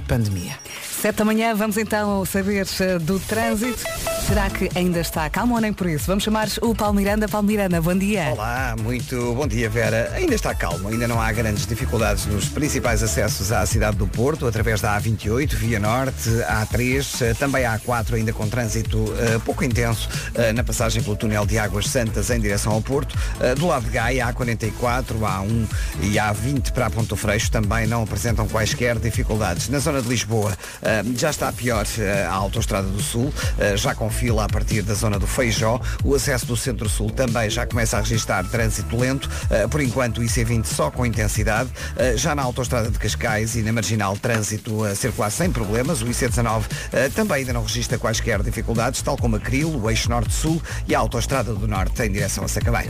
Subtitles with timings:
[0.00, 0.58] pandemia.
[0.82, 3.82] Sete da manhã, vamos então saber eh, do trânsito.
[4.32, 6.06] Será que ainda está calmo ou nem por isso?
[6.06, 7.28] Vamos chamar o Paulo Miranda.
[7.28, 8.30] Paulo Miranda, bom dia.
[8.32, 10.10] Olá, muito bom dia Vera.
[10.14, 14.46] Ainda está calmo, ainda não há grandes dificuldades nos principais acessos à cidade do Porto,
[14.46, 19.64] através da A28, Via Norte, A3, eh, também a A4 ainda com trânsito uh, pouco
[19.64, 23.14] intenso uh, na passagem pelo túnel de Águas Santas em direção ao Porto.
[23.36, 25.68] Uh, do lado de Gaia, a A44, A1
[26.00, 29.68] e A20 para Ponto Freixo também não apresentam quaisquer dificuldades.
[29.68, 30.56] Na zona de Lisboa
[31.16, 31.84] já está pior
[32.26, 33.32] a Autostrada do Sul,
[33.76, 35.80] já com fila a partir da zona do Feijó.
[36.04, 39.28] O acesso do Centro-Sul também já começa a registrar trânsito lento.
[39.68, 41.68] Por enquanto o IC20 só com intensidade.
[42.14, 46.02] Já na Autostrada de Cascais e na Marginal trânsito a circular sem problemas.
[46.02, 46.62] O IC19
[47.16, 51.00] também ainda não registra quaisquer dificuldades, tal como a Cril, o Eixo Norte-Sul e a
[51.00, 52.86] Autostrada do Norte em direção a Sacabém.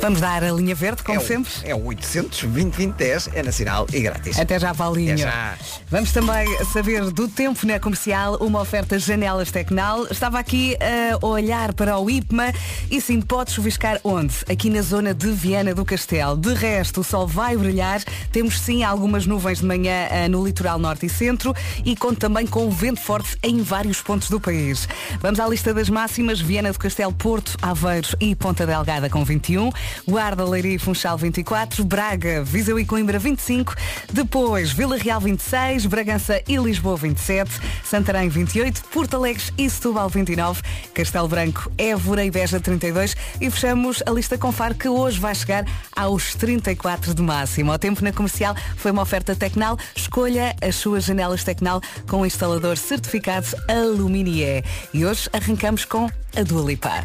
[0.00, 1.50] Vamos dar a linha verde, como é sempre.
[1.64, 4.38] é o 800 2010 é nacional e grátis.
[4.38, 5.14] Até já, Paulinho.
[5.14, 5.58] Até já.
[5.90, 10.06] Vamos também saber do tempo na comercial, uma oferta Janelas Tecnal.
[10.06, 12.52] Estava aqui a olhar para o IPMA
[12.90, 14.34] e sim, pode chuviscar onde?
[14.50, 16.36] Aqui na zona de Viana do Castelo.
[16.36, 18.02] De resto, o sol vai brilhar.
[18.32, 22.46] Temos sim algumas nuvens de manhã uh, no litoral norte e centro e conta também
[22.46, 24.88] com vento forte em vários pontos do país.
[25.20, 26.40] Vamos à lista das máximas.
[26.40, 29.70] Viana do Castelo, Porto, Aveiro e Ponta Delgada com 21.
[30.06, 31.84] Guarda, Leiria e Funchal 24.
[31.84, 33.74] Braga, Viseu e Coimbra 25.
[34.12, 35.86] Depois Vila Real 26.
[35.86, 37.50] Bragança e Lisboa 27.
[37.84, 38.82] Santarém 28.
[38.92, 40.47] Porto Alegre e Setúbal 29.
[40.94, 43.16] Castelo Branco, Évora e Beja 32.
[43.40, 47.72] E fechamos a lista com Faro que hoje vai chegar aos 34 de máximo.
[47.72, 49.78] O tempo na comercial foi uma oferta Tecnal.
[49.94, 54.64] Escolha as suas janelas Tecnal com instalador certificado Aluminier.
[54.92, 57.04] E hoje arrancamos com a Dua Lipa.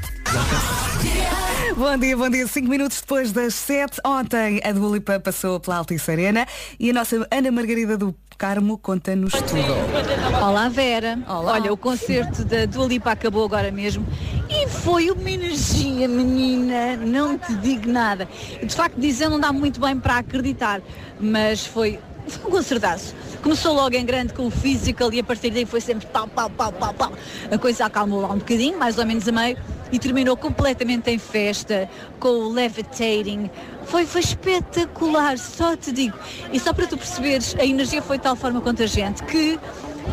[1.76, 2.48] Bom dia, bom dia.
[2.48, 4.00] Cinco minutos depois das sete.
[4.06, 6.48] Ontem a Dua Lipa passou pela Altice Arena
[6.80, 10.44] e a nossa Ana Margarida do Carmo conta-nos tudo.
[10.44, 11.20] Olá Vera.
[11.28, 11.54] Olá.
[11.54, 14.06] Olha, o concerto da Dua Lipa acabou agora mesmo
[14.50, 18.28] e foi uma energia, menina, não te digo nada.
[18.62, 20.82] De facto, dizer não dá muito bem para acreditar,
[21.20, 22.00] mas foi
[22.46, 23.14] um concertaço.
[23.42, 26.50] Começou logo em grande com o physical e a partir daí foi sempre pau, pau,
[26.50, 27.12] pau, pau, pau.
[27.52, 29.58] A coisa acalmou lá um bocadinho, mais ou menos a meio,
[29.92, 31.90] e terminou completamente em festa,
[32.20, 33.50] com o levitating.
[33.86, 36.18] Foi, foi espetacular, só te digo.
[36.52, 39.60] E só para tu perceberes, a energia foi de tal forma contagiante que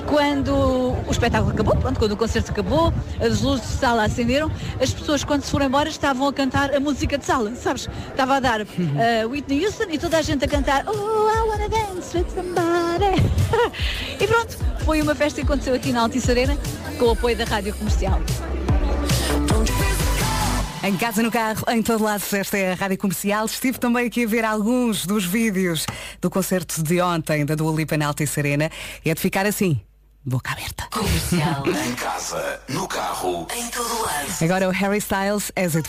[0.06, 4.92] quando o espetáculo acabou, pronto, quando o concerto acabou, as luzes de sala acenderam, as
[4.92, 7.88] pessoas quando se foram embora estavam a cantar a música de sala, sabes?
[8.08, 8.66] Estava a dar uh,
[9.28, 13.20] Whitney Houston e toda a gente a cantar Oh, I wanna dance with somebody.
[14.20, 16.56] e pronto, foi uma festa que aconteceu aqui na Altice Arena
[16.98, 18.20] com o apoio da Rádio Comercial.
[20.82, 23.44] Em casa, no carro, em todo lado, esta é a Rádio Comercial.
[23.44, 25.84] Estive também aqui a ver alguns dos vídeos
[26.22, 28.70] do concerto de ontem da Dua Lipa na Altice Arena.
[29.04, 29.78] É de ficar assim,
[30.24, 30.88] boca aberta.
[30.90, 31.64] Comercial.
[31.66, 34.42] em casa, no carro, em todo lado.
[34.42, 35.86] Agora o Harry Styles, As It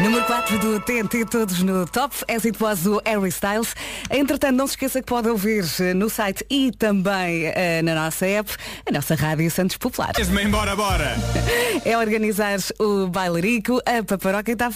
[0.00, 3.74] Número 4 do TNT, todos no top, As It Was do Harry Styles.
[4.08, 8.24] Entretanto, não se esqueça que pode ouvir eh, no site e também uh, na nossa
[8.24, 8.48] app,
[8.88, 10.12] a nossa Rádio Santos Popular.
[10.30, 11.16] Me embora, bora!
[11.84, 14.70] É organizar o bailarico, a paparoca e está...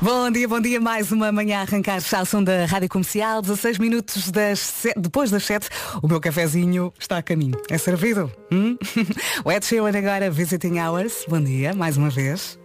[0.00, 0.80] Bom dia, bom dia.
[0.80, 3.40] Mais uma manhã a arrancar ao som da Rádio Comercial.
[3.40, 5.68] 16 minutos das depois das 7.
[6.02, 7.58] O meu cafezinho está a caminho.
[7.70, 8.30] É servido?
[8.52, 8.76] Hum?
[9.44, 11.24] o Ed Sheeran agora, Visiting Hours.
[11.28, 12.58] Bom dia, mais uma vez.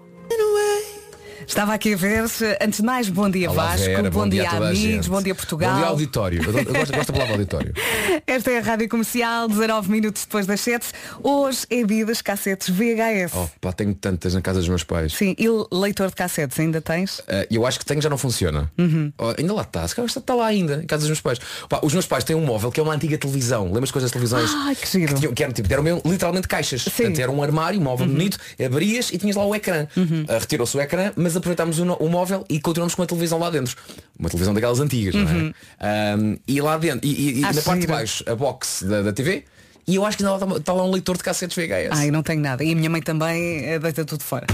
[1.47, 2.23] Estava aqui a ver
[2.61, 5.21] Antes de mais, bom dia Olá, Vasco, Vera, bom, dia, a toda a amigos, bom
[5.21, 5.71] dia Portugal.
[5.71, 6.43] Bom dia auditório.
[6.43, 7.73] Eu, eu gosto, gosto da palavra auditório.
[8.27, 10.87] Esta é a Rádio Comercial, 19 minutos depois das 7.
[11.23, 13.33] Hoje é dia das cassetes VHS.
[13.35, 15.13] Oh, pá, tenho tantas na casa dos meus pais.
[15.13, 17.19] Sim, e leitor de cassetes, ainda tens?
[17.19, 18.71] Uh, eu acho que tenho, já não funciona.
[18.77, 19.11] Uhum.
[19.17, 21.39] Oh, ainda lá está, se calhar está lá ainda, em casa dos meus pais.
[21.67, 23.65] Pá, os meus pais têm um móvel que é uma antiga televisão.
[23.65, 24.51] Lembras coisas das televisões?
[24.53, 25.15] Ai, que giro.
[25.15, 26.83] tinham, que eram, tipo, eram mesmo, literalmente caixas.
[26.83, 29.87] Portanto, era um armário, um móvel bonito, abrias e tinhas lá o ecrã.
[29.95, 30.23] Uhum.
[30.23, 33.49] Uh, Retirou-se o ecrã, mas aproveitámos o, o móvel e continuamos com a televisão lá
[33.49, 33.75] dentro.
[34.17, 36.15] Uma televisão daquelas antigas, não é?
[36.17, 39.13] Um, e lá dentro, e, e- e na parte de baixo, a box da, da
[39.13, 39.45] TV.
[39.87, 41.89] E eu acho que ainda está lá um leitor de cassetes VHS.
[41.99, 42.63] Ai, não tenho nada.
[42.63, 44.45] E a minha mãe também eh, deita tudo fora.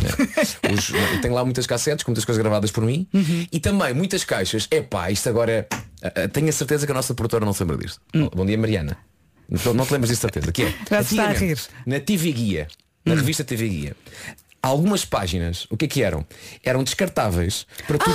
[0.73, 3.05] Os- eu tenho lá muitas cassetes, com muitas coisas gravadas por mim
[3.51, 4.67] e também muitas caixas.
[4.71, 5.67] É pá, isto agora
[6.01, 7.99] ah, tenho a certeza que a nossa produtora não se lembra disto.
[8.33, 8.97] Bom dia Mariana.
[9.49, 10.51] Não, não te lembras disso certeza?
[10.51, 10.73] Que é?
[10.89, 11.59] Já está a rir.
[11.85, 12.67] Na TV Guia,
[13.05, 13.95] na revista TV Guia,
[14.61, 16.25] algumas páginas, o que é que eram?
[16.63, 18.11] Eram descartáveis para tu.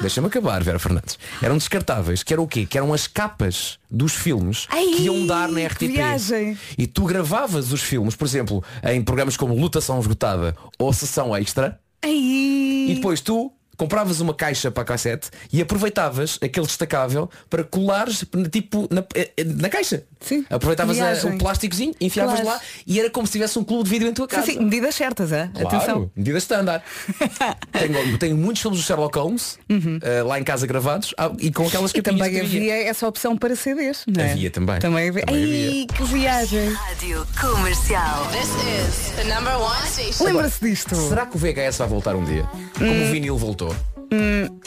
[0.00, 1.18] Deixa-me acabar, Vera Fernandes.
[1.42, 2.64] Eram descartáveis, que eram o quê?
[2.64, 5.88] Que eram as capas dos filmes Ai, que iam dar na RTP.
[5.88, 6.58] viagem.
[6.78, 11.78] E tu gravavas os filmes, por exemplo, em programas como Lutação Esgotada ou Sessão Extra,
[12.02, 12.10] Ai.
[12.12, 18.22] e depois tu compravas uma caixa para a cassete e aproveitavas aquele destacável para colares
[18.52, 20.02] tipo na, eh, eh, na caixa.
[20.20, 20.44] Sim.
[20.50, 21.34] Aproveitavas a- Viagem.
[21.34, 22.58] o plásticozinho, enfiavas Claro.
[22.58, 24.44] lá e era como se tivesse um clube de vídeo em tua casa.
[24.44, 25.48] Sim, sim, medidas certas, é?
[25.54, 26.10] Claro, Atenção.
[26.14, 26.84] medida standard.
[27.72, 29.58] tenho, tenho muitos filmes do Sherlock Holmes
[30.02, 31.98] eh, lá em casa gravados ah, e com aquelas Uhum.
[31.98, 32.74] E capinhas também que havia.
[32.74, 34.32] havia essa opção para CDs, não é?
[34.32, 34.78] Havia também.
[34.78, 35.24] Também havia.
[35.24, 36.68] Também Ai, que viagem.
[36.70, 38.26] Rádio Comercial.
[38.30, 40.24] This is the number one station.
[40.24, 40.94] Lembra-se disto?
[41.08, 42.44] Será que o VHS vai voltar um dia?
[42.76, 43.08] Como Hum.
[43.08, 43.69] o vinil voltou?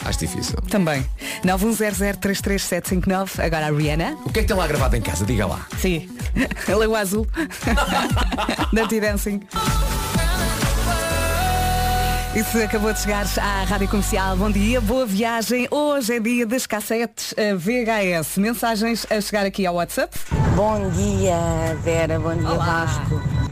[0.04, 0.56] Acho difícil.
[0.70, 1.04] Também.
[1.44, 3.44] 910033759.
[3.44, 4.16] Agora a Rihanna.
[4.24, 5.24] O que é que tem lá gravado em casa?
[5.24, 5.66] Diga lá.
[5.78, 6.08] Sim.
[6.68, 7.26] Ela é o azul.
[8.72, 9.40] Dirty Dancing.
[12.34, 14.36] Isso acabou de chegar à Rádio Comercial.
[14.36, 15.68] Bom dia, boa viagem.
[15.70, 18.38] Hoje é dia das cassetes eh, VHS.
[18.38, 20.18] Mensagens a chegar aqui ao WhatsApp.
[20.56, 21.36] Bom dia,
[21.84, 22.86] Vera, bom dia, Olá.
[22.86, 23.43] Vasco.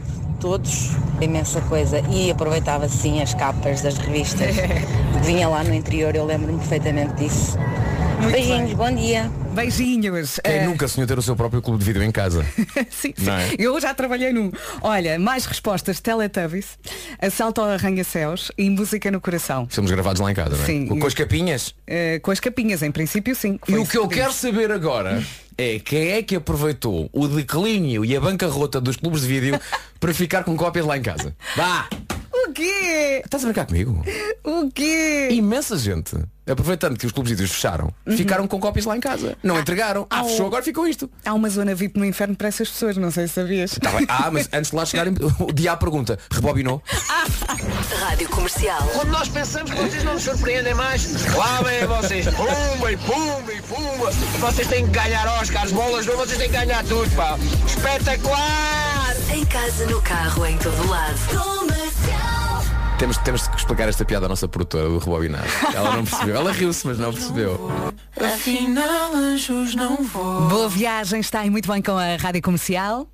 [0.43, 0.89] Todos,
[1.21, 2.01] imensa coisa.
[2.11, 4.57] E aproveitava sim as capas das revistas.
[5.23, 7.57] Vinha lá no interior, eu lembro-me perfeitamente disso.
[8.31, 8.75] Beijinhos, bem.
[8.75, 9.31] bom dia.
[9.53, 10.39] Beijinhos.
[10.43, 12.45] Quem Eh, nunca sonhou ter o seu próprio clube de vídeo em casa?
[12.89, 13.29] sim, sim.
[13.29, 13.55] É?
[13.57, 14.51] Eu já trabalhei num.
[14.81, 16.77] Olha, mais respostas Teletubbies,
[17.21, 19.67] Assalto ao Arranha-Céus e Música no Coração.
[19.69, 20.65] Somos gravados lá em casa, não é?
[20.65, 20.85] Sim.
[20.87, 21.75] Com, com as capinhas.
[21.85, 23.59] Eh, com as capinhas, em princípio, sim.
[23.67, 25.23] E o que eu quero saber agora
[25.57, 29.59] é quem é que aproveitou o declínio e a bancarrota dos clubes de vídeo
[29.99, 31.35] para ficar com cópias lá em casa.
[31.55, 31.87] Vá!
[32.31, 33.21] O quê?
[33.23, 34.03] Estás a brincar comigo?
[34.43, 35.29] O quê?
[35.31, 36.15] Imensa gente,
[36.49, 38.17] aproveitando que os clubes vídeos fecharam, Uhum.
[38.17, 39.37] ficaram com cópias lá em casa.
[39.43, 40.05] Não entregaram.
[40.09, 41.09] Ah, fechou, agora ficou isto.
[41.25, 43.77] Há uma zona VIP no inferno para essas pessoas, não sei se sabias.
[43.81, 44.05] Tá bem.
[44.09, 46.81] Ah, mas antes de lá chegarem, o dia à pergunta, rebobinou?
[47.99, 48.81] Rádio Comercial.
[48.93, 53.53] Quando nós pensamos que vocês não nos surpreendem mais, lá vem vocês, pumba e pumba
[53.53, 54.11] e pumba.
[54.39, 57.37] Vocês têm que ganhar Oscars, bolas ouro, vocês têm que ganhar tudo, pá.
[57.65, 59.15] Espetacular!
[59.33, 61.17] Em casa, no carro, em todo lado.
[61.27, 62.42] Comercial.
[62.97, 65.43] Temos, temos que explicar esta piada à nossa produtora do rebobinar.
[65.73, 66.35] Ela não percebeu.
[66.35, 67.71] Ela riu-se, mas não percebeu.
[70.49, 73.07] Boa viagem, está aí muito bem com a Rádio Comercial.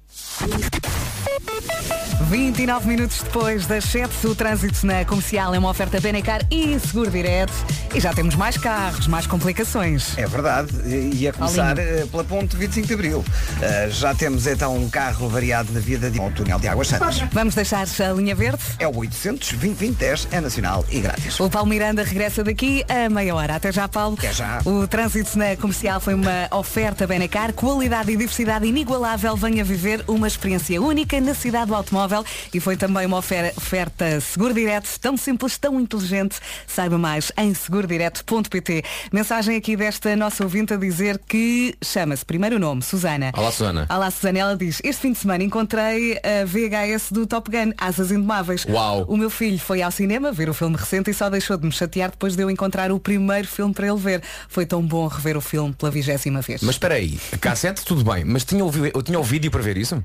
[2.27, 7.10] 29 minutos depois das 7, o trânsito na comercial é uma oferta Benecar e Seguro
[7.10, 7.54] Direto.
[7.95, 10.16] E já temos mais carros, mais complicações.
[10.18, 11.98] É verdade, e a começar Paulinho.
[11.98, 13.25] eh, pela ponte 25 de Abril.
[13.62, 17.24] Eh, já temos então um carro variado na vida de um túnel de Águas Santas.
[17.31, 18.60] Vamos deixar a linha verde.
[18.77, 21.39] É o 800 2010 é nacional e grátis.
[21.39, 23.56] O Paulo Miranda regressa daqui a meia hora.
[23.56, 24.16] Até já, Paulo.
[24.19, 24.62] Até já.
[24.66, 29.36] O trânsito na comercial foi uma oferta Benacar, qualidade e diversidade inigualável.
[29.36, 32.08] Venha viver uma experiência única na cidade do automóvel
[32.53, 36.38] e foi também uma ofer- oferta Seguro Direto, tão simples, tão inteligente.
[36.67, 38.83] Saiba mais em segurodireto.pt.
[39.11, 43.31] Mensagem aqui desta nossa ouvinte a dizer que chama-se primeiro nome, Susana.
[43.35, 43.88] Olá, Susana.
[43.89, 44.39] Olá, Susana.
[44.39, 48.65] Ela diz, este fim de semana encontrei a VHS do Top Gun, Asas Indomáveis.
[48.69, 49.06] Uau.
[49.07, 51.71] O meu filho foi ao cinema ver o filme recente e só deixou de me
[51.71, 54.21] chatear depois de eu encontrar o primeiro filme para ele ver.
[54.47, 56.61] Foi tão bom rever o filme pela vigésima vez.
[56.61, 59.61] Mas espera aí, cassete tudo bem, mas tinha o, vi- eu tinha o vídeo para
[59.61, 60.03] ver isso?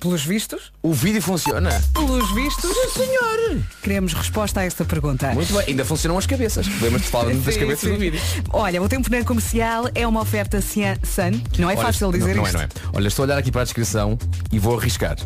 [0.00, 0.72] Pelos vistos?
[0.82, 1.70] O vídeo funciona?
[1.94, 2.70] Pelos vistos?
[2.70, 3.62] Sim, senhor.
[3.82, 5.30] Queremos resposta a esta pergunta.
[5.32, 6.66] Muito bem, ainda funcionam as cabeças.
[6.66, 7.92] De falar das cabeças sim.
[7.92, 8.20] do vídeo?
[8.52, 11.40] Olha, o tempo comercial é uma oferta Sun.
[11.58, 12.56] Não é Olha, fácil dizer não, não isto.
[12.56, 12.68] é, não é.
[12.94, 14.18] Olha, estou a olhar aqui para a descrição
[14.50, 15.16] e vou arriscar.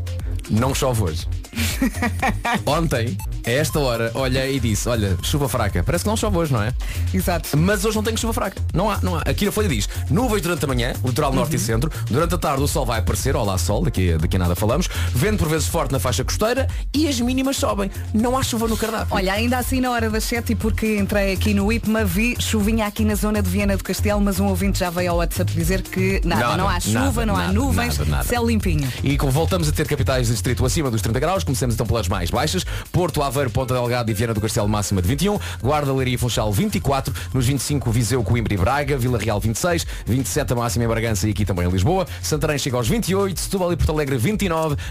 [0.51, 1.27] Não chove hoje.
[2.67, 3.17] Ontem,
[3.47, 5.83] a esta hora, olhei e disse, olha, chuva fraca.
[5.83, 6.73] Parece que não chove hoje, não é?
[7.15, 7.57] Exato.
[7.57, 8.61] Mas hoje não tem chuva fraca.
[8.75, 9.21] Não há, não há.
[9.23, 11.65] Aqui na Folha diz, nuvens durante a manhã, litoral norte e Uhum.
[11.65, 11.91] centro.
[12.11, 14.89] Durante a tarde o sol vai aparecer, olá sol, daqui, daqui a nada falamos.
[15.15, 17.91] Vento por vezes forte na faixa costeira e as mínimas sobem.
[18.15, 19.15] Não há chuva no cardápio.
[19.15, 22.87] Olha, ainda assim na hora das 7 e porque entrei aqui no IPMA vi chuvinha
[22.87, 25.83] aqui na zona de Viana do Castelo, mas um ouvinte já veio ao WhatsApp dizer
[25.83, 28.25] que nada, Nada, não há chuva, nada, não há nada, nuvens, nada, nada.
[28.25, 28.89] céu limpinho.
[29.03, 32.09] E como voltamos a ter capitais de distrito acima dos 30 graus, começamos então pelas
[32.09, 32.65] mais baixas.
[32.93, 35.39] Porto, Aveiro, Ponta Delgado e Viana do Castelo máxima de 21.
[35.63, 37.13] Guarda, Leiria e Funchal 24.
[37.35, 38.97] Nos 25, Viseu, Coimbra e Braga.
[38.99, 39.87] Vila Real 26.
[40.07, 42.07] 27 a máxima em Bragança e aqui também em Lisboa.
[42.23, 43.39] Santarém chega aos 28.
[43.39, 44.40] Setúbal e Porto Alegre 29.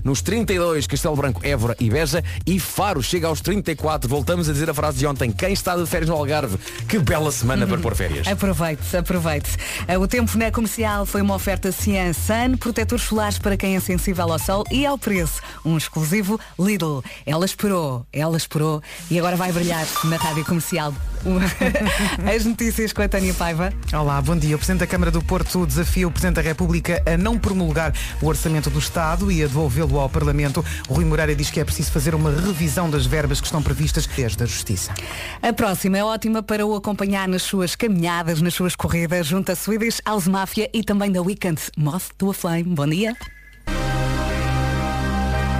[0.03, 2.24] Nos 32, Castelo Branco, Évora e Beja.
[2.46, 4.08] E Faro chega aos 34.
[4.10, 5.32] Voltamos a dizer a frase de ontem.
[5.32, 6.58] Quem está de férias no Algarve?
[6.88, 8.27] Que bela semana para pôr férias.
[8.29, 9.51] Aproveite, aproveite.
[9.88, 13.79] Eh, O tempo na comercial foi uma oferta Cian Sun, protetores solares para quem é
[13.79, 15.41] sensível ao sol e ao preço.
[15.65, 17.01] Um exclusivo Lidl.
[17.25, 20.94] Ela esperou, ela esperou e agora vai brilhar na rádio comercial.
[22.36, 23.74] As notícias com a Tânia Paiva.
[23.94, 24.56] Olá, bom dia.
[24.56, 28.27] O Presidente da Câmara do Porto desafia o Presidente da República a não promulgar o
[28.27, 30.63] Orçamento do Estado e devolvê-lo ao Parlamento.
[30.88, 34.05] O Rui Moreira diz que é preciso fazer uma revisão das verbas que estão previstas
[34.05, 34.93] desde a Justiça.
[35.41, 39.55] A próxima é ótima para o acompanhar nas suas caminhadas, nas suas corridas, junto a
[39.55, 42.63] Swedish House Mafia e também da Weekend Moth to a Flame.
[42.63, 43.15] Bom dia.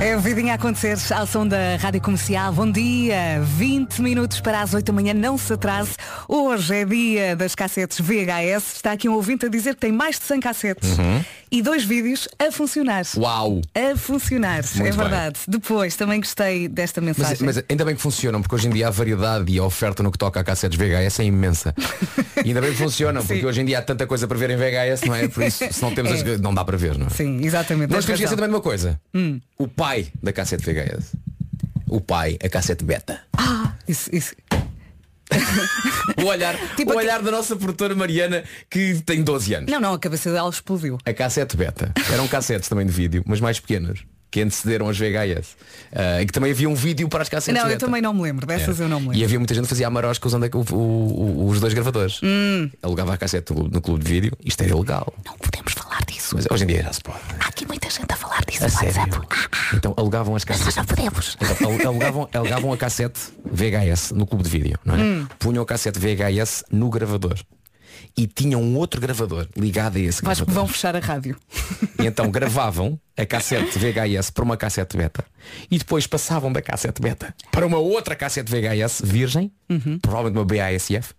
[0.02, 2.54] É a vidinha a acontecer ao som da Rádio Comercial.
[2.54, 5.92] Bom dia, 20 minutos para as 8 da manhã, não se atrase.
[6.26, 8.76] Hoje é dia das cassetes VHS.
[8.78, 11.22] Está aqui um ouvinte a dizer que tem mais de 100 cassetes Uhum.
[11.52, 13.04] e dois vídeos a funcionar.
[13.18, 13.60] Uau!
[13.76, 14.92] A funcionar, é bem.
[14.94, 15.40] verdade.
[15.46, 17.36] Depois, também gostei desta mensagem.
[17.42, 20.02] Mas, mas ainda bem que funcionam, porque hoje em dia a variedade e a oferta
[20.02, 21.76] no que toca a cassetes VHS é imensa.
[22.46, 23.46] E ainda bem que funcionam, porque Sim.
[23.48, 25.28] hoje em dia há tanta coisa para ver em VHS, não é?
[25.28, 26.36] Por isso, se não temos É.
[26.36, 26.40] as...
[26.40, 27.10] não dá para ver, não é?
[27.10, 27.90] Sim, exatamente.
[27.90, 28.98] Tens temos que esquecer também de uma coisa.
[29.14, 29.42] Hum.
[29.58, 29.89] O pai
[30.22, 31.16] da cassete VHS.
[31.88, 33.20] O pai, a cassete beta.
[33.38, 34.36] Ah, isso, isso.
[36.22, 39.72] O olhar, Tipo o olhar da nossa produtora Mariana, que tem 12 anos.
[39.72, 40.98] Não, não, a cabeça dela explodiu.
[41.06, 41.92] A cassete beta.
[42.12, 44.00] Eram cassetes também de vídeo, mas mais pequenas.
[44.32, 45.56] Que antecederam as VHS.
[45.94, 47.86] Ah, e que também havia um vídeo para as cassetes Não, eu beta.
[47.86, 48.46] também não me lembro.
[48.46, 48.84] Dessas É.
[48.84, 49.26] eu não me E lembro.
[49.26, 52.20] havia muita gente que fazia a marosca usando o- o- os dois gravadores.
[52.24, 52.70] Hum.
[52.82, 54.32] Alugava a cassete no, no clube de vídeo.
[54.44, 55.14] Isto era ilegal.
[55.26, 56.36] Não podemos falar disso.
[56.36, 57.20] Mas hoje em dia já se pode.
[57.40, 59.00] Há aqui muita gente a falar disso A no sério?
[59.00, 59.28] WhatsApp.
[59.74, 60.76] Então alugavam as cassetes.
[60.76, 61.38] não podemos.
[61.42, 64.98] Então, al- alugavam, alugavam a cassete VHS no clube de vídeo, não é?
[65.00, 65.28] Hum.
[65.38, 67.38] Punham a cassete VHS no gravador.
[68.18, 70.54] E tinham um outro gravador ligado a esse gravador.
[70.54, 71.36] vão fechar a rádio.
[72.00, 75.24] E então gravavam a cassete VHS para uma cassete beta
[75.70, 80.00] e depois passavam da cassete beta para uma outra cassete VHS virgem, Uhum.
[80.02, 81.14] provavelmente uma BASF.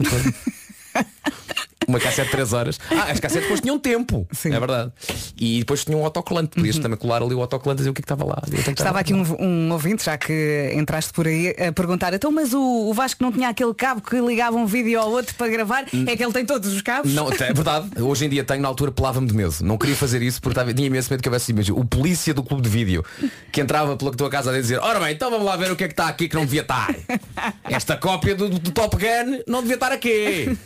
[1.86, 2.78] uma cassete de 3 horas.
[2.90, 4.26] Ah, as cassetes depois tinham tempo.
[4.44, 4.92] É verdade.
[5.38, 6.56] E depois tinham um autocolante.
[6.56, 8.42] Podias também colar ali o autocolante e dizer o que, é que estava lá.
[8.44, 8.72] Que Uhum.
[8.72, 12.88] Estava aqui um, um ouvinte, já que entraste por aí, a perguntar, então mas o,
[12.88, 15.84] o Vasco não tinha aquele cabo que ligava um vídeo ao outro para gravar?
[16.06, 17.12] É que ele tem todos os cabos?
[17.12, 17.88] Não, é verdade.
[18.00, 19.54] Hoje em dia tenho, na altura pelava-me de medo.
[19.62, 21.74] Não queria fazer isso porque estava, tinha imenso medo que houvesse imagem.
[21.74, 23.04] O polícia do clube de vídeo
[23.50, 25.84] que entrava pela tua casa a dizer, ora bem, então vamos lá ver o que
[25.84, 26.94] é que está aqui que não devia estar.
[27.64, 30.56] Esta cópia do, do Top Gun não devia estar aqui.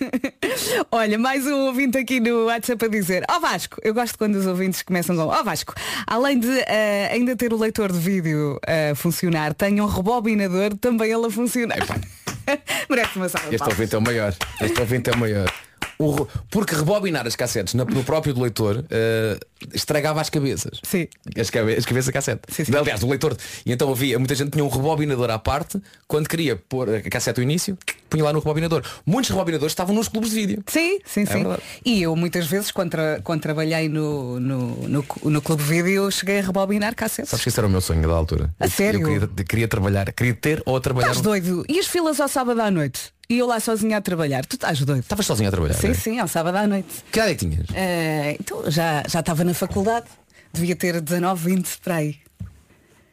[0.90, 4.46] Olha, mais um ouvinte aqui no WhatsApp a dizer Ó Vasco, eu gosto quando os
[4.46, 5.74] ouvintes começam com Ó Vasco,
[6.06, 11.10] além de eh, ainda ter o leitor de vídeo a funcionar Tem um rebobinador também
[11.10, 11.78] ele a funcionar
[12.90, 14.34] Merece uma salva Este ouvinte é o maior.
[14.60, 15.52] Este ouvinte é o maior.
[15.98, 19.38] O porque rebobinar as cassetes na- no próprio do leitor eh,
[19.72, 20.78] estragava as cabeças.
[20.82, 21.06] Sim.
[21.38, 22.42] As, cabe as cabeças da cassete.
[22.76, 23.36] Aliás, do leitor.
[23.64, 27.38] E então havia, muita gente tinha um rebobinador à parte, quando queria pôr a cassete
[27.40, 27.78] no início,
[28.10, 28.82] punha lá no rebobinador.
[29.06, 30.62] Muitos rebobinadores estavam nos clubes de vídeo.
[30.66, 31.32] Sim, sim, É sim.
[31.42, 31.62] verdade.
[31.84, 36.40] e eu muitas vezes, quando, tra- quando trabalhei no, no, no, no Clube Vídeo, cheguei
[36.40, 37.30] a rebobinar cassetes.
[37.30, 38.54] Sabes que esse era o meu sonho da altura.
[38.60, 39.00] A Eu- sério?
[39.00, 41.08] Eu queria, queria trabalhar, queria ter ou trabalhar.
[41.08, 41.64] Estás doido?
[41.68, 43.15] E as filas ao sábado à noite?
[43.28, 44.44] E eu lá sozinha a trabalhar?
[44.46, 45.00] Tu estás doido?
[45.02, 45.74] Estavas sozinha a trabalhar?
[45.74, 45.94] Sim, é?
[45.94, 46.88] sim, ao sábado à noite.
[47.10, 47.66] Que idade é que tinhas?
[47.74, 50.06] Eh, então já, já estava na faculdade.
[50.52, 52.16] Devia ter 19, 20 para aí.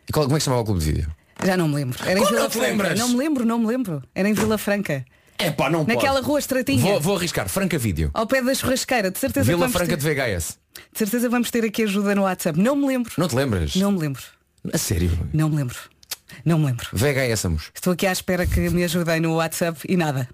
[0.07, 1.11] E qual- como é que se chamava o clube de vídeo?
[1.43, 1.97] Já não me lembro.
[2.03, 2.67] Era em Como Vila não Franca.
[2.67, 2.99] lembras?
[2.99, 4.03] Não me lembro, não me lembro.
[4.13, 5.03] Era em Vila Franca.
[5.39, 6.27] É pá, não Naquela pode.
[6.27, 6.79] rua estreitinha.
[6.81, 8.11] Vou, vou arriscar, Franca Vídeo.
[8.13, 9.09] Ao pé da churrasqueira.
[9.09, 10.03] De certeza, Vila Franca ter, de
[10.37, 10.59] VHS.
[10.93, 12.57] de certeza vamos ter aqui ajuda no WhatsApp.
[12.59, 13.11] Não me lembro.
[13.17, 13.75] Não te lembras?
[13.75, 14.21] Não me lembro.
[14.71, 15.11] A sério?
[15.33, 15.75] Não me lembro.
[16.45, 16.87] Não me lembro.
[16.93, 17.71] VHS amos.
[17.73, 20.27] Estou aqui à espera que me ajudem no WhatsApp e nada.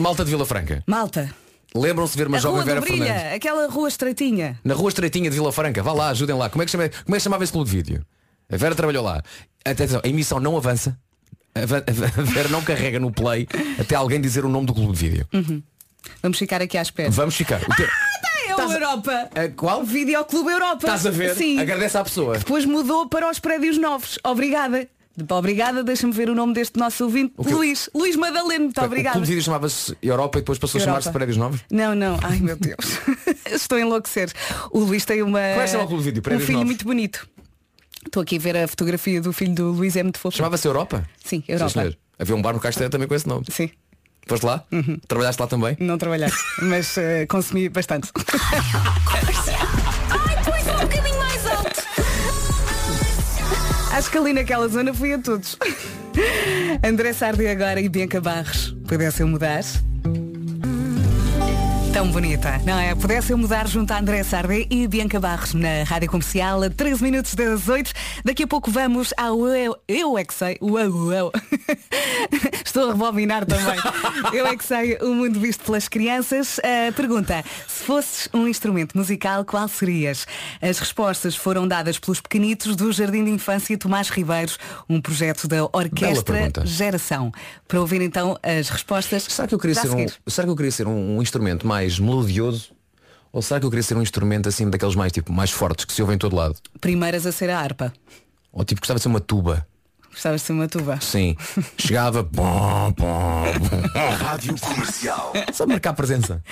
[0.00, 0.82] Malta de Vila Franca.
[0.86, 1.34] Malta.
[1.74, 3.32] Lembram-se de ver uma a jovem rua Vera Brilha, Fernandes.
[3.34, 4.60] aquela rua estreitinha.
[4.62, 5.82] Na rua estreitinha de Vila Franca.
[5.82, 6.50] Vá lá, ajudem lá.
[6.50, 8.06] Como é que, chama, como é que chamava esse clube de vídeo?
[8.50, 9.22] A Vera trabalhou lá.
[9.64, 10.98] Atenção, a emissão não avança.
[11.54, 13.46] A Vera não carrega no play
[13.78, 15.26] até alguém dizer o nome do clube de vídeo.
[15.32, 15.62] Uhum.
[16.22, 17.10] Vamos ficar aqui à espera.
[17.10, 17.60] Vamos ficar.
[17.62, 17.74] O
[18.60, 19.30] É o Europa.
[19.56, 19.84] qual?
[19.84, 20.78] Videoclube Europa.
[20.86, 21.34] Estás a ver?
[21.34, 21.58] Sim.
[21.58, 22.38] Agradece à pessoa.
[22.38, 24.18] Depois mudou para os prédios novos.
[24.24, 24.88] Obrigada.
[25.30, 27.34] Obrigada, deixa-me ver o nome deste nosso ouvinte.
[27.36, 27.52] O quê?
[27.52, 27.90] Luís.
[27.94, 29.12] Luís Madaleno, muito O obrigada.
[29.12, 31.00] clube de vídeo chamava-se Europa e depois passou a Europa.
[31.02, 31.60] chamar-se Prédios Novos.
[31.70, 32.18] Não, não.
[32.22, 32.78] Ai meu Deus.
[33.44, 34.32] Estou a enlouquecer.
[34.70, 35.38] O Luís tem uma.
[35.40, 36.20] É que o clube de vídeo?
[36.20, 36.66] Um Prédios filho Novos?
[36.70, 37.28] muito bonito.
[38.06, 40.36] Estou aqui a ver a fotografia do filho do Luís, é muito fofo.
[40.36, 41.04] Chamava-se Europa?
[41.22, 41.90] Sim, Europa.
[41.90, 41.96] Sim.
[42.18, 43.44] Havia um bar no Castelo também com esse nome.
[43.50, 43.70] Sim.
[44.26, 44.64] Foste lá?
[45.08, 45.76] Trabalhaste lá também?
[45.80, 46.30] Não trabalhei,
[46.62, 48.10] mas eh, consumi bastante.
[50.10, 51.82] Ai, pois um bocadinho mais alto.
[53.92, 55.58] Acho que ali naquela zona fui a todos.
[56.86, 58.74] André Sardi agora e Bianca Barros.
[58.86, 59.62] Pudesse eu mudar?
[61.92, 62.94] Tão bonita, não é?
[62.94, 67.02] Pudesse eu mudar junto a André Sardi e Bianca Barros na Rádio Comercial a 13
[67.02, 67.92] minutos das 8.
[68.24, 70.56] Daqui a pouco vamos ao Eu, eu é que sei.
[70.58, 71.32] O Eu, eu.
[72.64, 73.78] Estou a rebobinar também.
[74.32, 76.58] Eu é que sei o mundo visto pelas crianças.
[76.60, 80.26] A pergunta, se fosses um instrumento musical, qual serias?
[80.60, 84.58] As respostas foram dadas pelos pequenitos do Jardim de Infância Tomás Ribeiros,
[84.88, 86.50] um projeto da Orquestra.
[86.64, 87.30] Geração.
[87.68, 89.24] Para ouvir então as respostas.
[89.24, 91.81] Será que eu queria ser um, será que eu queria ser um, um instrumento mais
[91.98, 92.70] melodioso?
[93.32, 95.92] Ou será que eu queria ser um instrumento assim daqueles mais tipo mais fortes que
[95.92, 96.56] se ouvem em todo lado?
[96.80, 97.92] Primeiras a ser a harpa.
[98.52, 99.66] Ou tipo gostava de ser uma tuba?
[100.12, 101.00] Gostavas de ser uma tuba?
[101.00, 101.34] Sim.
[101.78, 102.22] Chegava.
[102.22, 103.98] Pom, pom, pom.
[104.18, 105.32] Rádio Comercial.
[105.52, 106.42] Só marcar presença.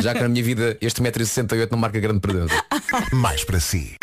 [0.00, 2.54] Já que na minha vida este 1,68m não marca grande presença.
[3.12, 3.94] Mais para si.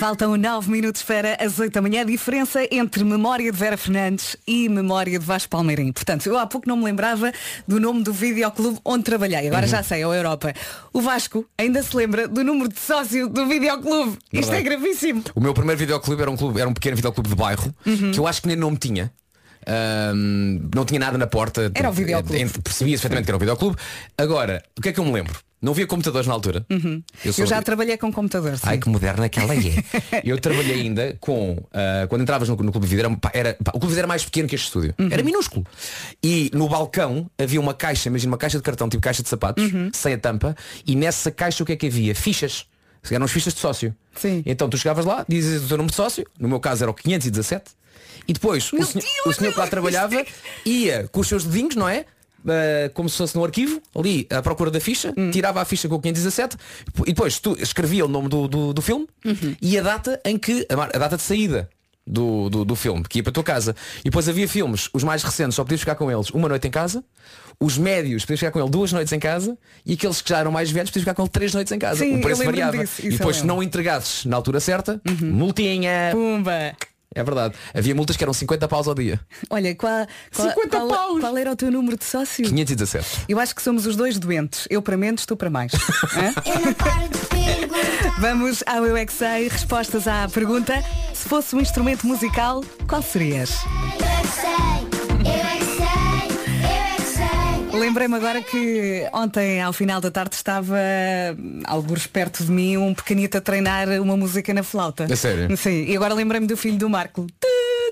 [0.00, 2.00] Faltam 9 minutos para as 8 da manhã.
[2.00, 5.92] A diferença entre memória de Vera Fernandes e memória de Vasco Palmeirim.
[5.92, 7.30] Portanto, eu há pouco não me lembrava
[7.68, 9.46] do nome do videoclube onde trabalhei.
[9.46, 10.54] Agora já sei, é o Europa.
[10.90, 14.16] O Vasco ainda se lembra do número de sócio do videoclube.
[14.32, 14.62] Isto é Verdade.
[14.64, 15.22] gravíssimo.
[15.34, 18.10] O meu primeiro videoclube era um, clube, era um pequeno videoclube de bairro Uhum.
[18.10, 19.12] que eu acho que nem nome tinha.
[19.66, 21.70] Ahm, não tinha nada na porta.
[21.74, 22.38] Era o videoclube.
[22.64, 23.76] Percebia-se perfeitamente que era um videoclube.
[24.16, 25.38] Agora, o que é que eu me lembro?
[25.62, 26.64] Não havia computadores na altura.
[26.70, 27.02] Uhum.
[27.24, 28.56] Eu, sou- já trabalhei com computador.
[28.56, 28.62] sim.
[28.64, 29.84] Ai que moderna que ela é.
[30.24, 33.78] eu trabalhei ainda com ah, Quando entravas no, no Clube de Vida era, pá, O
[33.78, 35.08] Clube de Vida era mais pequeno que este estúdio Uhum.
[35.10, 35.66] Era minúsculo
[36.22, 39.62] E no balcão havia uma caixa Imagina uma caixa de cartão, tipo caixa de sapatos
[39.70, 39.90] Uhum.
[39.92, 42.14] Sem a tampa E nessa caixa o que é que havia?
[42.14, 42.64] Fichas
[43.10, 44.42] Eram as fichas de sócio Sim.
[44.46, 46.94] Então tu chegavas lá, dizes o teu número de sócio No meu caso era o
[46.94, 47.64] 517
[48.26, 50.24] E depois o senhor, Deus, o senhor que lá trabalhava
[50.64, 52.06] Ia com os seus dedinhos, não é?
[52.44, 55.30] Uh, como se fosse no arquivo, ali à procura da ficha, Hum.
[55.30, 56.56] tirava a ficha com o 517
[57.02, 59.54] e depois tu escrevia o nome do, do, do filme Uhum.
[59.60, 61.68] e a data em que, a, data de saída
[62.06, 63.76] do, do, do filme, que ia para a tua casa.
[64.00, 66.70] E depois havia filmes, os mais recentes só podias ficar com eles uma noite em
[66.70, 67.04] casa,
[67.60, 70.50] os médios podias ficar com ele duas noites em casa e aqueles que já eram
[70.50, 72.00] mais velhos podias ficar com ele três noites em casa.
[72.02, 72.78] Sim, o preço variava.
[72.78, 76.08] disso, e eu depois se não entregasses na altura certa, multinha.
[76.12, 76.74] Pumba.
[77.14, 77.54] É verdade.
[77.74, 79.20] Havia multas que eram 50 paus ao dia.
[79.50, 81.20] Olha, qual, qual, 50 qual- paus.
[81.20, 82.44] qual era o teu número de sócio?
[82.44, 83.24] 517.
[83.28, 84.66] Eu acho que somos os dois doentes.
[84.70, 85.72] Eu para menos, tu para mais.
[88.18, 89.48] Vamos ao Eu é Que Sei.
[89.48, 90.74] Respostas à pergunta.
[91.14, 93.50] Se fosse um instrumento musical, qual serias?
[97.80, 100.76] Lembrei-me agora que ontem, ao final da tarde, estava
[101.38, 105.04] hum, alguns perto de mim um pequenito a treinar uma música na flauta.
[105.10, 105.56] A sério?
[105.56, 107.26] Sim, e agora lembrei-me do filho do Marco.
[107.40, 107.46] Tu,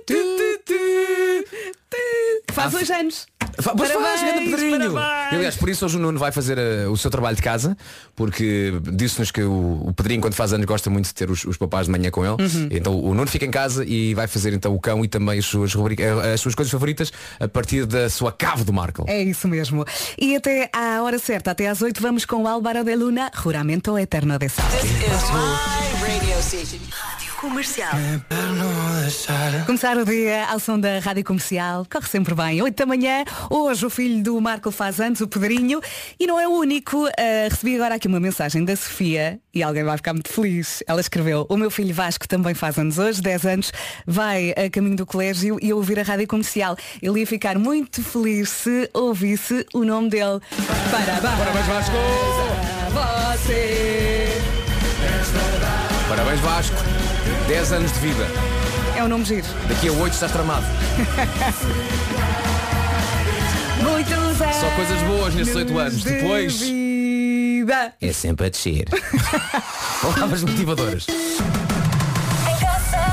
[0.07, 1.45] tu, tu, tu,
[1.89, 2.53] tu.
[2.53, 3.27] Faz dois anos.
[3.63, 4.93] Pois faz, Parabéns, grande Pedrinho.
[4.93, 5.33] parabéns.
[5.33, 7.77] E, aliás, por isso hoje o Nuno vai fazer eh, o seu trabalho de casa,
[8.15, 11.57] porque disse-nos que o, o Pedrinho, quando faz anos, gosta muito de ter os, os
[11.57, 12.41] papás de manhã com ele.
[12.41, 12.69] Uhum.
[12.71, 15.45] Então o Nuno fica em casa e vai fazer então o cão e também as
[15.47, 19.05] suas, rubrica- eh, as suas coisas favoritas a partir da sua cave do Marco.
[19.09, 19.85] É isso mesmo.
[20.17, 23.99] E até à hora certa, até às 8, vamos com o Álvaro de Luna, Juramento
[23.99, 24.65] Eterno de Sal.
[27.41, 27.93] Comercial.
[29.65, 32.61] Começar o dia ao som da Rádio Comercial, corre sempre bem.
[32.61, 35.81] 8 da manhã, hoje o filho do Marco faz anos, o Pedrinho,
[36.19, 37.07] e não é o único.
[37.07, 40.83] Ah, recebi agora aqui uma mensagem da Sofia e alguém vai ficar muito feliz.
[40.85, 43.73] Ela escreveu, o meu filho Vasco também faz anos hoje, 10 anos,
[44.05, 46.77] vai a caminho do colégio e a ouvir a Rádio Comercial.
[47.01, 50.41] Ele ia ficar muito feliz se ouvisse o nome dele.
[50.91, 51.97] Parabéns, Parabéns, Vasco!
[56.09, 57.08] Parabéns Vasco!
[57.49, 58.27] 10 anos de vida.
[58.97, 59.47] É um nome giro.
[59.69, 60.67] Daqui a 8 estás tramado.
[63.83, 64.37] Muitos anos.
[64.57, 66.03] Só coisas boas nestes 8 anos.
[66.03, 67.93] de Depois vida.
[68.01, 68.85] é sempre a descer.
[70.03, 71.07] Palavras motivadoras.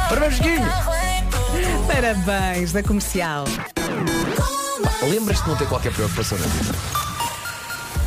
[0.10, 0.69] Parabéns, Guinho!
[1.88, 3.45] Parabéns da comercial.
[5.10, 6.76] Lembras-te de não ter qualquer preocupação na vida?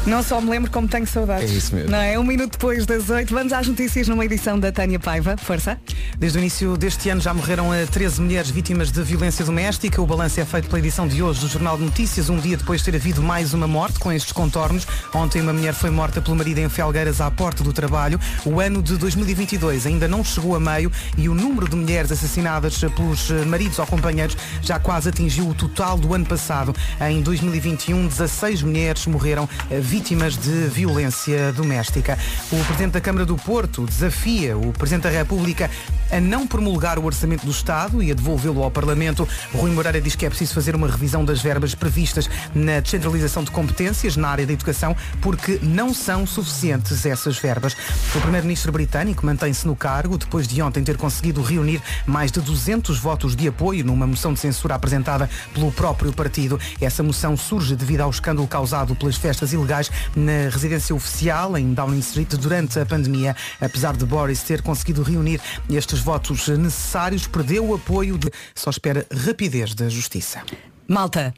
[0.08, 1.50] Não só me lembro como tenho saudades.
[1.50, 1.90] É isso mesmo.
[1.90, 2.18] Não é?
[2.18, 5.36] Um minuto depois das oito, vamos às notícias numa edição da Tânia Paiva.
[5.36, 5.78] Força.
[6.18, 10.00] Desde o início deste ano já morreram eh, 13 mulheres vítimas de violência doméstica.
[10.00, 12.80] O balanço é feito pela edição de hoje do Jornal de Notícias, um dia depois
[12.80, 14.86] de ter havido mais uma morte com estes contornos.
[15.14, 18.18] Ontem uma mulher foi morta pelo marido em Felgueiras à porta do trabalho.
[18.46, 22.78] O ano de 2022 ainda não chegou a meio e o número de mulheres assassinadas
[22.96, 26.74] pelos eh, maridos ou companheiros já quase atingiu o total do ano passado.
[26.98, 32.16] Em 2021, 16 mulheres morreram eh, vítimas de violência doméstica.
[32.52, 35.68] O Presidente da Câmara do Porto desafia o Presidente da República
[36.10, 39.28] a não promulgar o Orçamento do Estado e a devolvê-lo ao Parlamento.
[39.52, 43.50] Rui Moreira diz que é preciso fazer uma revisão das verbas previstas na descentralização de
[43.50, 47.76] competências na área da educação porque não são suficientes essas verbas.
[48.14, 52.98] O Primeiro-Ministro britânico mantém-se no cargo depois de ontem ter conseguido reunir mais de 200
[52.98, 56.58] votos de apoio numa moção de censura apresentada pelo próprio partido.
[56.80, 59.77] Essa moção surge devido ao escândalo causado pelas festas ilegais
[60.16, 63.36] na residência oficial em Downing Street durante a pandemia.
[63.60, 69.06] Apesar de Boris ter conseguido reunir estes votos necessários, perdeu o apoio de só espera
[69.26, 70.42] rapidez da justiça.
[70.88, 71.32] Malta,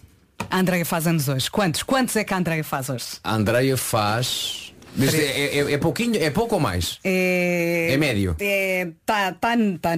[0.50, 1.50] a Andreia faz anos hoje.
[1.50, 1.82] Quantos?
[1.82, 3.04] Quantos é que a Andreia faz hoje?
[3.22, 4.72] A Andreia faz.
[4.96, 6.98] Mas É, é- é pouquinho, é pouco ou mais?
[7.04, 7.90] É.
[7.92, 8.34] É médio.
[8.40, 8.88] É.
[9.06, 9.50] Tá, tá,
[9.80, 9.90] tá,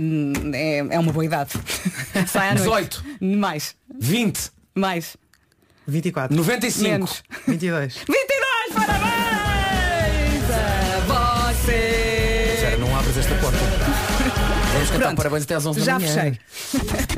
[0.53, 1.53] é, é uma boa idade.
[2.29, 3.01] Sai à noite.
[3.21, 3.39] 18.
[3.39, 3.75] Mais.
[3.99, 5.17] 20, Mais.
[5.87, 6.37] 24.
[6.37, 6.83] 95.
[6.91, 7.23] Menos.
[7.47, 7.95] 22.
[7.97, 8.07] 22,
[8.87, 11.01] parabéns a
[11.53, 12.57] você.
[12.61, 13.59] Sério, não abres esta porta.
[14.73, 15.17] Vamos cantar Pronto.
[15.17, 16.09] parabéns até às 11 da Já manhã.
[16.15, 16.39] fechei.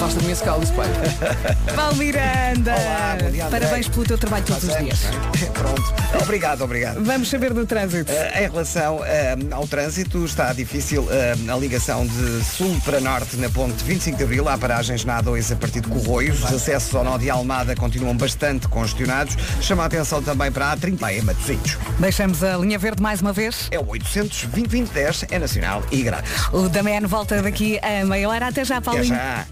[0.00, 0.88] afasta a minha escala, isso pai.
[1.76, 2.72] Paulo Miranda.
[2.72, 3.44] Olá, bom dia.
[3.46, 5.00] Parabéns pelo teu trabalho todos os dias.
[5.52, 5.94] Pronto.
[6.22, 7.04] Obrigado, obrigado.
[7.04, 8.10] Vamos saber do trânsito.
[8.10, 13.36] Eh, em relação eh, ao trânsito, está difícil eh, a ligação de sul para norte
[13.36, 14.48] na ponte 25 de Abril.
[14.48, 16.42] Há paragens na A2 a partir de Corroios.
[16.44, 19.36] Os acessos ao nó de Almada continuam bastante congestionados.
[19.60, 21.76] Chama a atenção também para a A30 em Matosinhos.
[21.98, 23.68] Deixamos a linha verde mais uma vez.
[23.70, 26.30] É o 800 2010 é nacional e grátis.
[26.52, 28.46] O Damen volta daqui a meia hora.
[28.48, 29.14] Até já, Até Paulinho.
[29.14, 29.46] já.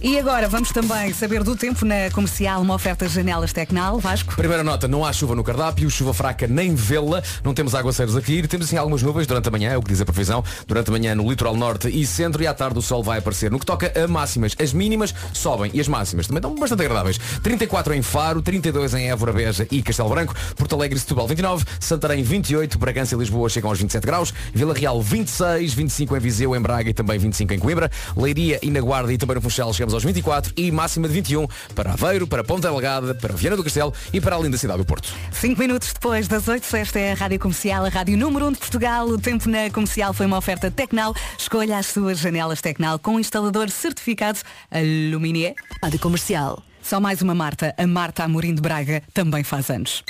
[0.00, 3.98] E agora vamos também saber do tempo na comercial, uma oferta janelas Tecnal.
[3.98, 4.36] Vasco.
[4.36, 8.20] Primeira nota, não há chuva no cardápio, chuva fraca nem vê-la, não temos aguaceiros a
[8.20, 10.90] cair, temos assim algumas nuvens durante a manhã, é o que diz a previsão, durante
[10.90, 13.50] a manhã no litoral norte e centro e à tarde o sol vai aparecer.
[13.50, 17.18] No que toca a máximas, as mínimas sobem e as máximas também estão bastante agradáveis.
[17.42, 21.64] 34 em Faro, 32 em Évora, Beja e Castelo Branco, Porto Alegre e Setúbal 29,
[21.80, 26.54] Santarém 28, Bragança e Lisboa chegam aos 27 graus, Vila Real 26, 25 em Viseu,
[26.54, 29.72] em Braga e também 25 em Coimbra, Leiria e na Guarda e também no Funchal
[29.86, 33.62] chegamos aos 24 e máxima de 21 para Aveiro, para Ponta Delgada, para Viana do
[33.62, 35.12] Castelo e para a linda cidade do Porto.
[35.32, 38.58] Cinco minutos depois das 8, esta é a Rádio Comercial, a Rádio Número 1 de
[38.58, 39.06] Portugal.
[39.06, 41.14] O tempo na comercial foi uma oferta Tecnal.
[41.38, 45.54] Escolha as suas janelas Tecnal com instalador certificado Aluminier.
[45.82, 46.62] Rádio Comercial.
[46.82, 47.74] Só mais uma Marta.
[47.76, 50.04] A Marta Amorim de Braga também faz anos.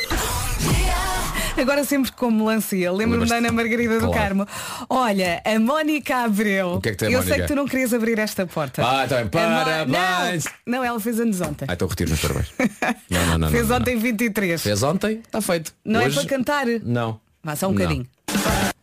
[1.57, 2.93] Agora sempre como melancia.
[2.93, 4.13] Lembro-me da Ana Margarida do Claro.
[4.15, 4.47] Carmo.
[4.89, 6.75] Olha, a Mónica Abreu.
[6.75, 7.35] O que é que tem Eu Mónica?
[7.35, 8.83] sei que tu não querias abrir esta porta.
[8.85, 9.21] Ah, tá.
[9.21, 10.45] A Mo- Parabéns.
[10.67, 11.65] Não, não, ela fez anos ontem.
[11.69, 12.53] Ah, então retiro meus parabéns.
[13.11, 13.51] Não, não, não.
[13.51, 13.77] fez não, não.
[13.77, 14.63] ontem 23.
[14.63, 15.73] Fez ontem, está feito.
[15.85, 16.67] Não Hoje, é para cantar?
[16.85, 17.19] Não.
[17.43, 17.79] Vá só um Não.
[17.79, 18.07] bocadinho.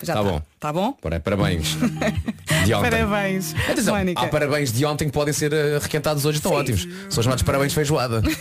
[0.01, 0.41] Já Tá bom.
[0.59, 0.93] Tá bom?
[0.93, 1.77] Para- Parabéns.
[2.65, 2.89] De ontem.
[2.91, 3.53] Parabéns.
[3.69, 4.21] Atenção, Mónica.
[4.21, 6.87] há parabéns de ontem que podem ser eh, requentados hoje, estão ótimos.
[7.09, 8.21] São chamados parabéns feijoada.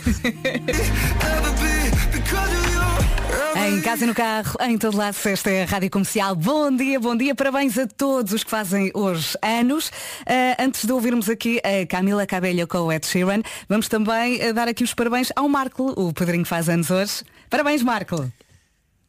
[3.65, 6.35] Em casa e no carro, em todo lado, esta é a Rádio Comercial.
[6.35, 9.89] Bom dia, bom dia, parabéns a todos os que fazem hoje anos.
[10.25, 14.51] Ah, antes de ouvirmos aqui a Camila Cabello com o Ed Sheeran, vamos também ah,
[14.51, 17.23] dar aqui os parabéns ao Marco, o Pedrinho que faz anos hoje.
[17.49, 18.29] Parabéns, Marco.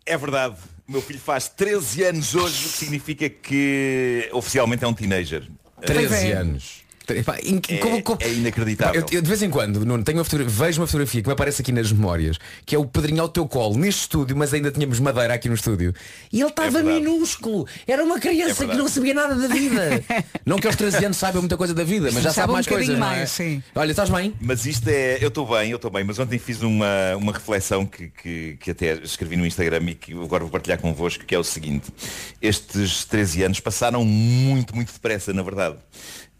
[0.06, 0.54] É verdade.
[0.86, 5.42] O meu filho faz 13 anos hoje, o que significa que oficialmente é um teenager.
[5.84, 6.32] 13 é.
[6.32, 6.83] anos.
[7.08, 9.00] Epá, É, como- como- é inacreditável.
[9.00, 11.32] Eu, eu de vez em quando, Nuno, tenho uma fotografia, vejo uma fotografia que me
[11.34, 14.70] aparece aqui nas memórias, que é o Pedrinho ao teu colo, neste estúdio, mas ainda
[14.70, 15.92] tínhamos madeira aqui no estúdio.
[16.32, 17.00] E ele estava verdade.
[17.00, 17.66] minúsculo.
[17.86, 18.78] Era uma É criança que verdade.
[18.78, 20.02] não sabia nada da vida.
[20.46, 22.54] não que aos 13 anos saiba muita coisa da vida, mas já Sabe sabe um
[22.54, 22.94] mais coisas.
[22.94, 22.98] é?
[22.98, 23.62] mais, sim.
[23.74, 24.32] Olha, estás bem?
[24.40, 25.18] Mas isto é.
[25.20, 28.70] Eu estou bem, eu estou bem, mas ontem fiz uma, uma reflexão que, que, que
[28.70, 31.92] até escrevi no Instagram e que agora vou partilhar convosco, que é o seguinte.
[32.40, 35.76] Estes 13 anos passaram muito, muito depressa, na verdade.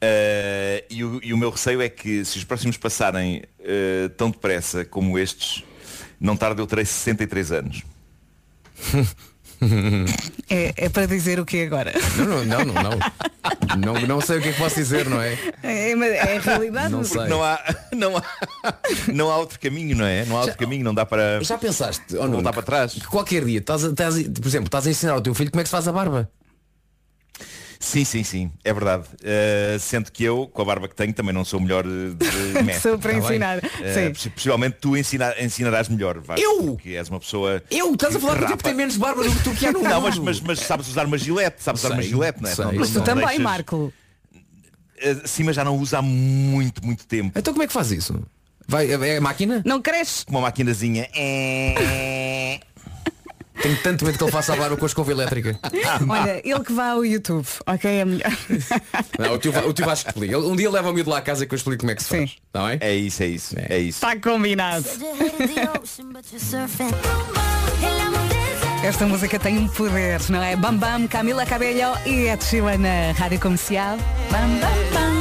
[0.04, 4.30] Ah, e, o, e o meu receio é que se os próximos passarem ah, tão
[4.30, 5.64] depressa como estes,
[6.20, 7.82] não tarde eu terei 63 anos.
[10.50, 11.92] É, é para dizer o que agora?
[12.18, 13.94] Não, não, não, não, não.
[13.94, 15.38] Não, não sei o que é que posso dizer, não é?
[15.62, 16.90] É, é a realidade.
[16.90, 17.28] Não sei.
[17.28, 17.58] Não há,
[17.96, 18.22] não, há,
[19.12, 20.24] não há outro caminho, não é?
[20.26, 22.92] Não há outro caminho, não dá para Já pensaste, oh, Nuno, voltar para trás.
[22.92, 25.64] que qualquer dia, estás estás por exemplo, estás a ensinar ao teu filho como é
[25.64, 26.28] que se faz a barba?
[27.84, 29.04] Sim, sim, sim, é verdade.
[29.20, 32.14] Uh, sendo que eu, com a barba que tenho, também não sou o melhor uh,
[32.14, 32.24] de
[32.64, 32.80] mestre.
[32.90, 33.58] Sou para Tá ensinar.
[33.58, 33.62] Uh,
[33.94, 34.12] Sim.
[34.14, 36.62] possi- possivelmente tu ensina- ensinarás melhor, Vasco, Eu?
[36.68, 37.62] porque és uma pessoa.
[37.70, 38.62] Eu, estás a falar que tipo que rapa.
[38.62, 41.04] tem menos barba do que tu que há no Não, mas, mas, mas sabes usar
[41.06, 42.54] uma gilete, sabes usar uma Sei, gilete, não é?
[42.54, 42.64] sei.
[42.64, 43.92] Não- Mas tu não também, deixas- Marco.
[44.34, 47.38] Uh, sim, mas já não usa há muito, muito tempo.
[47.38, 48.18] Então como é que faz isso?
[48.66, 49.60] Vai, é a máquina?
[49.66, 50.24] Não cresce.
[50.26, 51.06] Uma maquinazinha.
[51.14, 52.60] É...
[53.62, 55.58] Tenho tanto medo que ele faça a barba com a escova elétrica.
[56.08, 57.90] Olha, ele que vá ao YouTube, ok?
[57.90, 58.32] É melhor.
[59.18, 60.36] Não, o tio, o tio Vasco explica.
[60.36, 62.02] Ele- Um dia leva o miúdo lá à casa que eu explico como é que
[62.02, 62.30] se faz.
[62.30, 62.36] Sim.
[62.46, 62.78] Está bem?
[62.80, 64.04] É isso, é isso, é isso.
[64.04, 64.84] Está combinado.
[68.82, 70.54] Esta música tem um poder, não é?
[70.56, 73.96] Bam Bam, Camila Cabello e Ed Sheeran na Rádio Comercial.
[74.30, 75.13] Bam Bam Bam.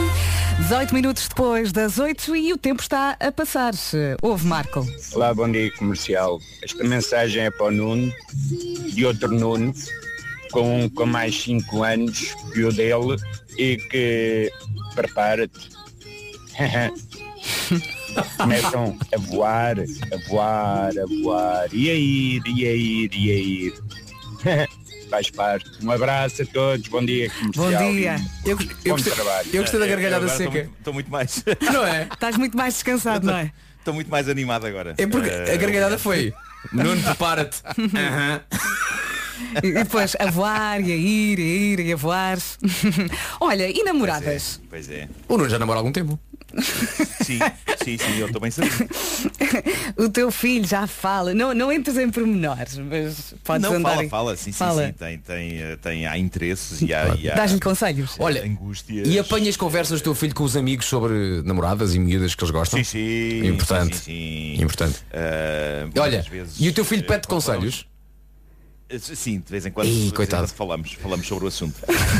[0.63, 3.73] 18 minutos depois das 8 e o tempo está a passar.
[4.21, 4.87] Houve, Marco.
[5.13, 6.39] Olá, bom dia comercial.
[6.61, 8.13] Esta mensagem é para o Nuno,
[8.93, 9.73] de outro Nuno,
[10.53, 13.17] com, com mais 5 anos que o dele
[13.57, 14.49] e que
[14.95, 15.69] prepara-te.
[18.37, 23.35] Começam a voar, a voar, a voar, e a ir, e a ir, e a
[23.35, 23.73] ir.
[25.13, 25.69] Faz parte.
[25.85, 27.69] Um abraço a todos, bom dia comercial.
[27.83, 28.15] Bom dia.
[28.43, 29.47] Eu, Bom eu, gostei, trabalho.
[29.53, 30.63] eu gostei da gargalhada Agora estou seca.
[30.65, 31.43] muito- Estou muito mais.
[31.71, 32.07] Não é?
[32.11, 33.51] Estás muito mais descansado, não é?
[33.77, 34.95] Estou muito mais animado agora.
[34.97, 36.33] É porque Uh, a gargalhada foi.
[36.73, 37.57] Nuno, prepara-te.
[39.61, 42.39] E depois a voar, e a ir, e a ir, e a voar.
[43.39, 44.59] Olha, e namoradas?
[44.67, 45.07] Pois é.
[45.27, 46.19] O Nuno já namora há algum tempo.
[47.23, 47.39] Sim,
[47.83, 48.71] sim, sim, eu também sabia.
[49.97, 51.33] o teu filho já fala.
[51.33, 54.87] Não, não entres em pormenores, mas podes Não, andar fala, em- fala, sim, sim, Fala.
[54.87, 58.15] sim, tem, tem, eh, tem, há interesses e há, há Dás-lhe conselhos.
[58.19, 59.07] Olha, angústias.
[59.07, 62.51] e apanhas conversas do teu filho com os amigos sobre namoradas e miúdas que eles
[62.51, 62.77] gostam?
[62.79, 63.47] Sim, sim.
[63.47, 63.95] Importante.
[63.97, 64.63] sim, sim, sim.
[64.63, 64.99] Importante.
[65.11, 67.85] Eh, Olha, vezes, e o teu filho eh, pede conselhos?
[68.93, 70.47] Eh, Sim, de vez em quando, Ih, coitado.
[70.49, 71.75] falamos, falamos sobre o assunto.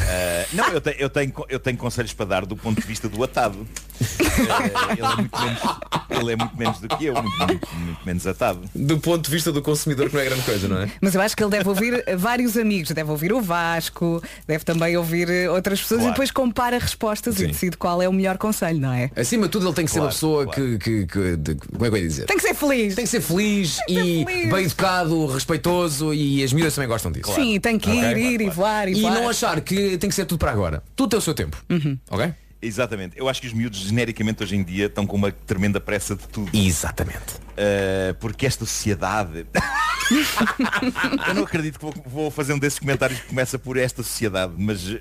[0.07, 3.07] Eh, não, eu tenho, eu, tenho, eu tenho conselhos para dar do ponto de vista
[3.07, 3.65] do atado.
[4.01, 5.62] Eh, ele, é muito menos,
[6.09, 8.62] ele é muito menos do que eu, muito, muito- muito menos atado.
[8.73, 10.89] Do ponto de vista do consumidor que não é grande coisa, não é?
[11.01, 12.91] Mas eu acho que ele deve ouvir vários amigos.
[12.91, 16.13] Deve ouvir o Vasco, deve também ouvir outras pessoas e Claro.
[16.13, 17.47] depois compara respostas e Sim.
[17.47, 19.12] decide qual é o melhor conselho, não é?
[19.15, 20.62] Acima de tudo ele tem que ser uma Claro, pessoa claro.
[20.62, 22.25] que, que, que- de- como é que eu ia dizer?
[22.25, 22.95] Tem que ser feliz.
[22.95, 24.51] Tem que ser feliz Tem que ser e feliz.
[24.53, 27.34] bem educado, respeitoso e as miúdas também gostam disso.
[27.34, 28.23] Sim, tem que ir, Ok.
[28.23, 29.13] ir e voar e, E voar.
[29.13, 30.84] não achar que tem que ser tudo para agora.
[30.95, 31.58] Tudo tem o seu tempo.
[31.69, 31.97] Uhum.
[32.10, 32.34] Ok?
[32.62, 33.17] Exatamente.
[33.17, 36.26] Eu acho que os miúdos genericamente hoje em dia estão com uma tremenda pressa de
[36.30, 36.49] tudo.
[36.54, 37.36] Exatamente.
[37.52, 39.45] Uh, porque esta sociedade.
[41.28, 44.54] eu não acredito que vou, vou fazer um desses comentários que começa por esta sociedade,
[44.58, 44.97] mas uh,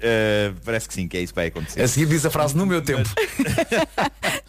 [0.64, 1.80] parece que sim, que é isso que vai acontecer.
[1.80, 3.08] A seguir diz a frase no meu tempo.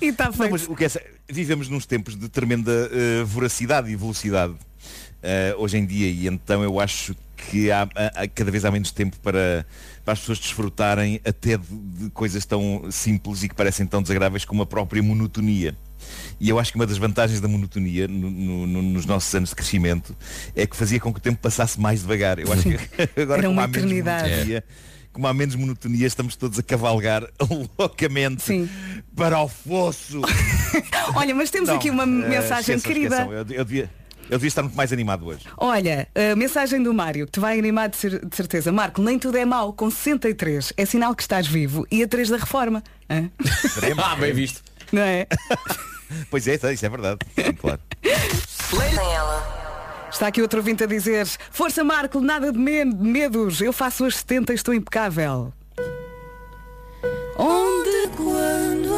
[0.01, 0.89] E está Não, mas o que é,
[1.29, 4.53] vivemos nos tempos de tremenda uh, voracidade e velocidade
[5.23, 7.83] uh, hoje em dia e então eu acho que há,
[8.15, 9.65] há- cada vez há menos tempo para,
[10.05, 14.45] para as pessoas desfrutarem até de, de coisas tão simples e que parecem tão desagradáveis
[14.45, 15.75] como a própria monotonia.
[16.39, 19.49] E eu acho que uma das vantagens da monotonia no- no- no- nos nossos anos
[19.49, 20.15] de crescimento
[20.55, 22.39] é que fazia com que o tempo passasse mais devagar.
[22.39, 22.77] Eu acho que
[23.21, 24.29] agora Era como uma eternidade.
[24.29, 24.63] monotonia,
[25.11, 27.23] como há menos monotonia, estamos todos a cavalgar
[27.77, 28.69] loucamente
[29.15, 30.21] para o fosso.
[31.15, 33.15] Olha, mas temos Não, aqui uma eh, mensagem esqueçam, querida.
[33.17, 33.33] esqueçam.
[33.33, 33.89] Eu, eu devia,
[34.29, 35.45] eu devia estar muito mais animado hoje.
[35.57, 38.71] Olha, a mensagem do Mário, que te vai animar de, cer- de certeza.
[38.71, 40.73] Marco, nem tudo é mau, com 63.
[40.77, 41.85] É sinal que estás vivo.
[41.91, 42.83] E a 3 da reforma.
[43.09, 43.29] Hã?
[44.03, 44.61] ah, bem visto.
[44.91, 45.27] Não é?
[46.29, 47.19] Pois é, isso é verdade.
[47.35, 47.79] Sim, claro.
[50.11, 54.17] Está aqui outro ouvinte a dizer Força Marco, nada de me- medos Eu faço as
[54.17, 55.51] 70 e estou impecável
[57.35, 58.93] Onde quando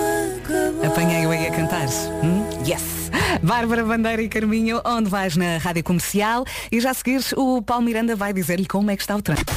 [0.86, 1.88] Apanhei-o aí a cantar.
[2.24, 2.46] Hum?
[2.66, 3.12] Yes.
[3.42, 6.46] Bárbara Bandeira e Carminho Onde vais na Rádio Comercial?
[6.72, 9.54] E já a seguir o Paulo Miranda vai dizer-lhe como é que está o trânsito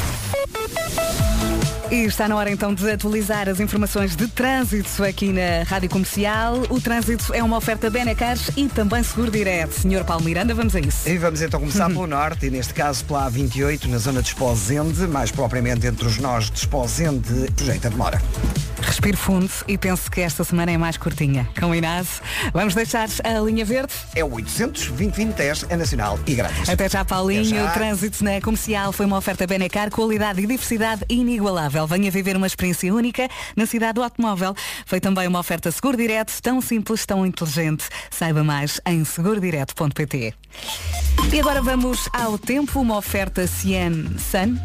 [1.91, 6.63] e está na hora então de atualizar as informações de trânsito aqui na Rádio Comercial.
[6.69, 9.73] O trânsito é uma oferta Benecars e também Seguro Direto.
[9.73, 11.09] Senhor Paulo Miranda, vamos a isso.
[11.09, 15.07] E vamos então começar pelo norte, e neste caso pela A28, na zona de Esposende,
[15.07, 18.21] mais propriamente entre os nós de Esposende, sujeita demora.
[18.83, 21.49] Respire fundo e pense que esta semana é mais curtinha.
[21.59, 22.09] Combinado?
[22.53, 23.93] Vamos deixar a linha verde?
[24.15, 26.69] É o 800 2010 é nacional e grátis.
[26.69, 27.55] Até já, Paulinho.
[27.55, 27.71] Até já.
[27.71, 31.78] O trânsito na comercial foi uma oferta Benecar, qualidade e diversidade inigualável.
[31.87, 34.55] Venha viver uma experiência única na cidade do automóvel.
[34.87, 37.89] Foi também uma oferta seguro direto, tão simples, tão inteligente.
[38.11, 40.35] Saiba mais em segurodireto.pt.
[41.33, 44.57] E agora vamos ao tempo, uma oferta Cien Sun.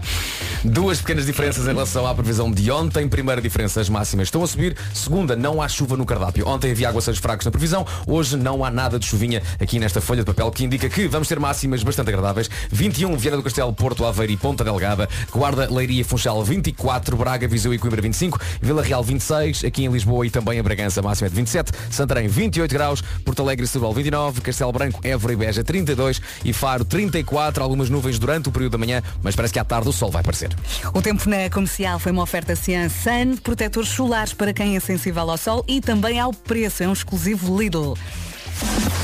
[0.64, 3.06] Duas pequenas diferenças em relação à previsão de ontem.
[3.10, 4.78] Primeira diferença, as máximas estão a subir.
[4.94, 6.48] Segunda, não há chuva no cardápio.
[6.48, 7.86] Ontem havia aguaceiros fracos na previsão.
[8.08, 11.28] Hoje não há nada de chuvinha aqui nesta folha de papel que indica que vamos
[11.28, 12.50] ter máximas bastante agradáveis.
[12.72, 15.10] 21, Viana do Castelo, Porto, Aveiro e Ponta Delgada.
[15.34, 17.18] Guarda, Leiria Funchal 24.
[17.18, 18.40] Braga, Viseu e Coimbra 25.
[18.62, 19.66] Vila Real 26.
[19.66, 21.74] Aqui em Lisboa e também em Bragança, máxima é de 27.
[21.92, 23.04] Santarém 28 graus.
[23.26, 24.40] Porto Alegre e Setúbal 29.
[24.40, 26.22] Castelo Branco, Évora e Beja 32.
[26.44, 27.64] E Faro 34.
[27.64, 30.22] Algumas nuvens durante o período da manhã, mas parece que à tarde o sol vai
[30.22, 30.56] aparecer.
[30.94, 35.30] O tempo na comercial foi uma oferta Cian Sun, protetores solares para quem é sensível
[35.30, 37.96] ao sol e também ao preço, é um exclusivo Lidl.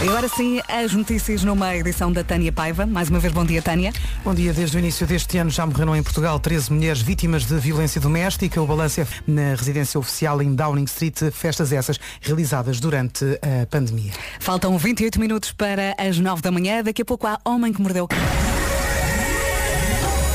[0.02, 2.86] E agora sim, as notícias numa edição da Tânia Paiva.
[2.86, 3.92] Mais uma vez, bom dia, Tânia.
[4.24, 4.54] Bom dia.
[4.54, 8.62] Desde o início deste ano já morreram em Portugal 13 mulheres vítimas de violência doméstica.
[8.62, 14.14] O balanço é na residência oficial em Downing Street, festas essas realizadas durante a pandemia.
[14.40, 16.82] Faltam 28 minutos para as 9 da manhã.
[16.82, 18.08] Daqui a pouco há Homem que Mordeu.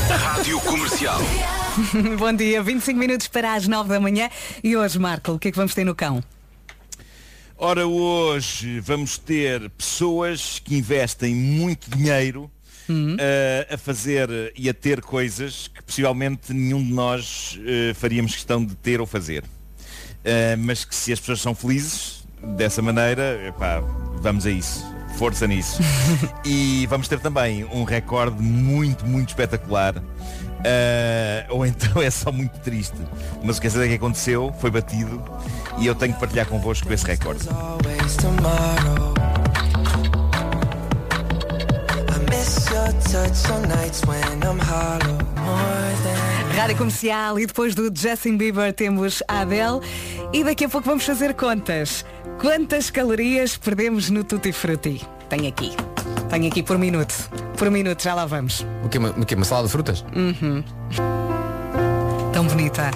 [0.09, 1.19] Rádio Comercial.
[2.19, 4.29] Bom dia, 25 minutos para as 9 da manhã.
[4.63, 6.23] E hoje, Marco, o que é que vamos ter no cão?
[7.57, 12.51] Ora, hoje vamos ter pessoas que investem muito dinheiro
[13.17, 18.63] eh, a fazer e a ter coisas que possivelmente nenhum de nós eh, faríamos questão
[18.63, 19.45] de ter ou fazer.
[20.25, 22.25] Eh, mas que se as pessoas são felizes
[22.57, 23.79] dessa maneira, epá,
[24.19, 24.85] vamos a isso.
[25.17, 25.81] Força nisso.
[26.43, 30.03] e vamos ter também um recorde muito, muito espetacular.
[30.67, 32.97] Eh, ou então é só muito triste.
[33.43, 35.23] Mas o que é certo é que aconteceu, foi batido
[35.77, 37.47] e eu tenho que partilhar convosco esse recorde.
[46.55, 49.81] Rádio Comercial e depois do Justin Bieber temos a Adele.
[50.33, 52.03] E daqui a pouco vamos fazer contas.
[52.41, 55.05] Quantas calorias perdemos no Tutti Frutti?
[55.29, 55.94] Tenho aqui.
[56.29, 57.13] Tenho aqui por minuto.
[57.57, 58.65] Por minuto, já lá vamos.
[58.83, 59.35] O que, uma, o quê?
[59.35, 60.03] Uma salada de frutas?
[60.15, 60.63] Uhum.
[62.33, 62.91] Tão bonita.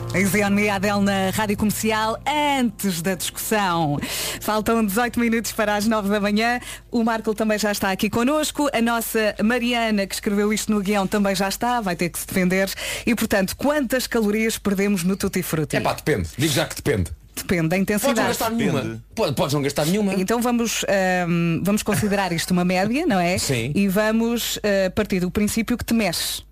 [0.46, 2.20] On me, Adele na Rádio Comercial,
[2.60, 3.98] antes da discussão.
[4.42, 6.60] Faltam 18 minutos para as 9 da manhã.
[6.92, 8.70] O Marco também já está aqui connosco.
[8.74, 11.80] A nossa Mariana, que escreveu isto no guião, também já está.
[11.80, 12.70] Vai ter que se defender.
[13.06, 15.78] E, portanto, quantas calorias perdemos no Tutti Frutti?
[15.78, 16.28] É pá, depende.
[16.38, 17.12] Digo já que depende.
[17.42, 18.28] Depende da Podes não intensidade.
[18.28, 19.04] gastar nenhuma.
[19.16, 20.14] Pode- Podes não gastar nenhuma.
[20.16, 23.38] Então vamos, ahm, vamos considerar isto uma média, não é?
[23.38, 23.72] Sim.
[23.76, 26.44] E vamos ah, partir do princípio que te mexes.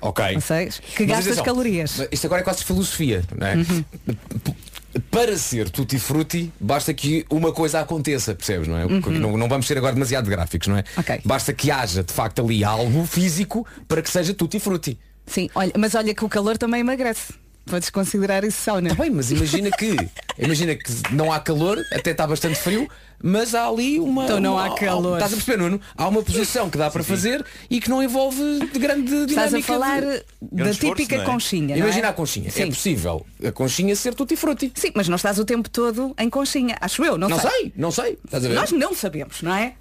[0.00, 0.34] Ok.
[0.34, 2.02] Não sei, que Mas gastas atenção, calorias.
[2.12, 3.54] Isto agora é quase filosofia, não é?
[3.56, 3.84] Uhum.
[5.10, 8.86] Para ser tutti frutti, basta que uma coisa aconteça, percebes, não é?
[8.86, 9.00] Uhum.
[9.18, 10.84] Não, não vamos ser agora demasiado gráficos, não é?
[11.24, 14.98] Basta que haja, de facto, ali algo físico para que seja tutti frutti.
[15.26, 17.34] Sim, olha, mas olha que o calor também emagrece.
[17.66, 18.90] Podes considerar isso sauna.
[18.90, 19.96] Tá bem, mas imagina que
[20.38, 22.88] imagina que não há calor, até está bastante frio,
[23.22, 24.24] mas há ali uma.
[24.24, 25.14] Então não há calor.
[25.14, 25.80] Estás a perceber, Nuno?
[25.96, 28.40] Há uma posição que dá para fazer e que não envolve
[28.72, 29.30] de grande dinâmica.
[29.46, 31.68] Estás a falar de- da típica conchinha.
[31.68, 31.86] não é?
[31.86, 32.50] Imagina a conchinha.
[32.50, 32.62] Sim.
[32.62, 34.72] É possível a conchinha ser tutti frutti.
[34.74, 36.76] Sim, mas não estás o tempo todo em conchinha.
[36.80, 38.18] Acho eu, não, Não sei, não sei.
[38.24, 38.54] Estás a ver?
[38.54, 39.74] Nós não sabemos, não é?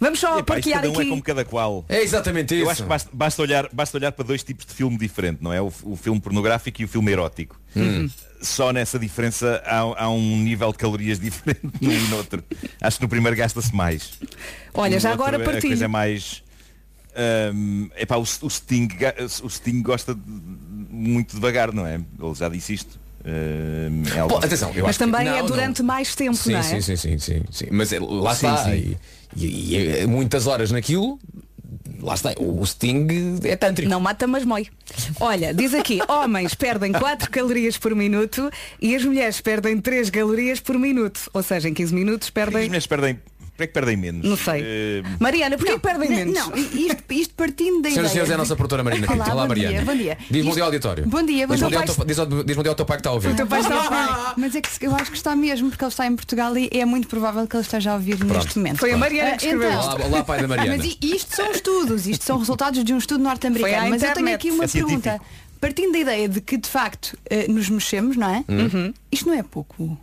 [0.00, 1.02] Vamos só Epá, parquear cada um aqui.
[1.02, 1.84] é como cada qual.
[1.88, 2.70] É exatamente Eu isso.
[2.70, 5.60] acho que basta, basta olhar, basta olhar para dois tipos de filme diferente, não é?
[5.60, 7.60] O, o filme pornográfico e o filme erótico.
[7.76, 8.08] Hum.
[8.42, 12.42] Só nessa diferença há, há um nível de calorias diferente num e no outro.
[12.80, 14.12] Acho que no primeiro gasta-se mais.
[14.74, 16.42] Olha, No já outro agora A coisa é mais.
[17.54, 18.88] hum, epá, o, o Sting,
[19.42, 20.20] o Sting gosta de-
[20.90, 21.94] muito devagar, não é?
[21.94, 23.00] Ele já disse isto.
[23.24, 25.46] Hum, é Pô, atenção, eu Mas acho que- também não, é não.
[25.46, 26.62] durante mais tempo, Sim, não é?
[26.64, 27.66] sim, sim, sim, sim, sim.
[27.70, 28.64] Mas é, lá Sim, está.
[28.64, 28.96] sim.
[29.36, 31.18] E, e- e é muitas horas naquilo,
[32.00, 32.34] lá está.
[32.38, 33.06] O Sting
[33.44, 33.90] é tântrico.
[33.90, 34.66] Não mata, mas mói.
[35.20, 40.60] Olha, diz aqui, homens perdem 4 calorias por minuto e as mulheres perdem 3 calorias
[40.60, 41.30] por minuto.
[41.32, 42.66] Ou seja, em 15 minutos que as perdem.
[42.66, 43.18] mulheres perdem.
[43.62, 44.28] Porquê que perdem menos?
[44.28, 44.60] Não sei.
[44.64, 46.34] Eh, Mariana, porquê que perdem Não, menos?
[46.34, 48.08] Não, isto, isto partindo da Senhoras e ideia.
[48.10, 49.20] senhores, é a nossa produtora Marina Pinto.
[49.22, 49.76] Olá, Olá, bom Mariana.
[49.76, 50.18] dia, bom dia.
[50.18, 51.06] Diz-me Isto- um dia ao auditório.
[51.06, 51.68] Bom dia, bom dia
[52.06, 53.28] diz diz-me dia ao teu pai que está a ouvir.
[53.28, 54.34] O teu pai está a ouvir.
[54.40, 56.84] Mas é que eu acho que está mesmo, porque ele está em Portugal e é
[56.84, 58.78] muito provável que ele esteja a ouvir neste momento.
[58.78, 60.76] Foi a Mariana Ah, que escreveu então, Olá, olá, pai da Mariana.
[60.76, 63.90] Mas isto são estudos, isto são resultados de um estudo norte-americano.
[63.90, 65.10] Mas eu tenho aqui uma É pergunta.
[65.10, 65.26] científico.
[65.60, 68.44] Partindo da ideia de que de facto eh, nos mexemos, não é?
[68.48, 68.92] Uhum.
[69.12, 69.96] Isto não é pouco.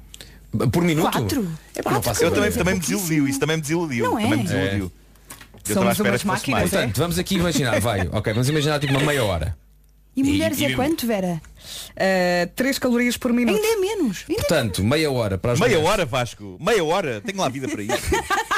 [0.72, 1.12] Por minuto?
[1.12, 1.48] Quatro?
[1.76, 4.06] É não faço Eu também, também me desiludiu, isso também me desiludiu.
[4.06, 4.24] Não é?
[4.24, 4.92] Também me desiludiu.
[4.92, 6.74] Eu estava à Somos espera umas que fosse máquinas, mais.
[6.74, 6.78] é?
[6.78, 9.56] Portanto, vamos aqui imaginar, vai, ok, vamos imaginar tipo uma meia hora.
[10.16, 11.40] E mulheres e- é quanto, Vera?
[12.56, 13.56] 3 calorias por minuto.
[13.56, 14.26] Ainda é menos.
[14.28, 15.90] Ainda Portanto, meia hora para as Meia mulheres.
[15.94, 16.58] hora, Vasco.
[16.60, 17.22] Meia hora.
[17.22, 17.94] Tenho lá vida para isso.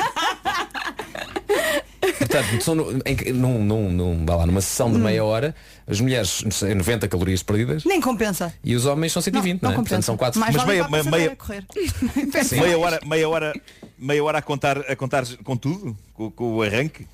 [2.28, 4.94] Portanto, são no- em num, num, num, vá lá, numa sessão Hum.
[4.94, 5.56] de meia hora,
[5.88, 8.54] as mulheres não sei, 90 calorias perdidas Nem compensa.
[8.64, 9.78] e os homens são 120, não, não é?
[9.78, 9.96] compensa.
[9.96, 11.38] Portanto, são 4 Mais Mas meia- meia-.
[12.44, 12.60] Sim.
[12.62, 13.54] Meia hora, meia hora,
[13.98, 17.08] meia hora a contar, a contar com tudo, com, com o arranque.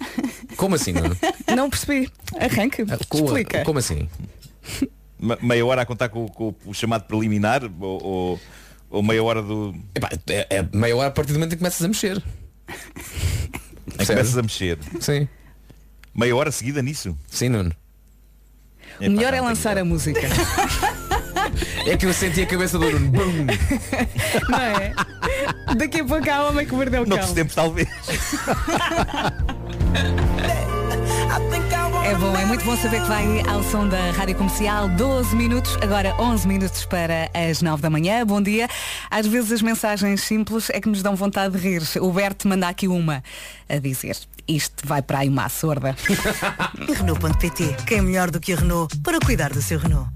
[0.55, 1.15] Como assim, Nuno?
[1.55, 2.09] Não percebi.
[2.39, 2.85] Arranque.
[3.09, 3.63] Com- Explica.
[3.63, 4.09] Como assim?
[5.19, 8.39] Me- Meia hora a contar com, com o chamado preliminar ou, ou,
[8.89, 9.73] ou meia hora do.
[9.95, 12.21] Epá, é, é meia hora a partir do momento em que começas a mexer.
[13.87, 14.77] em que começas a mexer.
[14.99, 15.27] Sim.
[16.13, 17.17] Meia hora seguida nisso.
[17.29, 17.71] Sim, Nuno.
[18.99, 20.19] O melhor é lançar a música.
[21.85, 23.09] É que eu senti a cabeça do Nuno.
[23.09, 23.47] Bum!
[24.49, 24.93] Não é?
[25.75, 27.15] Daqui a pouco há homem que mordeu o cão.
[27.15, 27.87] Noutros tempos talvez.
[32.05, 35.77] É bom, é muito bom saber que vai ao som da Rádio Comercial 12 minutos,
[35.81, 38.25] agora 11 minutos para as 9 da manhã.
[38.25, 38.69] Bom dia.
[39.11, 41.83] Às vezes as mensagens simples é que nos dão vontade de rir.
[41.99, 43.21] O Berto manda aqui uma
[43.67, 44.17] a dizer.
[44.47, 45.97] Isto vai para aí uma sorda.
[46.97, 47.75] Renault.pt.
[47.85, 50.09] Quem é melhor do que a Renault para cuidar do seu Renault?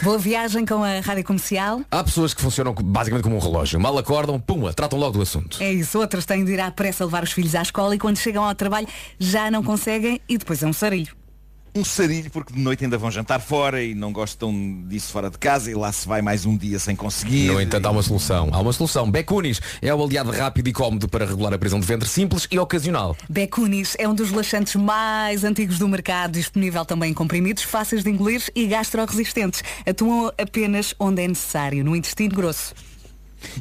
[0.00, 1.80] Boa viagem com a Rádio Comercial.
[1.90, 3.80] Há pessoas que funcionam basicamente como um relógio.
[3.80, 5.60] Mal acordam, pumba, tratam logo do assunto.
[5.60, 8.16] É isso, outras têm de ir à pressa levar os filhos à escola e quando
[8.16, 8.86] chegam ao trabalho
[9.18, 11.17] já não conseguem e depois é um sarilho.
[11.78, 15.38] Um sarilho porque de noite ainda vão jantar fora e não gostam disso fora de
[15.38, 17.52] casa e lá se vai mais um dia sem conseguir.
[17.52, 18.48] No entanto, há uma solução.
[18.50, 19.08] Há uma solução.
[19.08, 22.58] Becunis é o aliado rápido e cómodo para regular a prisão de ventre simples e
[22.58, 23.16] ocasional.
[23.28, 28.10] Becunis é um dos laxantes mais antigos do mercado, disponível também em comprimidos, fáceis de
[28.10, 29.62] engolir e gastro-resistentes.
[29.86, 32.74] Atuam apenas onde é necessário, no intestino grosso.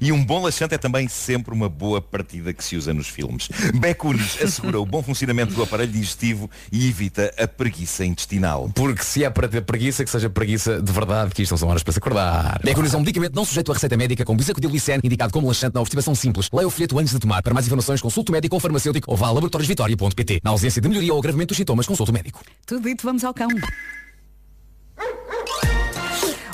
[0.01, 3.49] E um bom laxante é também sempre uma boa partida que se usa nos filmes.
[3.79, 8.69] Becunis assegura o bom funcionamento do aparelho digestivo e evita a preguiça intestinal.
[8.73, 11.69] Porque se é para ter preguiça, que seja preguiça de verdade, que isto não são
[11.69, 12.59] horas para se acordar.
[12.63, 15.81] Becunis é um medicamento não sujeito a receita médica com bisacodillicene, indicado como laxante na
[15.81, 16.49] obstipação simples.
[16.51, 17.41] Leia o folheto antes de tomar.
[17.41, 20.41] Para mais informações, consulte o médico ou farmacêutico ou vá a laboratoriosvitoria.pt.
[20.43, 22.41] Na ausência de melhoria ou agravamento dos sintomas, consulte o médico.
[22.65, 23.47] Tudo dito, vamos ao cão.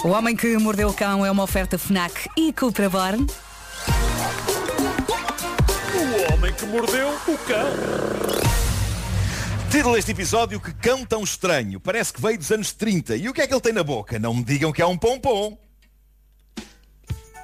[0.04, 3.26] O Homem que Mordeu o Cão é uma oferta FNAC e Cupra Born.
[5.96, 7.70] O homem que mordeu o cão.
[9.72, 11.80] Título deste episódio, que cão tão estranho.
[11.80, 13.16] Parece que veio dos anos 30.
[13.16, 14.20] E o que é que ele tem na boca?
[14.20, 15.58] Não me digam que é um pompom.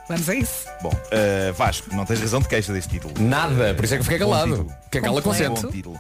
[0.10, 0.66] Vamos a isso.
[0.82, 3.14] Bom, uh, Vasco, não tens razão de queixa deste título.
[3.20, 4.66] Nada, por isso é que eu fiquei calado.
[4.89, 5.62] Que cala consente.
[5.62, 5.99] Bom título.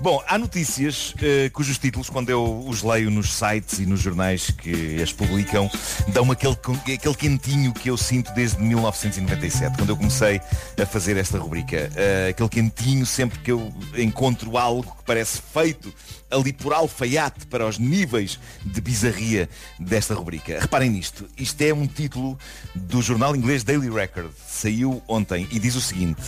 [0.00, 4.52] Bom, há notícias uh, cujos títulos, quando eu os leio nos sites e nos jornais
[4.52, 5.68] que as publicam,
[6.06, 6.56] dão-me aquele,
[6.94, 10.40] aquele quentinho que eu sinto desde 1997, quando eu comecei
[10.80, 11.90] a fazer esta rubrica.
[11.94, 15.90] Uh, aquele quentinho sempre que eu encontro algo que parece feito
[16.30, 19.48] ali por alfaiate para os níveis de bizarria
[19.80, 20.60] desta rubrica.
[20.60, 22.38] Reparem nisto, isto é um título
[22.74, 26.20] do jornal inglês Daily Record, saiu ontem e diz o seguinte,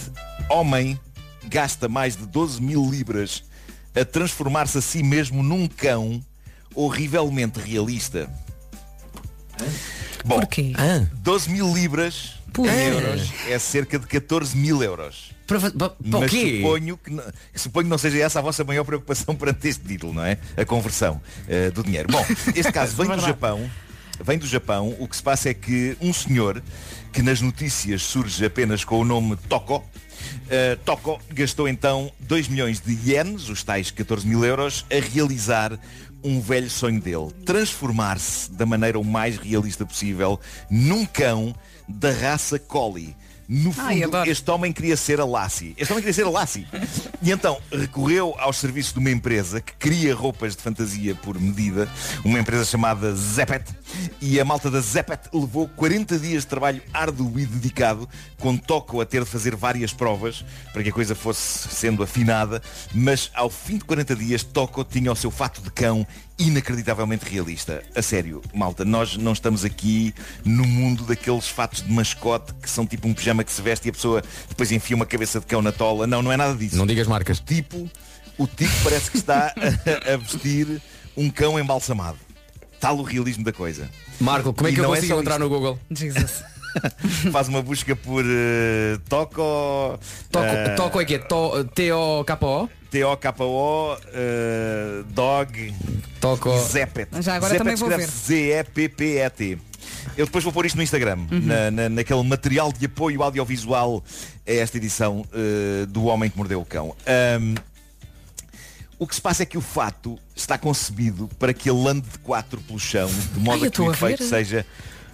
[0.49, 0.99] homem
[1.45, 3.45] gasta mais de 12 mil libras
[3.95, 6.24] a transformar-se a si mesmo num cão
[6.74, 8.31] horrivelmente realista.
[10.24, 10.72] Bom, Porquê?
[11.16, 12.81] 12 mil libras Por em quê?
[12.95, 15.30] euros é cerca de 14 mil euros.
[15.51, 16.57] Para, para, para o Mas quê?
[16.59, 17.24] suponho que, não-
[17.55, 20.38] suponho que não seja essa a vossa maior preocupação perante este título, não é?
[20.57, 22.09] A conversão eh, do dinheiro.
[22.11, 22.24] Bom,
[22.55, 23.20] este caso vem do.
[23.20, 23.68] Japão.
[24.22, 24.94] Vem do Japão.
[25.01, 26.62] O que se passa é que um senhor,
[27.12, 29.82] que nas notícias surge apenas com o nome Toko,
[30.84, 35.78] Toko gastou então 2 milhões de ienes, os tais 14 mil euros, a realizar
[36.22, 37.30] um velho sonho dele.
[37.46, 40.38] Transformar-se da maneira o mais realista possível
[40.70, 41.55] num cão
[41.88, 43.16] da raça Collie.
[43.53, 44.30] No fundo, Ai, adoro.
[44.30, 45.74] este homem queria ser a Lassie.
[45.76, 46.68] Este homem queria ser a Lassie.
[47.20, 51.88] E então recorreu aos serviços de uma empresa que cria roupas de fantasia por medida,
[52.24, 53.64] uma empresa chamada Zeppet.
[54.20, 59.01] E a malta da Zeppet levou 40 dias de trabalho árduo e dedicado, com Toco
[59.01, 62.62] a ter de fazer várias provas para que a coisa fosse sendo afinada.
[62.94, 66.07] Mas ao fim de 40 dias, Toco tinha o seu fato de cão
[66.41, 67.82] inacreditavelmente realista.
[67.95, 70.14] A sério, malta, nós não estamos aqui
[70.45, 73.91] no mundo daqueles fatos de mascote que são tipo um pijama que se veste e
[73.91, 76.07] a pessoa depois enfia uma cabeça de cão na tola.
[76.07, 76.76] Não, não é nada disso.
[76.76, 77.38] Não digas marcas.
[77.38, 77.91] O tipo,
[78.38, 80.80] o tipo parece que está a, a vestir
[81.16, 82.18] um cão embalsamado.
[82.80, 83.88] Tal o realismo da coisa.
[84.18, 85.43] Marco, como é E que eu não consigo só entrar isto.
[85.43, 85.78] no Google?
[85.91, 86.43] Jesus.
[87.32, 89.99] Faz uma busca por eh, Toco.
[90.30, 92.68] Toco, eh, toco é que é To- T-O-K-O?
[92.91, 95.74] T-O-K-O, eh, Dog,
[96.20, 96.49] Toco.
[96.51, 97.09] e Zeppet.
[97.22, 98.01] Já agora Zeppet também vou ver.
[98.01, 99.59] escreve-se Z-E-P-P-E-T.
[100.16, 101.41] Eu depois vou pôr isto no Instagram, Uhum.
[101.43, 104.03] na, na- naquele material de apoio audiovisual
[104.47, 106.95] a esta edição eh, do Homem que Mordeu o Cão.
[107.07, 107.55] Ahm,
[108.99, 112.18] o que se passa é que o fato está concebido para que ele ande de
[112.18, 114.66] quatro pelo chão, de modo Ai, a que o efeito seja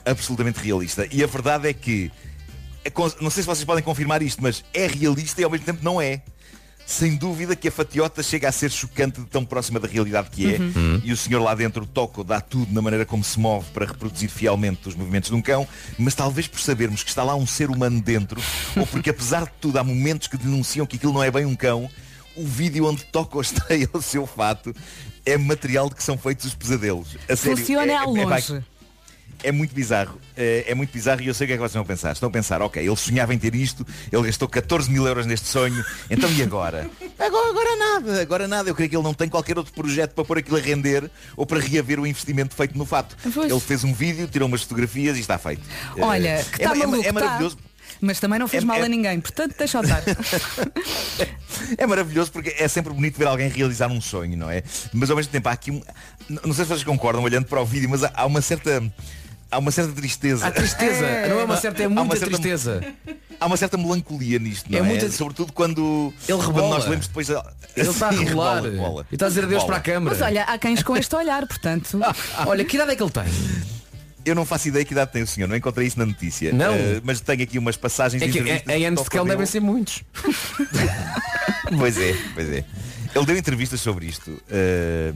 [0.04, 1.06] absolutamente realista.
[1.10, 2.10] E a verdade é que,
[3.20, 6.00] não sei se vocês podem confirmar isto, mas é realista e ao mesmo tempo não
[6.00, 6.22] é.
[6.86, 10.54] Sem dúvida que a fatiota chega a ser chocante de tão próxima da realidade que
[10.54, 10.58] é.
[10.58, 11.00] Uhum.
[11.02, 13.86] E o senhor lá dentro, o Toco, dá tudo na maneira como se move para
[13.86, 15.66] reproduzir fielmente os movimentos de um cão,
[15.98, 18.40] mas talvez por sabermos que está lá um ser humano dentro,
[18.78, 21.56] ou porque apesar de tudo há momentos que denunciam que aquilo não é bem um
[21.56, 21.90] cão,
[22.36, 24.72] o vídeo onde Toco estreia o seu fato
[25.24, 27.16] é material de que são feitos os pesadelos.
[27.28, 28.64] A sério, Funciona é- a é- é- longe.
[29.42, 30.18] É muito bizarro.
[30.36, 32.12] É, é muito bizarro e eu sei o que é que vocês vão pensar.
[32.12, 35.46] Estão a pensar, ok, ele sonhava em ter isto, ele gastou 14 mil euros neste
[35.48, 36.88] sonho, então e agora?
[37.18, 38.68] Agora, agora nada, agora nada.
[38.68, 41.46] Eu creio que ele não tem qualquer outro projeto para pôr aquilo a render ou
[41.46, 43.16] para reaver o investimento feito no fato.
[43.32, 43.50] Pois.
[43.50, 45.62] Ele fez um vídeo, tirou umas fotografias e está feito.
[45.98, 47.12] Olha, Eh, que é, está é- maluco, é tá.
[47.14, 47.56] maravilhoso.
[48.02, 50.02] Mas também não fez É- mal é- a ninguém, portanto deixa estar.
[51.78, 54.62] É maravilhoso porque é sempre bonito ver alguém realizar um sonho, não é?
[54.92, 55.80] Mas ao mesmo tempo há aqui um.
[56.28, 58.82] Não sei se vocês concordam olhando para o vídeo, mas há uma certa.
[59.50, 60.46] Há uma certa tristeza.
[60.46, 61.06] Há tristeza.
[61.28, 62.84] Não é uma certa, é Há uma muita certa- tristeza.
[63.38, 64.84] Há uma certa melancolia nisto, não É é?
[64.84, 66.68] muita- Sobretudo quando, Ele quando rebola.
[66.78, 67.30] nós lemos depois.
[67.30, 68.62] a- Ele está a rebolar.
[68.62, 69.06] rebola, rebola.
[69.10, 70.16] E está a dizer adeus para a câmara.
[70.16, 72.00] Mas olha, há cães com este olhar, portanto.
[72.46, 73.24] Olha, que idade é que ele tem?
[74.24, 76.52] Eu não faço ideia que idade tem o senhor, não encontrei isso na notícia.
[76.52, 76.72] Não.
[76.74, 79.30] Eh, mas tenho aqui umas passagens É de que entrevistas em anos de cão deu.
[79.34, 80.02] devem ser muitos.
[81.78, 82.64] Pois é, pois é.
[83.14, 84.40] Ele deu entrevistas sobre isto.
[84.50, 85.12] eh,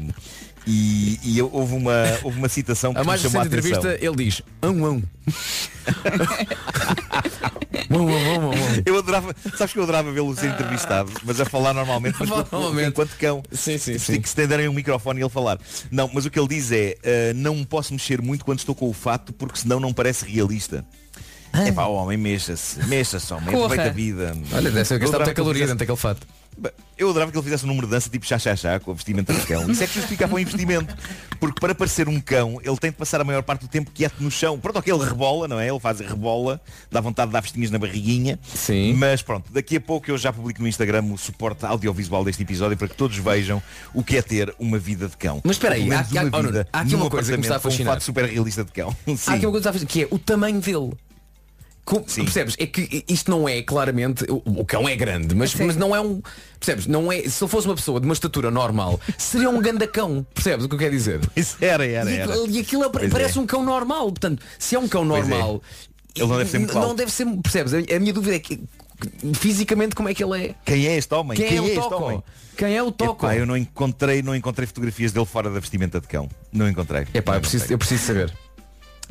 [0.66, 1.92] e e eu- houve, uma,
[2.22, 3.70] houve uma citação que A mais me chamou a atenção.
[3.70, 5.02] entrevista ele diz um um.
[7.90, 8.52] um, um, um, um.
[8.84, 12.46] Eu adorava, sabes que eu adorava vê-lo ser entrevistado, mas a falar normalmente, mas falar
[12.50, 12.88] normalmente.
[12.88, 13.42] enquanto cão.
[13.50, 14.20] Sim, sim, Tipo, sim.
[14.20, 15.58] Que se tenderem um microfone e ele falar.
[15.90, 18.88] Não, mas o que ele diz é, eh, não posso mexer muito quando estou com
[18.88, 20.84] o fato, porque senão não parece realista.
[21.52, 23.64] É pá, homem, mexa-se, mexa-se, homem, Corra.
[23.64, 24.36] aproveita a vida.
[24.52, 26.26] Olha, deve ser Eu gastar adorava muita que ele caloria fizesse- dentro daquele fato.
[26.98, 29.40] Eu adorava que ele fizesse um número de dança tipo chá-chá-chá com o vestimento de
[29.46, 29.70] cão.
[29.70, 30.94] Isso é que justificava o investimento.
[31.38, 34.16] Porque para parecer um cão, ele tem de passar a maior parte do tempo quieto
[34.20, 34.58] no chão.
[34.58, 35.68] Pronto, ok, ele rebola, não é?
[35.68, 38.38] Ele faz rebola, dá vontade de dar vestinhas na barriguinha.
[38.54, 38.92] Sim.
[38.94, 42.76] Mas pronto, daqui a pouco eu já publico no Instagram o suporte audiovisual deste episódio
[42.76, 43.62] para que todos vejam
[43.94, 45.40] o que é ter uma vida de cão.
[45.42, 47.68] Mas espera aí, há- há- vida há aqui uma coisa que me está a com
[47.68, 47.94] um fascinar.
[47.94, 48.94] fato super realista de cão.
[49.08, 49.32] Há Sim.
[49.32, 50.90] aqui uma coisa que é o tamanho dele.
[51.90, 52.54] Co- percebes?
[52.58, 54.24] É que isto não é claramente.
[54.30, 56.22] O, o cão é grande, mas, mas não é um.
[56.58, 56.86] Percebes?
[56.86, 57.22] Não é.
[57.28, 60.24] Se ele fosse uma pessoa de uma estatura normal, seria um gandacão.
[60.32, 61.20] Percebes o que eu quero dizer?
[61.34, 62.32] Isso era, era, E, era.
[62.32, 63.40] aquilo- e aquilo é- Pois parece é.
[63.40, 64.04] um cão normal.
[64.06, 65.28] Portanto, se é um cão Pois é.
[65.30, 65.62] normal.
[66.14, 66.94] Ele não deve ser muito Não alto.
[66.96, 67.26] deve ser.
[67.42, 67.72] Percebes?
[67.74, 68.60] A, a minha dúvida é que
[69.34, 70.54] fisicamente como é que ele é?
[70.64, 71.36] Quem é este homem?
[71.36, 71.94] Quem, é, o este Toco?
[72.04, 72.22] homem?
[72.56, 73.24] Quem é o Toco?
[73.26, 76.28] Epá, eu não encontrei, não encontrei fotografias dele fora da vestimenta de cão.
[76.52, 77.06] Não encontrei.
[77.14, 78.32] Epá, Não eu preciso, eu preciso saber.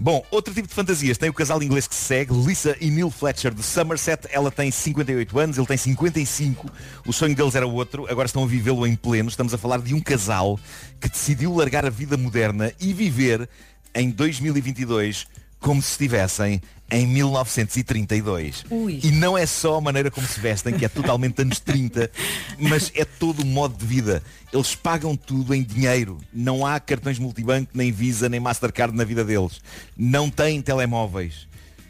[0.01, 1.17] Bom, outro tipo de fantasias.
[1.17, 4.29] Tem o casal inglês que se segue, Lisa e Neil Fletcher de Somerset.
[4.31, 6.71] Ela tem 58 anos, ele tem 55.
[7.05, 9.27] O sonho deles era outro, agora estão a vivê-lo em pleno.
[9.27, 10.57] Estamos a falar de um casal
[11.01, 13.49] que decidiu largar a vida moderna e viver
[13.93, 15.27] em 2022
[15.59, 18.65] como se estivessem em 1932.
[18.69, 18.99] Ui.
[19.03, 22.09] E não é só a maneira como se vestem, que é totalmente anos 30,
[22.57, 24.23] mas é todo o modo de vida.
[24.51, 26.19] Eles pagam tudo em dinheiro.
[26.33, 29.61] Não há cartões multibanco, nem Visa, nem Mastercard na vida deles.
[29.95, 31.47] Não têm telemóveis.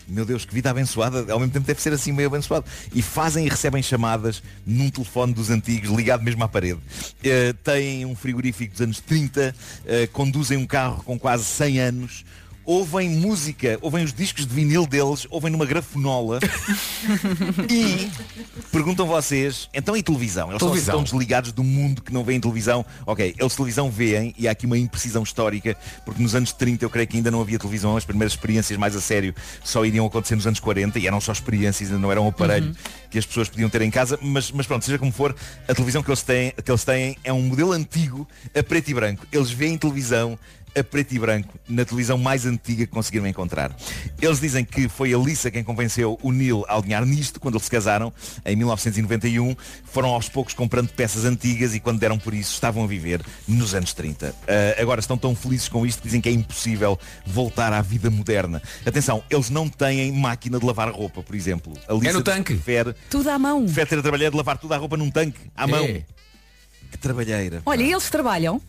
[0.10, 1.32] Meu Deus, que vida abençoada.
[1.32, 2.66] Ao mesmo tempo deve ser assim meio abençoado.
[2.94, 6.80] E fazem e recebem chamadas num telefone dos antigos, ligado mesmo à parede.
[7.24, 9.56] Eh, têm um frigorífico dos anos 30,
[9.86, 12.26] eh, conduzem um carro com quase 100 anos,
[12.70, 16.40] ouvem música, ouvem os discos de vinil deles, ouvem numa grafonola
[17.68, 18.12] e
[18.72, 20.50] perguntam vocês, então e televisão?
[20.50, 20.94] Eles só Televisão.
[20.94, 22.86] estão desligados do mundo que não veem televisão.
[23.08, 26.92] Ok, eles televisão veem e há aqui uma imprecisão histórica, porque nos anos 30 eu
[26.92, 30.36] creio que ainda não havia televisão, as primeiras experiências mais a sério só iriam acontecer
[30.36, 32.74] nos anos 40 e eram só experiências, ainda não era um aparelho Uhum.
[33.10, 35.36] que as pessoas podiam ter em casa, mas, mas pronto, seja como for,
[35.68, 38.94] a televisão que eles, têm, que eles têm é um modelo antigo a preto e
[38.94, 39.26] branco.
[39.32, 40.38] Eles veem televisão
[40.80, 43.76] a preto e branco na televisão mais antiga que conseguiram encontrar.
[44.22, 47.66] Eles dizem que foi a Lisa quem convenceu o Neil a alinhar nisto quando eles
[47.66, 48.12] se casaram
[48.46, 49.56] em 1991.
[49.86, 53.74] Foram aos poucos comprando peças antigas e quando deram por isso estavam a viver nos
[53.76, 54.34] anos 30.
[54.48, 58.10] Ah, agora estão tão felizes com isto que dizem que é impossível voltar à vida
[58.10, 58.62] moderna.
[58.86, 61.74] Atenção, eles não têm máquina de lavar roupa, por exemplo.
[61.88, 62.54] A Lisa É no tanque.
[62.54, 63.66] Prefere, Tudo à mão.
[63.66, 65.84] prefere ter a trabalhar de lavar toda a roupa num tanque, à mão.
[65.86, 66.04] É.
[66.92, 67.62] Que trabalheira.
[67.66, 68.60] Olha, e eles trabalham?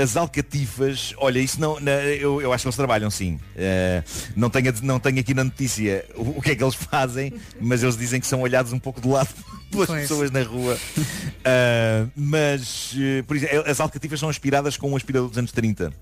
[0.00, 3.38] As alcatifas, olha, isso não, na- eu, eu acho que eles trabalham sim.
[3.56, 4.02] Eh,
[4.34, 7.82] não, tenho, não tenho aqui na notícia o, o que é que eles fazem, mas
[7.82, 9.28] eles dizem que são olhados um pouco de lado
[9.70, 10.02] pelas Pois.
[10.02, 10.78] pessoas na rua.
[11.44, 15.92] Ah, mas, eh, por exemplo, as alcatifas são aspiradas com um aspirador dos anos 30.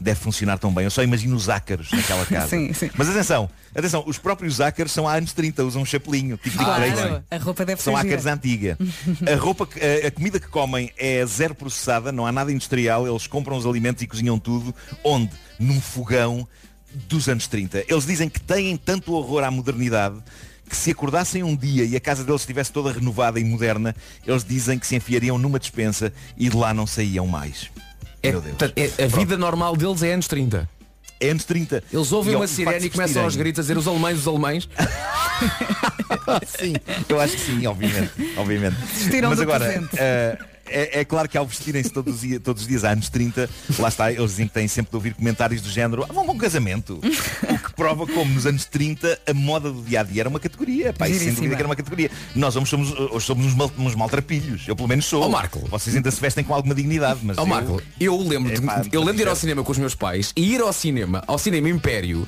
[0.00, 0.84] Deve funcionar tão bem.
[0.84, 2.48] Eu só imagino os ácaros naquela casa.
[2.48, 2.90] Sim, sim.
[2.96, 6.64] Mas atenção, atenção, os próprios ácaros são há anos 30, usam um chapelinho, tipo de
[6.64, 7.22] Claro, Crazy.
[7.30, 8.32] a roupa deve São ácaros gira.
[8.34, 8.78] antiga.
[9.30, 9.68] A roupa,
[10.04, 13.66] a, a comida que comem é zero processada, não há nada industrial, eles compram os
[13.66, 14.74] alimentos e cozinham tudo,
[15.04, 15.30] onde?
[15.58, 16.48] Num fogão
[17.06, 17.84] dos anos 30.
[17.86, 20.16] Eles dizem que têm tanto horror à modernidade
[20.68, 23.94] que se acordassem um dia e a casa deles estivesse toda renovada e moderna,
[24.26, 27.68] eles dizem que se enfiariam numa despensa e de lá não saíam mais.
[28.22, 28.56] É, Meu Deus.
[28.56, 30.68] portanto, é- a vida normal deles é anos 30.
[31.18, 31.82] É anos 30.
[31.92, 34.18] Eles ouvem E, uma ao- de sirene e começam aos gritos a dizer os alemães,
[34.18, 34.68] os alemães.
[36.46, 36.74] sim,
[37.08, 38.12] eu acho que sim, obviamente.
[38.36, 38.76] obviamente.
[39.28, 39.96] Mas agora, presente.
[40.70, 43.48] Eh, é, é claro que ao vestirem-se todos, todos os dias há anos 30,
[43.78, 46.34] lá está, eles dizem que têm sempre de ouvir comentários do género, ah, vão para
[46.34, 47.00] um casamento.
[47.02, 50.40] o que prova como nos anos 30 a moda do dia a dia era uma
[50.40, 50.92] categoria.
[50.92, 52.10] Pá, isso sem dúvida que era uma categoria.
[52.34, 54.66] Nós somos, somos, hoje somos uns, mal, uns maltrapilhos.
[54.66, 55.22] Eu pelo menos sou.
[55.22, 55.58] Ó, Marco.
[55.68, 57.38] Vocês ainda se vestem com alguma dignidade, mas.
[57.38, 59.78] Ó eu- Marco, eu lembro, de, Epá, eu lembro de ir ao cinema com os
[59.78, 62.26] meus pais e ir ao cinema, ao cinema Império,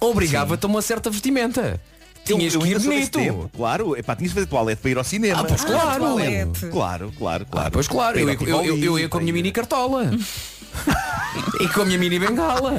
[0.00, 1.80] obrigava-te a uma certa vestimenta.
[2.24, 3.18] Tinhas eu que ir bonito.
[3.18, 5.40] tempo, claro, epá, tinhas de fazer toalete para ir ao cinema.
[5.40, 6.04] Ah, pois claro.
[6.04, 6.66] toalete.
[6.66, 7.66] Claro, claro, claro.
[7.66, 10.10] Ah, pois claro, eu, eu, eu, eu ia com a minha mini cartola.
[11.60, 12.72] e com a minha mini bengala.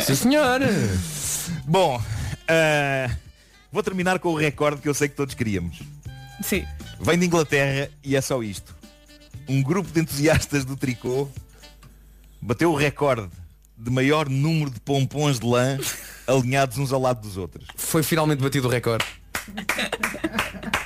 [0.00, 0.60] Sim senhor.
[1.64, 2.00] Bom,
[2.48, 3.10] ah,
[3.72, 5.80] vou terminar com o recorde que eu sei que todos queríamos.
[6.42, 6.64] Sim.
[7.00, 8.76] Vem de Inglaterra e é só isto.
[9.48, 11.28] Um grupo de entusiastas do tricô
[12.40, 13.28] bateu o recorde
[13.78, 15.78] de maior número de pompons de lã
[16.26, 17.66] alinhados uns ao lado dos outros.
[17.76, 19.04] Foi finalmente batido o recorde.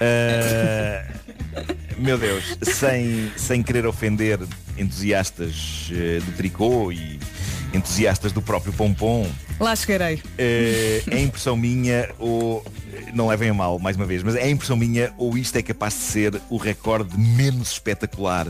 [0.00, 1.04] Ah,
[1.98, 4.38] meu Deus, sem, sem querer ofender
[4.76, 7.18] entusiastas eh, do tricô e
[7.72, 9.30] entusiastas do próprio pompom,
[9.60, 10.20] Lá chegarei.
[10.38, 12.64] eh, é impressão minha ou
[13.14, 15.94] não levem a mal mais uma vez, mas é impressão minha ou isto é capaz
[15.94, 18.48] de ser o recorde menos espetacular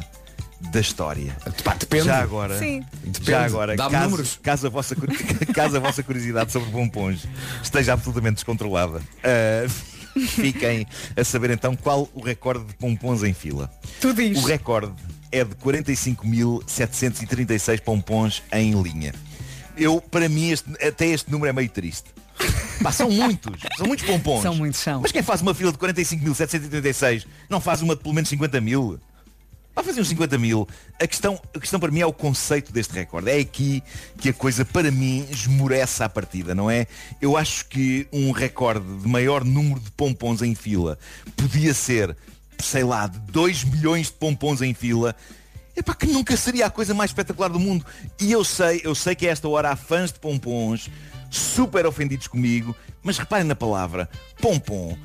[0.71, 1.37] da história.
[1.65, 2.05] Pá, depende.
[2.05, 2.85] Já agora, Sim.
[3.05, 3.31] Depende.
[3.31, 4.39] já agora, Dá-me caso, números.
[4.43, 4.95] caso a vossa,
[5.55, 7.27] caso a vossa curiosidade sobre pompons
[7.63, 9.67] esteja absolutamente descontrolada, ah,
[10.29, 10.87] fiquem
[11.17, 13.71] a saber então qual o recorde de pompons em fila.
[14.01, 14.39] Tu diz.
[14.43, 14.93] O recorde
[15.31, 19.13] é de 45.736 pompons em linha.
[19.77, 22.05] Eu, para mim, este- até este número é meio triste.
[22.83, 24.43] Pá, são muitos, são muitos pompons.
[24.43, 25.01] São muitos, são.
[25.01, 28.99] Mas quem faz uma fila de 45.736 não faz uma de pelo menos 50 mil?
[29.75, 30.69] Vai fazer uns 50 mil.
[31.01, 33.31] A questão, a questão para mim é o conceito deste recorde.
[33.31, 33.83] É aqui
[34.19, 36.87] que a coisa para mim esmorece à partida, não é?
[37.21, 40.99] Eu acho que um recorde de maior número de pompons em fila
[41.37, 42.15] podia ser,
[42.59, 45.17] sei lá, de 2 milhões de pompons em fila.
[45.75, 47.85] Epá, que nunca seria a coisa mais espetacular do mundo.
[48.21, 50.91] E eu sei, eu sei que a esta hora há fãs de pompons
[51.31, 54.09] super ofendidos comigo, mas reparem na palavra,
[54.39, 54.97] pompom.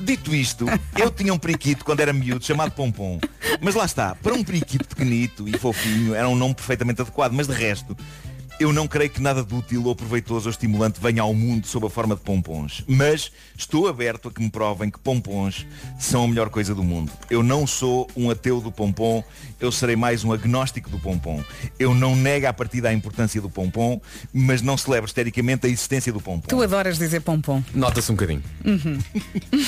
[0.00, 0.66] Dito isto,
[0.96, 3.18] eu tinha um periquito quando era miúdo chamado Pompom.
[3.60, 7.46] Mas lá está, para um periquito pequenito e fofinho era um nome perfeitamente adequado, mas
[7.46, 7.96] de resto,
[8.58, 11.86] eu não creio que nada de útil ou proveitoso ou estimulante venha ao mundo sob
[11.86, 12.84] a forma de pompons.
[12.86, 15.66] Mas estou aberto a que me provem que pompons
[15.98, 17.10] são a melhor coisa do mundo.
[17.28, 19.24] Eu não sou um ateu do pompom,
[19.60, 21.42] eu serei mais um agnóstico do pompom.
[21.78, 24.00] Eu não nego a partida a importância do pompom,
[24.32, 26.46] mas não celebro histericamente a existência do pompom.
[26.48, 27.62] Tu adoras dizer pompom.
[27.74, 28.42] Nota-se um bocadinho.
[28.64, 28.98] Uhum.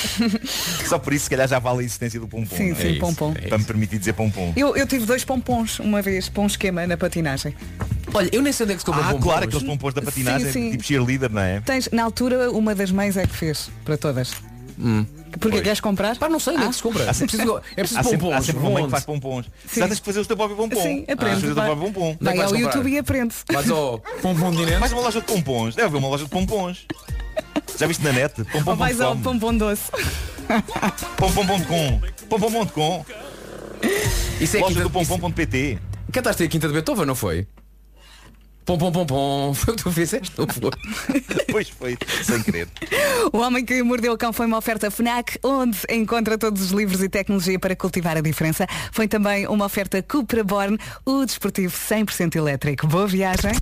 [0.87, 2.55] Só por isso, se calhar, já vale a existência do pompom.
[2.55, 2.75] Sim, é?
[2.75, 3.33] sim, É isso, pompom.
[3.35, 4.53] é Para me permitir dizer pompom.
[4.55, 7.53] Eu, eu tive dois pompons uma vez para um esquema na patinagem.
[8.13, 9.23] Olha, eu nem sei onde é que se compra Ah, pompons.
[9.23, 10.71] claro, aqueles pompons da patinagem, Sim, sim.
[10.71, 11.59] tipo cheerleader, não é?
[11.61, 14.33] Tens, na altura, uma das mães é que fez para todas.
[15.39, 16.17] Porque queres comprar?
[16.17, 17.03] Pá, não sei onde é que se compra.
[17.03, 18.35] É preciso, é preciso há sempre, pompons.
[18.37, 19.45] há sempre uma mãe que faz pompons.
[19.67, 19.79] Sim.
[19.81, 20.81] Já tens que fazer o teu próprio pompom.
[20.81, 21.41] Sim, Ah, aprende.
[21.41, 21.75] teu vai.
[21.75, 22.11] pompom.
[22.11, 22.59] É Vai vais ao comprar?
[22.75, 23.35] YouTube e aprende.
[23.51, 24.79] Vais ao pompom dinheiro.
[24.79, 25.75] Mais uma loja de pompons.
[25.75, 26.85] Deve haver uma loja de pompons.
[27.77, 28.33] Já viste na net?
[28.65, 29.83] Ou vais ao pompom doce.
[31.17, 32.01] Pompom.com.
[32.29, 33.05] Pompom.com.
[34.39, 35.79] Isso é Loja do pompom.pt.
[36.11, 37.45] Cantaste a Quinta de Beethoven, não foi?
[38.67, 39.53] Pom, pom, pom, pom.
[39.55, 40.71] Foi o que tu fizeste, não foi?
[41.49, 42.67] Pois foi, sem querer.
[43.31, 47.01] O Homem que Mordeu o Cão foi uma oferta FNAC, onde encontra todos os livros
[47.01, 48.67] e tecnologia para cultivar a diferença.
[48.91, 52.85] Foi também uma oferta Cupra Born, o desportivo 100% elétrico.
[52.85, 53.53] Boa viagem.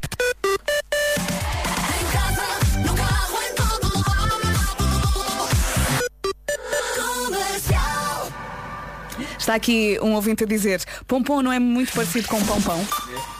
[9.38, 12.84] Está aqui um ouvinte a dizer Pompom não é muito parecido com pompom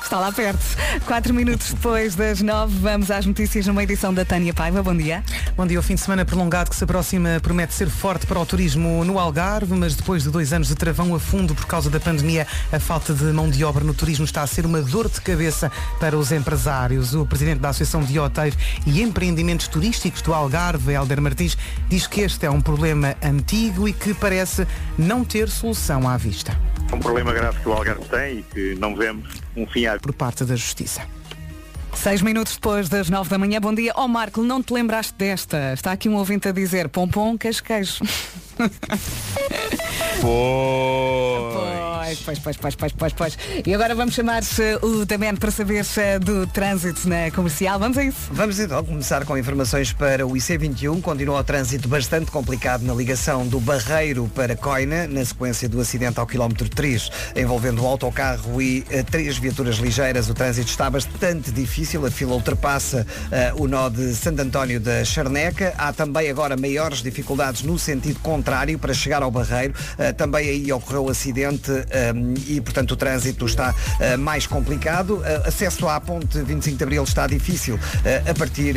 [0.06, 0.64] Está lá perto
[1.08, 5.24] Quatro minutos depois das nove Vamos às notícias numa edição da Tânia Paiva Bom dia
[5.58, 8.46] Bom dia, o fim de semana prolongado que se aproxima promete ser forte para o
[8.46, 12.00] turismo no Algarve, mas depois de dois anos de travão a fundo por causa da
[12.00, 15.20] pandemia, a falta de mão de obra no turismo está a ser uma dor de
[15.22, 17.16] cabeça para os empresários.
[17.16, 21.58] O presidente da Associação de Hotéis e Empreendimentos Turísticos do Algarve, Helder Martins,
[21.90, 26.56] diz que este é um problema antigo e que parece não ter solução à vista.
[26.94, 30.14] Um problema grave que o Algarve tem e que não vemos um fim à Por
[30.14, 31.02] parte da Justiça.
[31.94, 33.60] Seis minutos depois das nove da manhã.
[33.60, 33.94] Bom dia.
[33.96, 35.74] Ó Marco, não te lembraste desta?
[35.74, 38.04] Está aqui um ouvinte a dizer Pompom, queijo, queijo
[42.06, 43.38] Pois, pois, pois, pois, pois, pois, pois.
[43.66, 47.80] E agora vamos chamar eh, o Tamén para saber eh, do trânsito na comercial.
[47.80, 48.30] Vamos a isso.
[48.30, 51.02] Vamos então começar com informações para o IC21.
[51.02, 56.20] Continua o trânsito bastante complicado na ligação do Barreiro para Coina, na sequência do acidente
[56.20, 60.30] ao quilómetro 3, envolvendo o autocarro e eh, três viaturas ligeiras.
[60.30, 62.06] O trânsito está bastante difícil.
[62.06, 65.74] A fila ultrapassa eh, o nó de Santo António da Charneca.
[65.76, 69.74] Há também agora maiores dificuldades no sentido contrário para chegar ao Barreiro.
[69.98, 71.72] Eh, também aí ocorreu o acidente
[72.48, 75.22] e, portanto, o trânsito está eh, mais complicado.
[75.24, 78.74] Eh, acesso à ponte 25 de Abril está difícil eh, a partir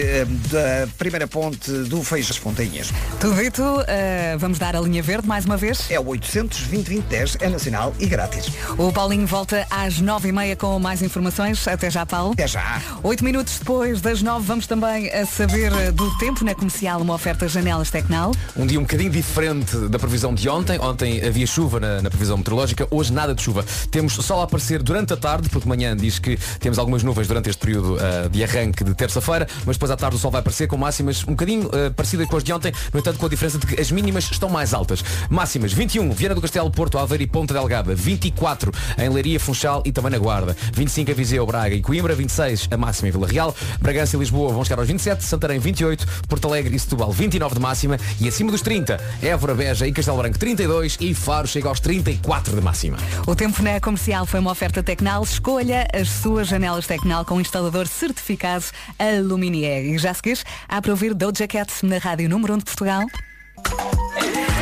[0.50, 2.92] da primeira ponte do Feijão das Fontainhas.
[3.20, 5.90] Tudo dito, eh, vamos dar a linha verde mais uma vez.
[5.90, 8.46] É o 800 2010 é nacional e grátis.
[8.76, 11.66] O Paulinho volta às nove e meia com mais informações.
[11.66, 12.32] Até já, Paulo.
[12.32, 12.82] Até já.
[13.02, 17.48] Oito minutos depois das nove, vamos também a saber do tempo na comercial, uma oferta
[17.48, 18.32] Janelas Tecnal.
[18.56, 20.78] Um dia um bocadinho diferente da previsão de ontem.
[20.78, 23.64] Ontem havia chuva na, na previsão meteorológica, hoje nada de chuva.
[23.90, 27.26] Temos sol a aparecer durante a tarde, porque de manhã diz que temos algumas nuvens
[27.26, 30.40] durante este período ah, de arranque de terça-feira, mas depois à tarde o sol vai
[30.40, 33.28] aparecer com máximas um bocadinho ah, parecidas com as de ontem, no entanto com a
[33.28, 35.02] diferença de que as mínimas estão mais altas.
[35.30, 39.92] Máximas 21, Viana do Castelo, Porto, Aveiro e Ponta Delgada, 24 em Leiria, Funchal e
[39.92, 43.54] também na Guarda, 25 em Viseu, Braga e Coimbra, 26 a máxima em Vila Real,
[43.80, 47.60] Bragança e Lisboa vão chegar aos 27, Santarém 28, Porto Alegre e Setúbal 29 de
[47.60, 51.80] máxima e acima dos 30, Évora, Beja e Castelo Branco 32 e Faro chega aos
[51.80, 52.97] 34 de máxima.
[53.26, 55.22] O tempo na comercial foi uma oferta Tecnal.
[55.22, 58.64] Escolha as suas janelas Tecnal com instalador certificado
[58.98, 59.84] Aluminier.
[59.84, 63.04] E já seguires, há para ouvir Doja Cat na Rádio Número 1 de Portugal.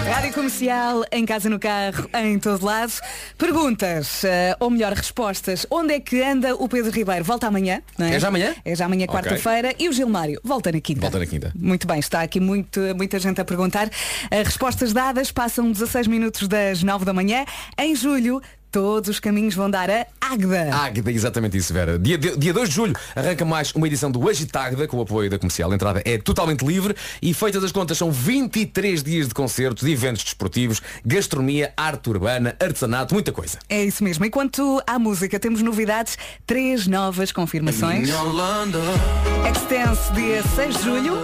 [0.08, 2.92] Rádio Comercial, em casa, no carro, em todo lado.
[3.36, 5.66] Perguntas, eh, ou melhor, respostas.
[5.68, 7.24] Onde é que anda o Pedro Ribeiro?
[7.24, 8.14] Volta amanhã, não é?
[8.14, 8.54] É já amanhã?
[8.64, 9.74] É já amanhã, quarta-feira.
[9.78, 10.40] E o Gilmário?
[10.44, 11.00] Volta na quinta.
[11.00, 11.52] Volta na quinta.
[11.54, 13.90] Muito bem, está aqui muito, muita gente a perguntar.
[14.30, 17.44] As respostas dadas passam 16 minutos das 9 da manhã.
[17.76, 18.40] Em julho
[18.76, 20.74] todos os caminhos vão dar a Águeda.
[20.74, 21.98] Águeda, exatamente isso, Vera.
[21.98, 25.30] Dia, dia, dia 2 de julho arranca mais uma edição do Agitagda com o apoio
[25.30, 25.72] da comercial.
[25.72, 29.90] A entrada é totalmente livre e feitas as contas são 23 dias de concertos, de
[29.90, 33.58] eventos desportivos, gastronomia, arte urbana, artesanato, muita coisa.
[33.66, 34.26] É isso mesmo.
[34.26, 38.10] E quanto à música, temos novidades, três novas confirmações.
[39.50, 41.14] Extense, dia 6 de julho.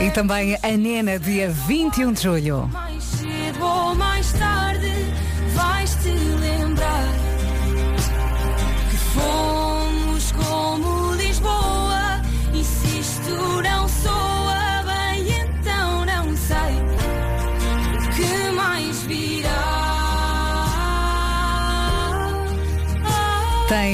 [0.03, 2.71] E também a Nena, dia 21 de julho.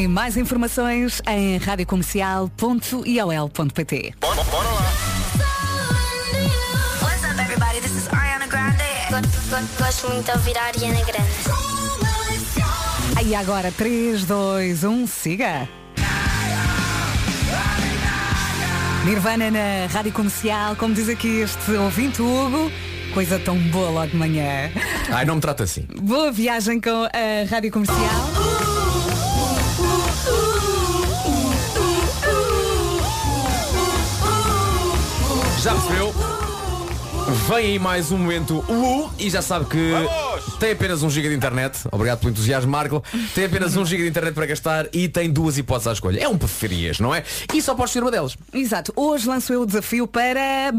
[0.00, 4.14] Tem mais informações em radiocomercial.iol.pt.
[4.22, 4.38] What's
[7.22, 7.80] up, everybody?
[7.82, 8.82] This is Ariana Grande.
[9.78, 11.28] Gosto muito de ouvir a Ariana Grande.
[13.14, 15.68] Aí agora, 3, 2, 1, siga.
[19.04, 22.72] Nirvana na Rádio Comercial, como diz aqui este ouvinte Hugo,
[23.12, 24.70] coisa tão boa logo de manhã.
[25.12, 25.86] Ai, não me trata assim.
[26.00, 28.39] Boa viagem com a Rádio Comercial.
[35.62, 36.14] Já percebeu?
[37.48, 39.92] Vem aí mais um momento U e já sabe que
[40.58, 41.80] tem apenas 1 GB de internet.
[41.92, 43.04] Obrigado pelo entusiasmo, Marco.
[43.34, 46.18] Tem apenas 1 GB de internet para gastar e tem duas hipóteses à escolha.
[46.18, 47.24] É um preferias, não é?
[47.52, 48.38] E só podes ser uma delas.
[48.54, 48.90] Exato.
[48.96, 50.72] Hoje lanço eu o desafio para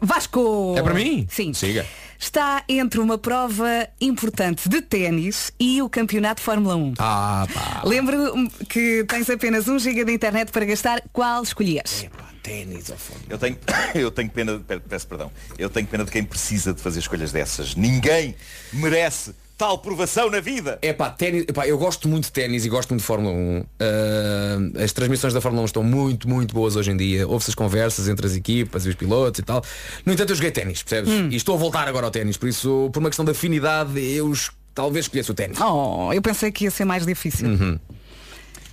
[0.00, 0.74] Vasco.
[0.74, 1.26] É para mim?
[1.28, 1.52] Sim.
[1.52, 1.84] Siga.
[2.18, 6.94] Está entre uma prova importante de ténis e o campeonato de Fórmula 1.
[6.98, 7.82] Ah, pá.
[7.84, 11.02] Lembro que tens apenas 1 GB de internet para gastar.
[11.12, 12.06] Qual escolhias?
[12.42, 13.20] Ténis ao fundo.
[13.28, 13.56] Eu tenho,
[13.94, 17.30] eu tenho pena, de- peço perdão, eu tenho pena de quem precisa de fazer escolhas
[17.32, 17.74] dessas.
[17.76, 18.34] Ninguém
[18.72, 20.76] merece tal provação na vida.
[20.82, 23.64] É pá, ténis, epá, eu gosto muito de ténis e gosto muito de Fórmula 1.
[23.78, 27.28] Ah, as transmissões da Fórmula 1 estão muito, muito boas hoje em dia.
[27.28, 29.62] Ouve-se as conversas entre as equipas e os pilotos e tal.
[30.04, 31.12] No entanto, eu joguei ténis, percebes?
[31.12, 31.28] Hum.
[31.30, 34.32] E estou a voltar agora ao ténis, por isso, por uma questão de afinidade, eu
[34.74, 35.58] talvez escolhesse o ténis.
[35.60, 37.46] Oh, eu pensei que ia ser mais difícil.
[37.48, 37.78] Uhum.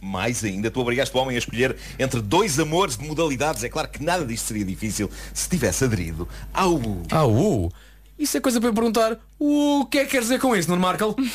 [0.01, 3.63] Mais ainda, tu obrigaste o homem a escolher entre dois amores de modalidades.
[3.63, 7.03] É claro que nada disto seria difícil se tivesse aderido ao U.
[7.11, 7.71] Ao U?
[8.17, 9.17] Isso é coisa para eu perguntar.
[9.39, 11.15] O que é que quer dizer com isso, Nuno Markel?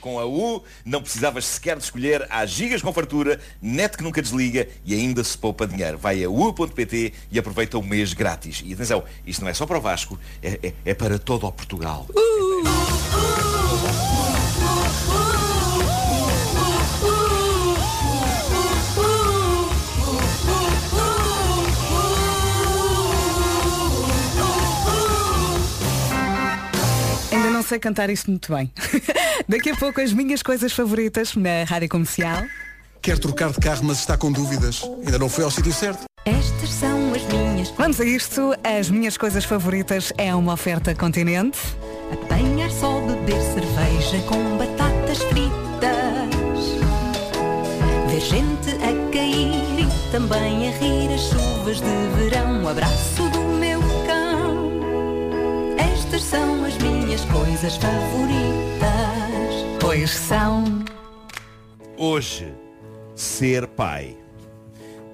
[0.00, 4.20] Com a U não precisavas sequer de escolher, há gigas com fartura, net que nunca
[4.20, 5.96] desliga e ainda se poupa dinheiro.
[5.96, 8.62] Vai a u.pt e aproveita o mês grátis.
[8.66, 11.52] E atenção, isto não é só para o Vasco, é, é- é para todo o
[11.52, 12.06] Portugal.
[12.14, 13.53] Ainda não
[27.64, 28.70] sei cantar isto muito bem.
[29.48, 32.44] Daqui a pouco as minhas coisas favoritas na Rádio Comercial.
[33.04, 34.82] Quer trocar de carro, mas está com dúvidas.
[35.04, 36.04] Ainda não foi ao sítio certo.
[36.24, 37.68] Estas são as minhas.
[37.76, 38.54] Vamos a isto.
[38.64, 41.58] As minhas coisas favoritas é uma oferta continente.
[42.10, 46.64] Apanhar só beber cerveja com batatas fritas.
[48.08, 52.62] Ver gente a cair e também a rir as chuvas de verão.
[52.62, 54.70] Um abraço do meu cão.
[55.76, 56.63] Estas são
[57.64, 59.54] coisas favoritas.
[59.80, 60.84] Pois são.
[61.96, 62.52] Hoje,
[63.14, 64.14] ser pai.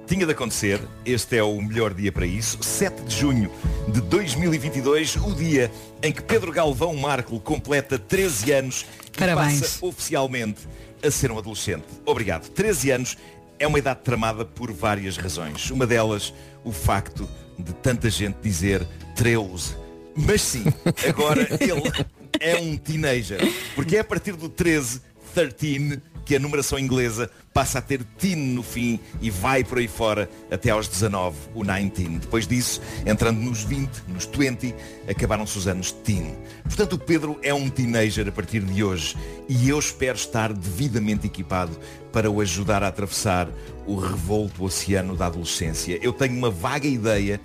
[0.05, 3.53] Tinha de acontecer, este é o melhor dia para isso, 7 de junho
[3.87, 5.71] de 2022, o dia
[6.03, 9.61] em que Pedro Galvão Marco completa 13 anos e Parabéns.
[9.61, 10.63] passa oficialmente
[11.05, 11.85] a ser um adolescente.
[12.05, 12.49] Obrigado.
[12.49, 13.17] 13 anos
[13.61, 15.71] é uma idade tramada por várias razões.
[15.71, 16.35] Uma delas,
[16.65, 18.85] o facto de tanta gente dizer
[19.15, 19.77] 13.
[20.17, 20.65] Mas sim,
[21.09, 23.39] agora ele é um teenager.
[23.75, 25.03] Porque é a partir do 13,
[25.35, 29.89] 13, que a numeração inglesa passa a ter teen no fim e vai por aí
[29.89, 32.19] fora até aos 19, o 19.
[32.21, 34.75] Depois disso, entrando nos 20, nos 20,
[35.09, 36.37] acabaram-se os anos teen.
[36.63, 39.17] Portanto, o Pedro é um teenager a partir de hoje
[39.49, 41.77] e eu espero estar devidamente equipado
[42.13, 43.49] para o ajudar a atravessar
[43.87, 45.99] o revolto oceano da adolescência.
[46.01, 47.41] Eu tenho uma vaga ideia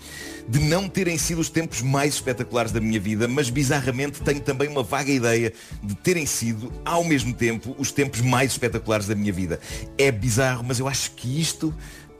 [0.47, 4.67] de não terem sido os tempos mais espetaculares da minha vida, mas bizarramente tenho também
[4.67, 9.33] uma vaga ideia de terem sido, ao mesmo tempo, os tempos mais espetaculares da minha
[9.33, 9.59] vida.
[9.97, 11.73] É bizarro, mas eu acho que isto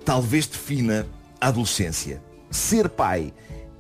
[0.04, 1.08] talvez defina
[1.40, 2.22] a adolescência.
[2.50, 3.34] Ser pai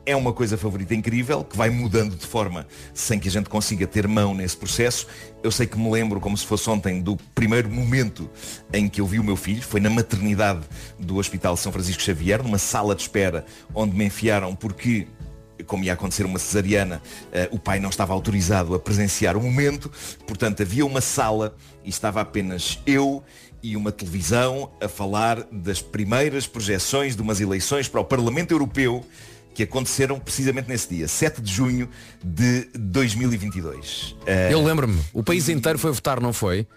[0.05, 3.87] é uma coisa favorita incrível, que vai mudando de forma sem que a gente consiga
[3.87, 5.07] ter mão nesse processo.
[5.41, 8.29] Eu sei que me lembro, como se fosse ontem, do primeiro momento
[8.71, 9.61] em que eu vi o meu filho.
[9.63, 10.61] Foi na maternidade
[10.99, 15.07] do Hospital São Francisco Xavier, numa sala de espera, onde me enfiaram porque
[15.65, 17.01] como ia acontecer uma cesariana,
[17.31, 19.89] eh, o pai não estava autorizado a presenciar o momento,
[20.27, 23.23] portanto havia uma sala e estava apenas eu
[23.63, 29.03] e uma televisão a falar das primeiras projeções de umas eleições para o Parlamento Europeu
[29.55, 31.89] que aconteceram precisamente nesse dia, 7 de junho
[32.21, 34.15] de 2022.
[34.25, 36.67] Eh, Eu lembro-me, o país inteiro foi votar, não foi?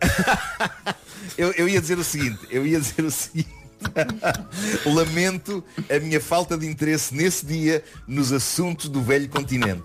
[1.36, 3.50] eu, eu ia dizer o seguinte, eu ia dizer o seguinte.
[4.86, 9.82] Lamento a minha falta de interesse nesse dia nos assuntos do velho continente.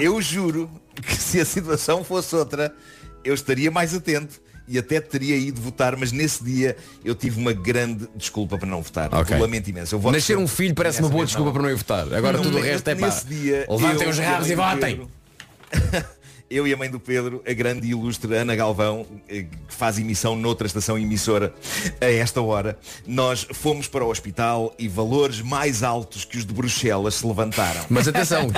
[0.00, 2.74] Eu juro que se a situação fosse outra,
[3.22, 7.52] eu estaria mais atento e até teria ido votar, mas nesse dia eu tive uma
[7.52, 9.12] grande desculpa para não votar.
[9.14, 9.36] Ok.
[9.36, 9.94] Eu lamento imenso.
[9.96, 11.52] Eu Nascer um filho parece uma boa desculpa não.
[11.54, 12.12] para não ir votar.
[12.12, 13.08] Agora Não, tudo o resto é pá.
[13.26, 15.08] dia, Levantem eu os rabos e votem.
[16.50, 19.98] Eu e a mãe do Pedro, a grande e ilustre Ana Galvão, eh, que faz
[19.98, 21.54] emissão noutra estação emissora
[22.00, 26.54] a esta hora, nós fomos para o hospital e valores mais altos que os de
[26.54, 27.84] Bruxelas se levantaram.
[27.90, 28.48] Mas atenção,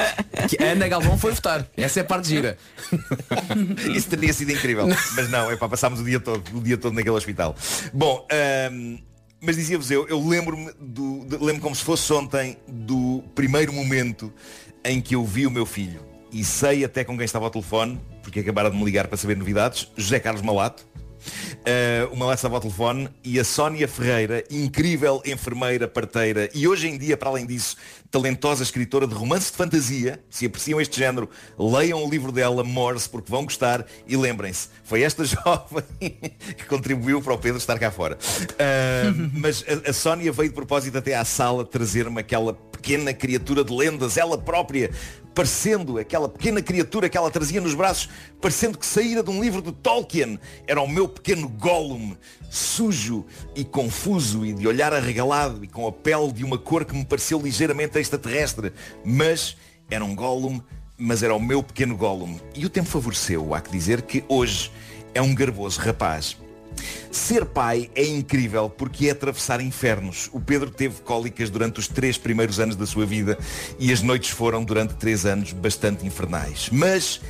[0.48, 1.66] que Ana Galvão foi votar.
[1.76, 2.56] Essa é a parte gira.
[3.92, 4.86] Isso teria sido incrível.
[5.16, 7.56] Mas não, é para passámos o dia todo, o dia todo naquele hospital.
[7.92, 8.98] Bom, ahm,
[9.40, 11.26] mas dizia-vos eu, eu lembro-me do.
[11.44, 14.32] lembro como se fosse ontem do primeiro momento
[14.84, 16.09] em que eu vi o meu filho.
[16.32, 19.36] E sei até com quem estava ao telefone, porque acabaram de me ligar para saber
[19.36, 20.88] novidades, José Carlos Malato.
[21.60, 26.88] Uh, o Malato estava ao telefone e a Sónia Ferreira, incrível enfermeira, parteira e hoje
[26.88, 27.76] em dia, para além disso,
[28.10, 30.22] talentosa escritora de romance de fantasia.
[30.30, 31.28] Se apreciam este género,
[31.58, 35.84] leiam o livro dela, Morse, porque vão gostar e lembrem-se, foi esta jovem
[36.56, 38.16] que contribuiu para o Pedro estar cá fora.
[38.16, 43.62] Uh, mas a, a Sónia veio de propósito até à sala trazer-me aquela pequena criatura
[43.62, 44.90] de lendas, ela própria,
[45.34, 48.08] parecendo aquela pequena criatura que ela trazia nos braços,
[48.40, 50.38] parecendo que saíra de um livro de Tolkien.
[50.66, 52.16] Era o meu pequeno Gollum,
[52.50, 53.24] sujo
[53.54, 57.04] e confuso e de olhar arregalado e com a pele de uma cor que me
[57.04, 58.72] pareceu ligeiramente extraterrestre.
[59.04, 59.56] Mas
[59.90, 60.60] era um Gollum,
[60.96, 62.38] mas era o meu pequeno Gollum.
[62.54, 64.70] E o tempo favoreceu, há que dizer que hoje
[65.14, 66.36] é um garboso rapaz.
[67.10, 70.28] Ser pai é incrível porque é atravessar infernos.
[70.32, 73.38] O Pedro teve cólicas durante os três primeiros anos da sua vida
[73.78, 76.68] e as noites foram durante três anos bastante infernais.
[76.70, 77.20] Mas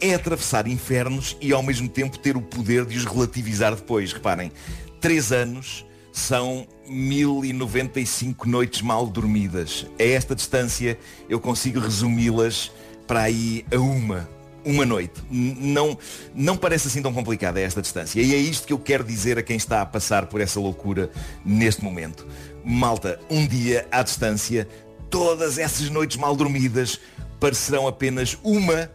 [0.00, 4.12] é atravessar infernos e ao mesmo tempo ter o poder de os relativizar depois.
[4.12, 4.52] Reparem,
[5.00, 9.86] três anos são 1095 noites mal dormidas.
[9.98, 12.72] A esta distância eu consigo resumi-las
[13.06, 14.28] para aí a uma
[14.64, 15.22] uma noite.
[15.30, 15.98] Não,
[16.34, 18.20] não parece assim tão complicada esta distância.
[18.20, 21.10] E é isto que eu quero dizer a quem está a passar por essa loucura
[21.44, 22.26] neste momento.
[22.64, 24.68] Malta, um dia à distância,
[25.08, 27.00] todas essas noites mal dormidas
[27.40, 28.90] parecerão apenas uma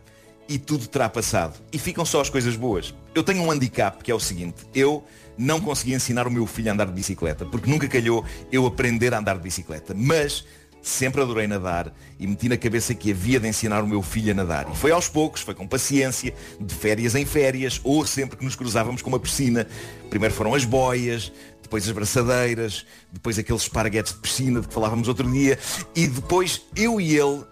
[0.47, 1.59] e tudo terá passado.
[1.71, 2.93] E ficam só as coisas boas.
[3.15, 4.65] Eu tenho um handicap que é o seguinte.
[4.73, 5.03] Eu
[5.37, 9.13] não consegui ensinar o meu filho a andar de bicicleta, porque nunca calhou eu aprender
[9.13, 9.93] a andar de bicicleta.
[9.95, 10.45] Mas
[10.83, 14.33] sempre adorei nadar e meti na cabeça que havia de ensinar o meu filho a
[14.35, 14.69] nadar.
[14.69, 18.55] E foi aos poucos, foi com paciência, de férias em férias, ou sempre que nos
[18.55, 19.65] cruzávamos com uma piscina.
[20.09, 21.31] Primeiro foram as boias,
[21.61, 25.57] depois as braçadeiras, depois aqueles esparguetes de piscina de que falávamos outro dia,
[25.95, 27.43] e depois eu e ele,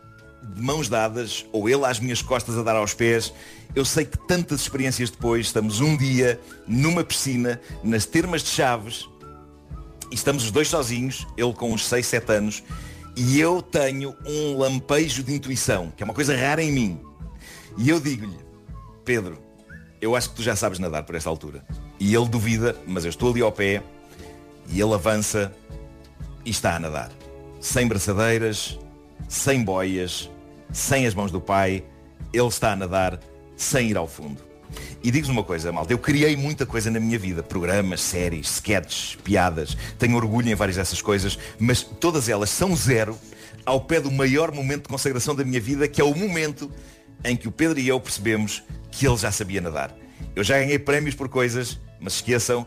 [0.53, 3.33] de mãos dadas, ou ele às minhas costas a dar aos pés,
[3.73, 9.09] eu sei que tantas experiências depois, estamos um dia numa piscina, nas termas de Chaves,
[10.11, 12.63] e estamos os dois sozinhos, ele com uns 6, 7 anos,
[13.15, 16.99] e eu tenho um lampejo de intuição, que é uma coisa rara em mim.
[17.77, 18.37] E eu digo-lhe,
[19.03, 19.37] Pedro,
[19.99, 21.65] eu acho que tu já sabes nadar por esta altura.
[21.99, 23.83] E ele duvida, mas eu estou ali ao pé,
[24.69, 25.53] e ele avança
[26.45, 27.11] e está a nadar.
[27.59, 28.79] Sem braçadeiras,
[29.27, 30.29] sem boias,
[30.71, 31.83] sem as mãos do pai,
[32.33, 33.19] ele está a nadar
[33.55, 34.50] sem ir ao fundo.
[35.03, 39.17] E digo-vos uma coisa, malta, eu criei muita coisa na minha vida, programas, séries, sketches,
[39.23, 43.17] piadas, tenho orgulho em várias dessas coisas, mas todas elas são zero
[43.65, 46.71] ao pé do maior momento de consagração da minha vida, que é o momento
[47.23, 49.95] em que o Pedro e eu percebemos que ele já sabia nadar.
[50.35, 52.65] Eu já ganhei prémios por coisas, mas esqueçam,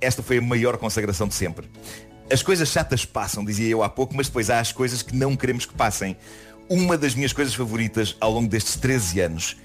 [0.00, 1.68] esta foi a maior consagração de sempre.
[2.30, 5.36] As coisas chatas passam, dizia eu há pouco, mas depois há as coisas que não
[5.36, 6.16] queremos que passem.
[6.68, 9.56] Uma das minhas coisas favoritas ao longo destes 13 anos,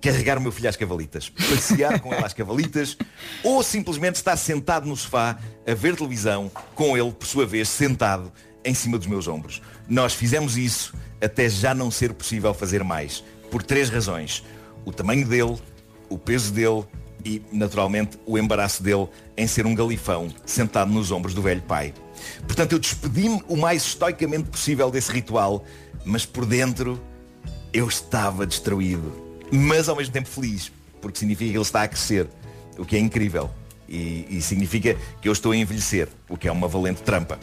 [0.00, 2.96] carregar o meu filho às cavalitas, passear com ele às cavalitas,
[3.44, 8.32] ou simplesmente estar sentado no sofá a ver televisão, com ele, por sua vez, sentado
[8.64, 9.60] em cima dos meus ombros.
[9.88, 14.44] Nós fizemos isso até já não ser possível fazer mais, por três razões.
[14.84, 15.58] O tamanho dele,
[16.08, 16.84] o peso dele
[17.24, 21.92] e, naturalmente, o embaraço dele em ser um galifão sentado nos ombros do velho pai.
[22.46, 25.64] Portanto, eu despedi-me o mais estoicamente possível desse ritual,
[26.04, 27.00] mas por dentro
[27.72, 29.29] eu estava destruído.
[29.50, 30.70] Mas ao mesmo tempo feliz,
[31.00, 32.28] porque significa que ele está a crescer,
[32.78, 33.50] o que é incrível.
[33.88, 37.38] E, e significa que eu estou a envelhecer, o que é uma valente trampa.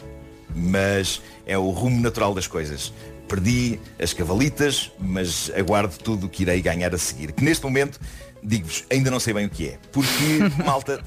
[0.54, 2.92] Mas é o rumo natural das coisas.
[3.28, 7.32] Perdi as cavalitas, mas aguardo tudo o que irei ganhar a seguir.
[7.32, 8.00] Que neste momento
[8.48, 9.78] digo-vos, ainda não sei bem o que é.
[9.92, 11.02] Porque, malta,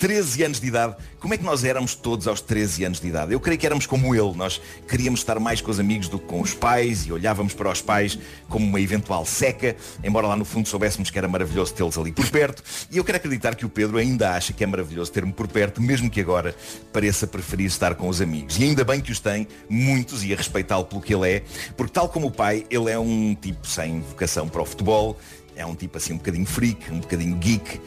[0.00, 3.32] 13 anos de idade, como é que nós éramos todos aos 13 anos de idade?
[3.32, 6.26] Eu creio que éramos como ele, nós queríamos estar mais com os amigos do que
[6.26, 8.18] com os pais e olhávamos para os pais
[8.48, 12.28] como uma eventual seca, embora lá no fundo soubéssemos que era maravilhoso tê-los ali por
[12.30, 12.62] perto.
[12.90, 15.82] E eu quero acreditar que o Pedro ainda acha que é maravilhoso ter-me por perto,
[15.82, 16.54] mesmo que agora
[16.92, 18.58] pareça preferir estar com os amigos.
[18.58, 21.42] E ainda bem que os tem, muitos, e a respeitá-lo pelo que ele é,
[21.76, 25.18] porque tal como o pai, ele é um tipo sem vocação para o futebol,
[25.56, 27.80] é um tipo assim um bocadinho freak, um bocadinho geek.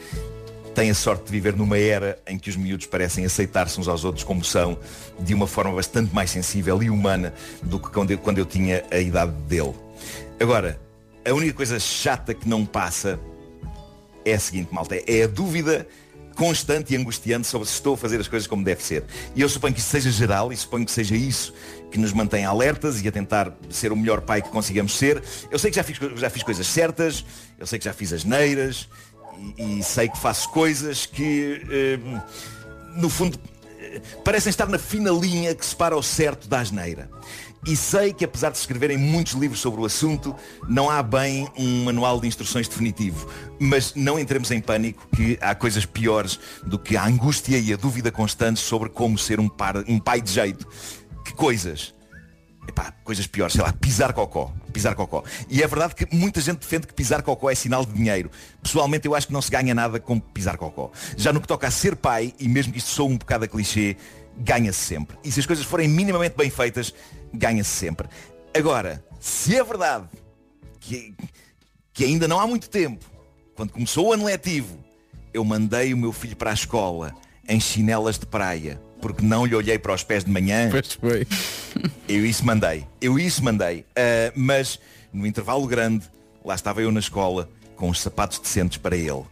[0.74, 4.04] Tem a sorte de viver numa era em que os miúdos parecem aceitar-se uns aos
[4.04, 4.78] outros como são,
[5.18, 8.84] de uma forma bastante mais sensível e humana do que quando eu, quando eu tinha
[8.90, 9.74] a idade dele.
[10.38, 10.80] Agora,
[11.26, 13.18] a única coisa chata que não passa
[14.24, 15.86] é a seguinte, malta, é a dúvida
[16.34, 19.04] constante e angustiante sobre se estou a fazer as coisas como deve ser.
[19.34, 21.52] E eu suponho que isso seja geral e suponho que seja isso
[21.90, 25.22] que nos mantém alertas e a tentar ser o melhor pai que consigamos ser.
[25.50, 27.24] Eu sei que já fiz, já fiz coisas certas,
[27.58, 28.88] eu sei que já fiz asneiras
[29.58, 31.98] e, e sei que faço coisas que, eh,
[32.96, 33.38] no fundo,
[33.80, 37.10] eh, parecem estar na fina linha que separa o certo da asneira.
[37.66, 40.34] E sei que apesar de se escreverem muitos livros sobre o assunto,
[40.66, 43.28] não há bem um manual de instruções definitivo.
[43.58, 47.76] Mas não entremos em pânico que há coisas piores do que a angústia e a
[47.76, 50.66] dúvida constantes sobre como ser um, par, um pai de jeito.
[51.24, 51.94] Que coisas?
[52.66, 54.52] Epá, coisas piores, sei lá, pisar cocó.
[54.72, 55.24] Pisar cocó.
[55.48, 58.30] E é verdade que muita gente defende que pisar cocó é sinal de dinheiro.
[58.62, 60.90] Pessoalmente eu acho que não se ganha nada com pisar cocó.
[61.16, 63.48] Já no que toca a ser pai, e mesmo que isto sou um bocado a
[63.48, 63.96] clichê,
[64.36, 65.16] ganha-se sempre.
[65.24, 66.94] E se as coisas forem minimamente bem feitas,
[67.32, 68.08] ganha-se sempre.
[68.54, 70.08] Agora, se é verdade
[70.80, 71.14] que,
[71.92, 73.04] que ainda não há muito tempo,
[73.54, 74.78] quando começou o ano letivo,
[75.32, 77.14] eu mandei o meu filho para a escola
[77.48, 80.68] em chinelas de praia, porque não lhe olhei para os pés de manhã.
[80.70, 81.26] Pois foi.
[82.08, 82.84] Eu isso mandei.
[83.00, 83.80] Eu isso mandei.
[83.80, 84.80] Uh, mas
[85.12, 86.06] no intervalo grande,
[86.44, 89.22] lá estava eu na escola com os sapatos decentes para ele.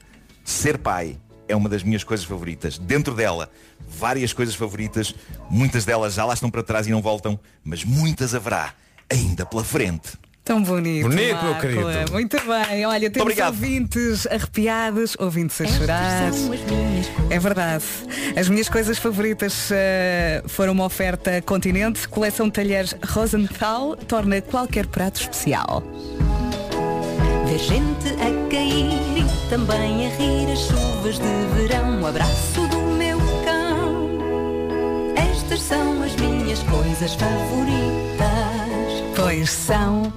[0.45, 1.19] Ser pai
[1.49, 2.79] é uma das minhas coisas favoritas.
[2.79, 3.51] Dentro dela,
[3.87, 5.15] várias coisas favoritas.
[5.51, 8.75] Muitas delas já lá estão para trás e não voltam, mas muitas haverá
[9.11, 10.19] ainda pela frente.
[10.49, 11.09] Tão bonito.
[11.09, 11.61] Bonito, meu Marco.
[11.61, 12.13] querido.
[12.13, 12.87] Muito bem.
[12.87, 13.49] Olha, temos obrigado.
[13.53, 16.31] ouvintes arrepiados, ouvintes a chorar.
[17.29, 17.85] É verdade.
[18.35, 24.87] As minhas coisas favoritas eh, foram uma oferta Continente, coleção de talheres Rosenthal, torna qualquer
[24.87, 25.83] prato especial.
[27.47, 32.01] Ver gente a cair e também a rir as chuvas de verão.
[32.01, 32.68] O abraço
[35.69, 38.27] são as minhas coisas favoritas.
[39.15, 40.11] Pois são.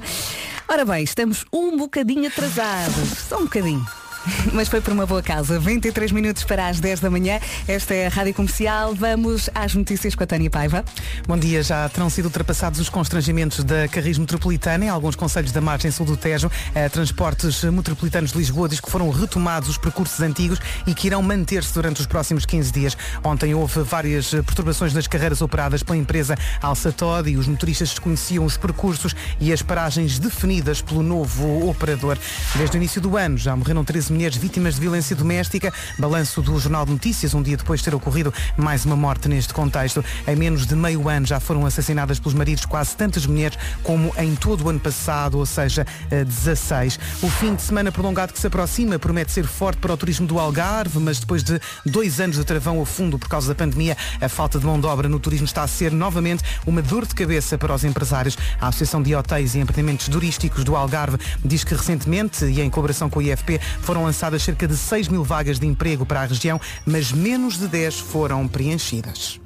[0.66, 3.10] Ora bem, estamos um bocadinho atrasados.
[3.28, 3.86] Só um bocadinho.
[4.53, 5.59] Mas foi por uma boa causa.
[5.59, 7.39] 23 minutos para as 10 da manhã.
[7.67, 8.93] Esta é a Rádio Comercial.
[8.93, 10.84] Vamos às notícias com a Tânia Paiva.
[11.28, 15.61] Bom dia, já terão sido ultrapassados os constrangimentos da Carris Metropolitana em alguns conselhos da
[15.61, 16.51] margem sul do Tejo.
[16.76, 21.22] A Transportes Metropolitanos de Lisboa diz que foram retomados os percursos antigos e que irão
[21.22, 22.97] manter-se durante os próximos 15 dias.
[23.24, 28.45] Ontem houve várias perturbações nas carreiras operadas pela empresa Alça Todd e os motoristas desconheciam
[28.45, 32.17] os percursos e as paragens definidas pelo novo operador.
[32.55, 35.74] Desde o início do ano já morreram 13 mulheres vítimas de violência doméstica.
[35.97, 39.53] Balanço do Jornal de Notícias, um dia depois de ter ocorrido mais uma morte neste
[39.53, 40.03] contexto.
[40.28, 44.36] Em menos de meio ano já foram assassinadas pelos maridos quase tantas mulheres como em
[44.36, 46.99] todo o ano passado, ou seja, eh, 16.
[47.22, 50.39] O fim de semana prolongado que se aproxima promete ser forte para o turismo do
[50.39, 54.30] Algarve, mas depois de dois anos de travão a fundo por causa da pandemia, a
[54.30, 57.57] falta de mão de obra no turismo está a ser novamente uma dor de cabeça
[57.57, 58.38] para os empresários.
[58.59, 63.09] A Associação de Hotéis e Empreendimentos Turísticos do Algarve diz que recentemente, e em colaboração
[63.09, 66.62] com o IFP, foram lançadas cerca de 6 mil vagas de emprego para a região,
[66.86, 69.41] mas menos de 10 foram preenchidas.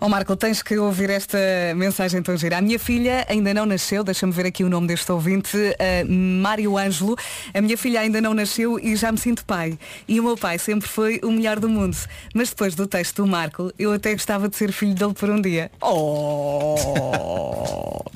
[0.00, 1.38] Ó Marco, tens que ouvir esta
[1.74, 2.58] mensagem tão gira.
[2.58, 6.76] A minha filha ainda não nasceu, deixa-me ver aqui o nome deste ouvinte, uh, Mário
[6.76, 7.16] Ângelo.
[7.52, 9.78] A minha filha ainda não nasceu e já me sinto pai.
[10.06, 11.96] E o meu pai sempre foi o melhor do mundo.
[12.34, 15.40] Mas depois do texto do Marco, eu até gostava de ser filho dele por um
[15.40, 15.70] dia.
[15.80, 16.76] Oh,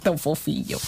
[0.02, 0.78] tão fofinho.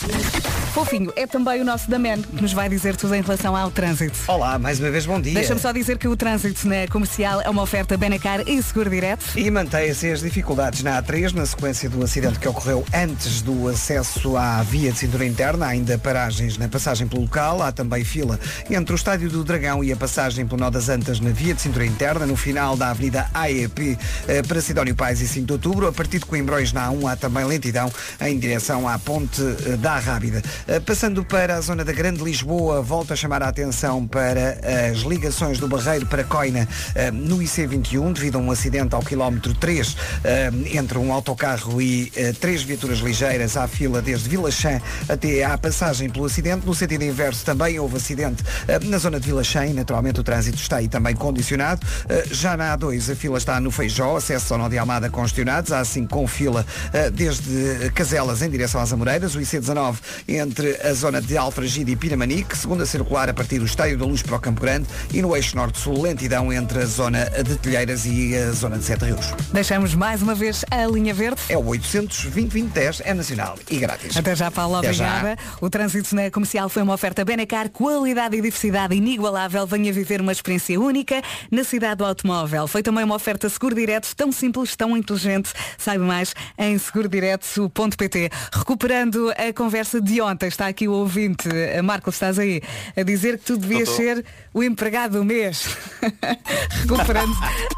[0.72, 4.18] Fofinho, é também o nosso Daman que nos vai dizer tudo em relação ao trânsito.
[4.28, 5.34] Olá, mais uma vez bom dia.
[5.34, 9.24] Deixa-me só dizer que o trânsito na comercial é uma oferta Benacar e Seguro Direto.
[9.36, 14.36] E mantém-se as dificuldades na A3 na sequência do acidente que ocorreu antes do acesso
[14.36, 15.64] à via de cintura interna.
[15.64, 17.62] Há ainda paragens na passagem pelo local.
[17.62, 18.38] Há também fila
[18.68, 21.62] entre o Estádio do Dragão e a passagem pelo Nó das Antas na via de
[21.62, 22.26] cintura interna.
[22.26, 23.98] No final da Avenida AEP
[24.28, 25.88] eh, para Sidónio Pais e 5 de Outubro.
[25.88, 27.90] A partir de Coimbrões na A1 há também lentidão
[28.20, 30.42] em direção à ponte eh, da Rábida.
[30.68, 34.61] Eh, Passando para a zona da Grande Lisboa, volto a chamar a atenção para
[34.92, 36.68] as ligações do Barreiro para Coina
[37.12, 42.32] no IC21, devido a um acidente ao quilómetro 3 eh, entre um autocarro e eh,
[42.32, 46.66] três viaturas ligeiras à fila desde Vila Chã até à passagem pelo acidente.
[46.66, 50.22] No sentido inverso também houve acidente eh, na zona de Vila Chã e naturalmente o
[50.22, 51.86] trânsito está aí também condicionado.
[52.09, 55.72] Eh, Já na A2 a fila está no Feijó, acesso ao Nó de Almada congestionados,
[55.72, 59.96] há assim com fila eh, desde Caselas em direção às Amoreiras, o IC19
[60.28, 64.22] entre a zona de Alfragide e Piramanique, segunda circular a partir do Estádio da Luz
[64.22, 68.36] para o Campo Grande e no eixo norte-sul lentidão entre a zona de Telheiras e
[68.36, 69.34] a zona de Sete Rios.
[69.53, 71.41] Deixamos mais uma vez a linha verde.
[71.49, 74.16] É o 800 2010 é nacional e grátis.
[74.16, 75.09] Até já, Paulo, Até já.
[75.18, 75.43] obrigada.
[75.61, 79.66] O trânsito na comercial foi uma oferta Benacar, qualidade e diversidade inigualável.
[79.66, 82.66] Venha viver uma experiência única na cidade do automóvel.
[82.66, 85.53] Foi também uma oferta seguro direto, tão simples, tão inteligente.
[85.78, 88.31] Saiba mais em segurodireto.pt.
[88.53, 92.62] Recuperando a conversa de ontem, está aqui o ouvinte, a Marco, estás aí,
[92.97, 93.97] a dizer que tu devias tô.
[93.97, 95.66] ser o empregado do mês.
[96.83, 97.35] Recuperando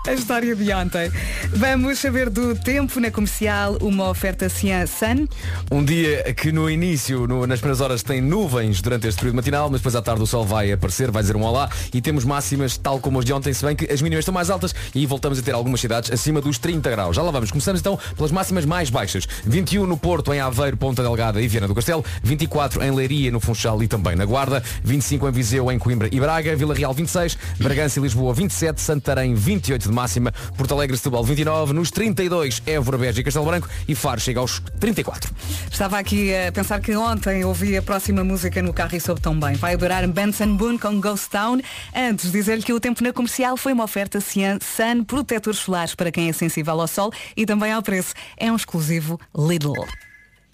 [0.07, 1.11] a história de ontem.
[1.51, 5.26] Vamos saber do tempo na comercial, uma oferta Cian Sun.
[5.70, 9.70] Um dia que no início, no- nas primeiras horas, tem nuvens durante este período matinal,
[9.70, 12.76] mas depois à tarde o sol vai aparecer, vai dizer um olá e temos máximas
[12.76, 15.38] tal como as de ontem, se bem que as mínimas estão mais altas e voltamos
[15.38, 17.16] a ter algumas cidades acima dos 30 graus.
[17.16, 17.51] Já lá vamos.
[17.51, 19.26] Começamos então pelas máximas mais baixas.
[19.45, 22.05] 21 no Porto, em Aveiro, Ponta Delgada e Viana do Castelo.
[22.22, 24.62] 24 em Leiria, no Funchal e também na Guarda.
[24.82, 26.55] 25 em Viseu, em Coimbra e Braga.
[26.57, 27.36] Vila Real 26.
[27.59, 28.80] Bragança e Lisboa 27.
[28.80, 30.32] Santarém 28 de máxima.
[30.57, 31.72] Porto Alegre e Setúbal 29.
[31.72, 32.32] Nos 32
[32.66, 33.68] Évora, Beja e Castelo Branco.
[33.87, 35.30] E Faro chega aos 34.
[35.70, 39.39] Estava aqui a pensar que ontem ouvi a próxima música no carro e soube tão
[39.39, 39.55] bem.
[39.55, 41.61] Vai adorar Benson Boone com Ghost Town.
[41.95, 46.11] Antes, dizer-lhe que o tempo na comercial foi uma oferta Cian Sun protetores solares para
[46.11, 48.14] quem é sensível ao sol e também ao preço.
[48.37, 49.72] É um exclusivo Lidl.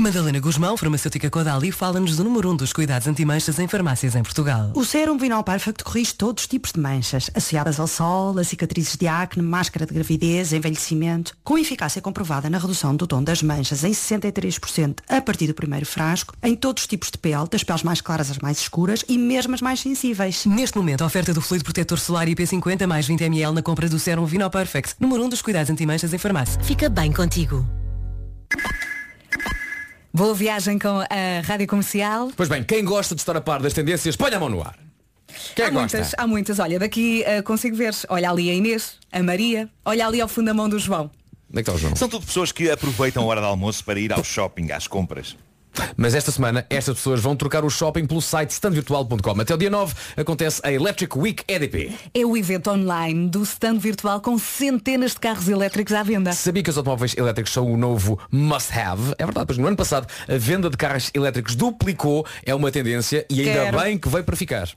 [0.00, 4.22] Madalena Guzmão, farmacêutica Codali, fala-nos do número 1 um dos cuidados anti-manchas em farmácias em
[4.22, 4.70] Portugal.
[4.76, 8.96] O sérum Vinol Perfect corrige todos os tipos de manchas, associadas ao sol, a cicatrizes
[8.96, 13.82] de acne, máscara de gravidez, envelhecimento, com eficácia comprovada na redução do tom das manchas
[13.82, 17.82] em 63% a partir do primeiro frasco, em todos os tipos de pele, das peles
[17.82, 20.46] mais claras às mais escuras e mesmo as mais sensíveis.
[20.46, 23.98] Neste momento, a oferta do fluido protetor solar IP50 mais 20 ml na compra do
[23.98, 26.62] sérum Vinol Perfect, número 1 um dos cuidados anti-manchas em farmácia.
[26.62, 27.66] Fica bem contigo.
[30.18, 32.32] Boa viagem com a Rádio Comercial.
[32.36, 34.76] Pois bem, quem gosta de estar a par das tendências, põe a mão no ar.
[35.54, 35.96] Quem há gosta?
[35.96, 36.58] muitas, há muitas.
[36.58, 37.94] Olha, daqui eh, consigo ver.
[38.08, 41.08] Olha ali a Inês, a Maria, olha ali ao fundo da mão do João.
[41.48, 41.94] Onde é que está o João?
[41.94, 45.36] São tudo pessoas que aproveitam a hora de almoço para ir ao shopping, às compras.
[45.96, 49.40] Mas esta semana, estas pessoas vão trocar o shopping pelo site standvirtual.com.
[49.40, 51.92] Até o dia 9 acontece a Electric Week EDP.
[52.14, 56.32] É o evento online do stand virtual com centenas de carros elétricos à venda.
[56.32, 59.14] Sabia que os automóveis elétricos são o novo must-have?
[59.18, 63.26] É verdade, pois no ano passado a venda de carros elétricos duplicou, é uma tendência
[63.30, 63.80] e ainda Quero.
[63.80, 64.68] bem que veio para ficar.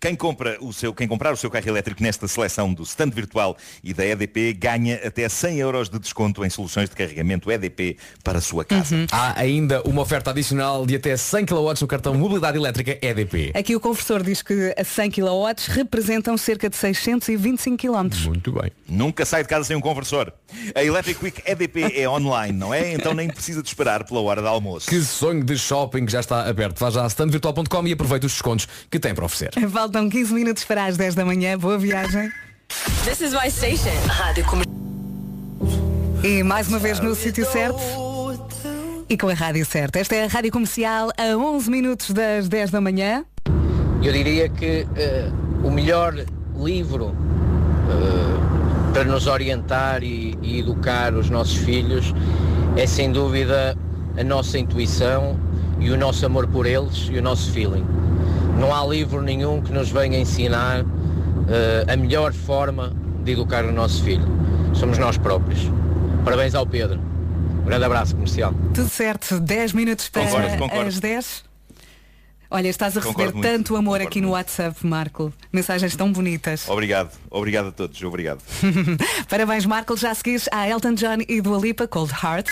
[0.00, 3.56] Quem, compra o seu, quem comprar o seu carro elétrico nesta seleção do stand virtual
[3.82, 8.38] e da EDP ganha até 100 euros de desconto em soluções de carregamento EDP para
[8.38, 9.06] a sua casa.
[9.10, 13.52] Há ainda uma oferta adicional de até 100 kW no cartão Mobilidade Elétrica EDP.
[13.54, 18.08] Aqui o conversor diz que a 100 kW representam cerca de 625 km.
[18.26, 18.70] Muito bem.
[18.88, 20.32] Nunca sai de casa sem um conversor.
[20.74, 22.92] A Electric Week EDP é online, não é?
[22.92, 24.88] Então nem precisa de esperar pela hora de almoço.
[24.88, 26.78] Que sonho de shopping já está aberto.
[26.78, 29.50] Vá já a standvirtual.com e aproveite os descontos que tem para oferecer.
[29.86, 31.56] Faltam 15 minutos para as 10 da manhã.
[31.56, 32.28] Boa viagem.
[33.04, 33.92] This is my station.
[34.08, 34.44] Rádio.
[36.24, 37.78] E mais uma vez no sítio certo.
[39.08, 40.00] E com a rádio certa.
[40.00, 43.24] Esta é a Rádio Comercial a 11 minutos das 10 da manhã.
[44.02, 45.30] Eu diria que eh,
[45.62, 46.16] o melhor
[46.56, 47.14] livro
[47.88, 52.12] eh, para nos orientar e, e educar os nossos filhos
[52.76, 53.78] é sem dúvida
[54.18, 55.38] a nossa intuição
[55.78, 57.86] e o nosso amor por eles e o nosso feeling.
[58.58, 60.84] Não há livro nenhum que nos venha ensinar
[61.48, 64.26] eh, a melhor forma de educar o nosso filho.
[64.74, 65.60] Somos nós próprios.
[66.24, 67.00] Parabéns ao Pedro.
[67.62, 68.54] Um grande abraço comercial.
[68.74, 70.88] Tudo certo, 10 minutos para Concordo, concordo.
[70.88, 71.44] as 10.
[72.48, 75.32] Olha, estás a receber Concordo muito, tanto amor aqui no WhatsApp, Marco.
[75.52, 76.68] Mensagens tão bonitas.
[76.68, 78.40] Obrigado, obrigado a todos, obrigado.
[79.28, 79.96] Parabéns, Marco.
[79.96, 82.48] Já seguires a Elton John e Dua Lipa, Cold Heart.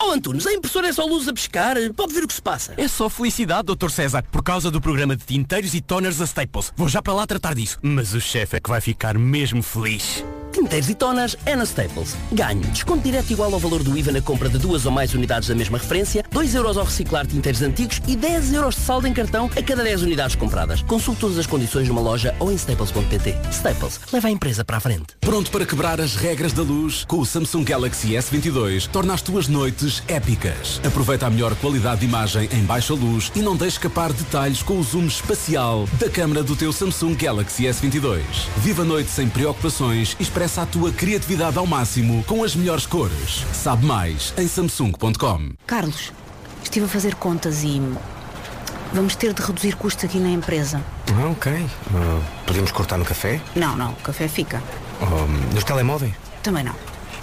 [0.00, 1.76] Oh Antunes, a impressora é só luz a pescar.
[1.94, 2.74] Pode ver o que se passa.
[2.76, 3.90] É só felicidade, Dr.
[3.90, 6.72] César, por causa do programa de tinteiros e toners da Staples.
[6.76, 7.78] Vou já para lá tratar disso.
[7.82, 10.24] Mas o chefe é que vai ficar mesmo feliz.
[10.58, 12.16] Tinteiros e toners é na Staples.
[12.32, 12.62] Ganho.
[12.72, 15.54] Desconto direto igual ao valor do IVA na compra de duas ou mais unidades da
[15.54, 19.48] mesma referência, 2 euros ao reciclar tinteiros antigos e 10 euros de saldo em cartão
[19.56, 20.82] a cada 10 unidades compradas.
[20.82, 23.36] Consulte todas as condições numa loja ou em staples.pt.
[23.52, 24.00] Staples.
[24.12, 25.06] Leva a empresa para a frente.
[25.20, 27.04] Pronto para quebrar as regras da luz?
[27.04, 30.80] Com o Samsung Galaxy S22, torna as tuas noites épicas.
[30.84, 34.80] Aproveita a melhor qualidade de imagem em baixa luz e não deixe escapar detalhes com
[34.80, 38.22] o zoom espacial da câmara do teu Samsung Galaxy S22.
[38.56, 42.86] Viva a noite sem preocupações e expressa a tua criatividade ao máximo com as melhores
[42.86, 43.44] cores.
[43.52, 45.50] Sabe mais em samsung.com.
[45.66, 46.10] Carlos,
[46.64, 47.82] estive a fazer contas e
[48.92, 50.82] vamos ter de reduzir custos aqui na empresa.
[51.12, 51.52] Ah, ok.
[51.94, 53.40] Ah, podemos cortar no café?
[53.54, 54.62] Não, não, o café fica.
[55.00, 56.14] Ou nos telemóveis?
[56.42, 56.74] Também não.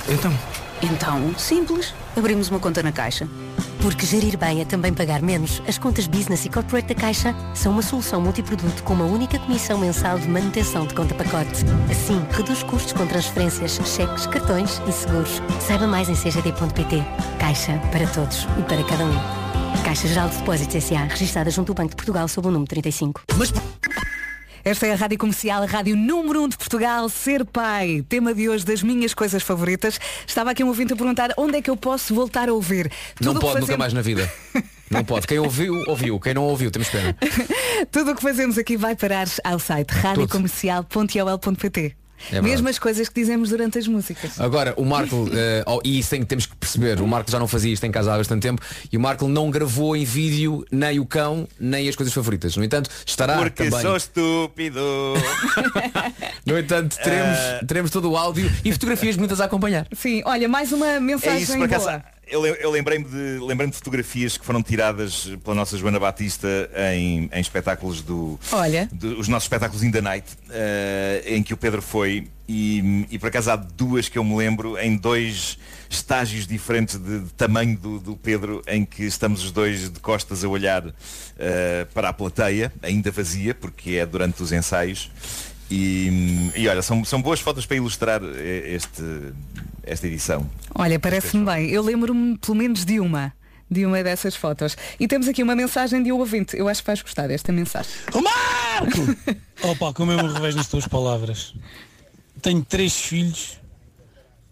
[0.08, 0.32] Então?
[0.92, 1.94] Então, simples.
[2.16, 3.28] Abrimos uma conta na Caixa.
[3.82, 5.62] Porque gerir bem é também pagar menos.
[5.68, 9.80] As contas Business e Corporate da Caixa são uma solução multiproduto com uma única comissão
[9.80, 11.66] mensal de manutenção de conta pacote.
[11.90, 15.42] Assim, reduz custos com transferências, cheques, cartões e seguros.
[15.60, 17.04] Saiba mais em cgd.pt.
[17.40, 19.84] Caixa, para todos e para cada um.
[19.84, 21.04] Caixa Geral de Depósitos S.A.
[21.06, 23.22] registrada junto ao Banco de Portugal sob o número 35.
[24.66, 28.04] Esta é a Rádio Comercial, a Rádio número 1 um de Portugal, Ser Pai.
[28.10, 30.00] Tema de hoje das minhas coisas favoritas.
[30.26, 32.92] Estava aqui um ouvinte a perguntar onde é que eu posso voltar a ouvir.
[33.22, 34.28] Não Tudo o que pode nunca fazemos- mais na vida.
[34.90, 35.28] Não pode.
[35.28, 36.20] Quem ouviu, ouviu.
[36.20, 37.18] Quem não ouviu, temos pena.
[37.92, 41.96] Tudo o que fazemos aqui vai parar ao site radiocomercial.ol.pt.
[42.32, 44.40] É Mesmo as coisas que dizemos durante as músicas.
[44.40, 47.48] Agora, o Marco, eh, oh, e isso tem, temos que perceber, o Marco já não
[47.48, 48.62] fazia isto em casa há bastante tempo,
[48.92, 52.56] e o Marco não gravou em vídeo nem o cão, nem as coisas favoritas.
[52.58, 53.82] No entanto, estará Porque também.
[53.82, 54.82] sou estúpido.
[56.46, 59.88] No entanto, teremos, teremos todo o áudio e fotografias bonitas a acompanhar.
[59.96, 61.90] Sim, olha, mais uma É mensagem isso, por acaso.
[62.28, 66.48] Eu, eu lembrei-me de, lembrei de fotografias que foram tiradas pela nossa Joana Batista
[66.94, 68.40] em, em espetáculos do.
[68.52, 68.90] Olha.
[68.92, 73.20] do- os nossos espetáculos In the Night, eh, em que o Pedro foi, e, e
[73.20, 75.58] por acaso há duas que eu me lembro, em dois
[75.88, 80.44] estágios diferentes de, de tamanho do, do Pedro, em que estamos os dois de costas
[80.44, 80.84] a olhar
[81.38, 85.12] eh, para a plateia, ainda vazia, porque é durante os ensaios.
[85.70, 89.02] E, e olha, são, são boas fotos para ilustrar eh, este,
[89.84, 90.50] esta edição.
[90.74, 91.70] Olha, parece-me bem.
[91.70, 93.34] Eu lembro-me pelo menos de uma.
[93.70, 94.78] De uma dessas fotos.
[95.00, 96.56] E temos aqui uma mensagem de um ouvinte.
[96.56, 97.92] Eu acho que vais gostar desta mensagem.
[98.14, 99.38] Ô Marco!
[99.68, 101.56] Opa, como eu me revejo nas tuas palavras.
[102.42, 103.60] Tenho três filhos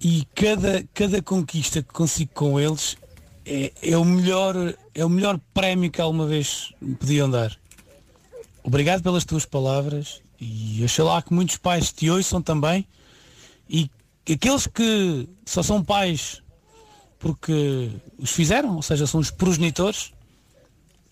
[0.02, 2.98] e cada, cada conquista que consigo com eles
[3.46, 4.56] é, é o melhor,
[4.96, 7.56] é o melhor prémio que alguma vez me podiam dar.
[8.64, 12.86] Obrigado pelas tuas palavras e oxalá que muitos pais te ouçam também
[13.70, 13.90] e
[14.26, 16.42] que aqueles que só são pais
[17.20, 20.12] porque os fizeram, ou seja, são os progenitores,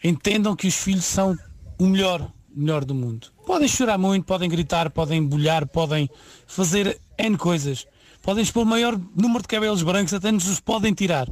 [0.03, 1.37] entendam que os filhos são
[1.79, 3.27] o melhor, melhor do mundo.
[3.45, 6.09] Podem chorar muito, podem gritar, podem bolhar, podem
[6.45, 7.87] fazer N coisas.
[8.21, 11.29] Podem expor o maior número de cabelos brancos, até nos os podem tirar.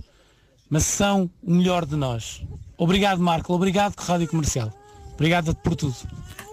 [0.70, 2.42] Mas são o melhor de nós.
[2.78, 3.54] Obrigado, Marco.
[3.54, 4.72] Obrigado, Rádio Comercial.
[5.14, 5.96] Obrigado por tudo.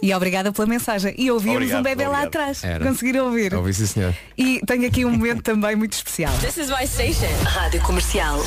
[0.02, 1.14] E obrigada pela mensagem.
[1.16, 2.26] E ouvimos Obrigado, um bebê lá obrigado.
[2.28, 2.64] atrás.
[2.64, 2.84] Era.
[2.84, 3.54] Conseguiram ouvir.
[3.54, 4.14] Ouvi sim, senhor.
[4.36, 6.32] E tenho aqui um momento também muito especial.
[6.40, 7.32] This is my station.
[7.44, 8.38] Rádio Comercial.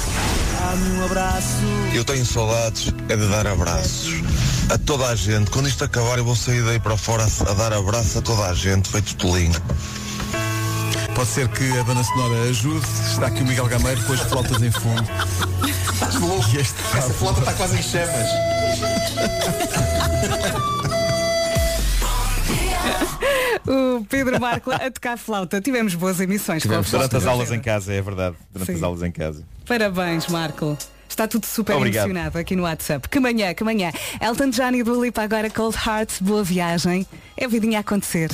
[0.60, 1.58] Dá-me um abraço.
[1.94, 4.14] Eu tenho saudades, é de dar abraços
[4.70, 5.50] a toda a gente.
[5.50, 8.54] Quando isto acabar eu vou sair daí para fora a, dar abraço a toda a
[8.54, 9.60] gente, feito tolinho.
[11.16, 12.86] Pode ser que a banda sonora ajude.
[13.12, 15.04] Está aqui o Miguel Gameiro com as flautas em fundo.
[15.94, 16.48] Estás louco?
[16.54, 18.30] E este Essa flauta está quase em chamas.
[23.68, 25.61] O Pedro Marco a tocar flauta.
[25.61, 28.36] Tivemos boas emissões a Durante as aulas em casa, é verdade.
[28.52, 28.78] Durante Sim.
[28.78, 29.44] as aulas em casa.
[29.66, 30.78] Parabéns, Marco.
[31.07, 32.06] Está tudo super Obrigado.
[32.06, 33.10] emocionado aqui no WhatsApp.
[33.10, 33.91] Que manhã, que manhã.
[34.22, 37.06] Elton John e Dua Lipa agora Cold Heart, boa viagem.
[37.36, 38.30] É vidinha a acontecer.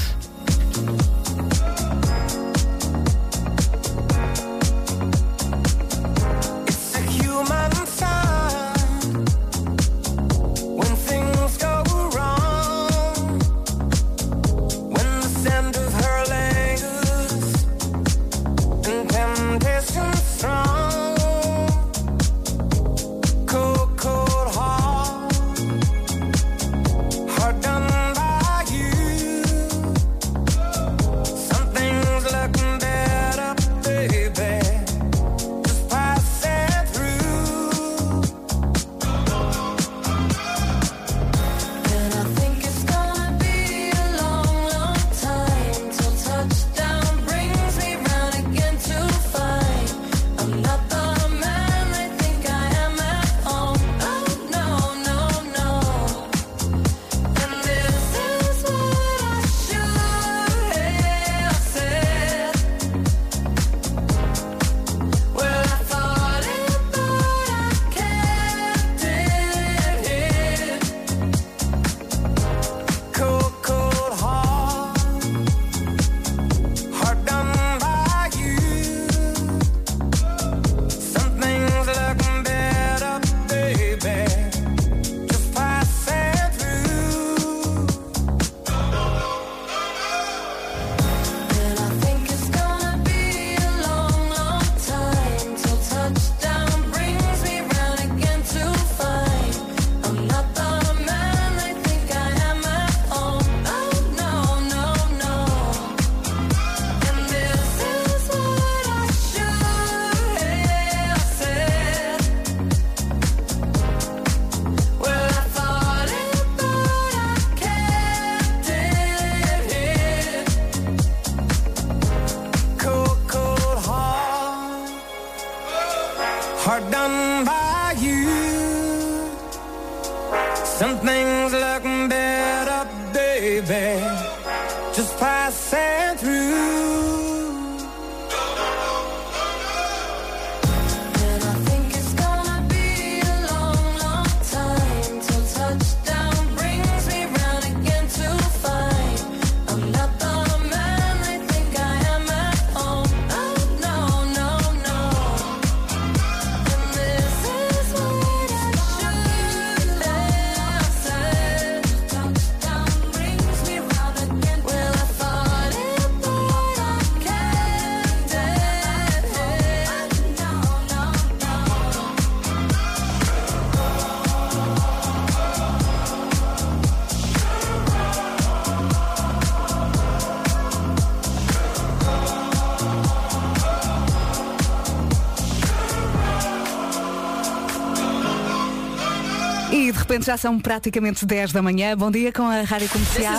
[190.26, 191.96] Já são praticamente 10 da manhã.
[191.96, 193.34] Bom dia com a Rádio Comercial.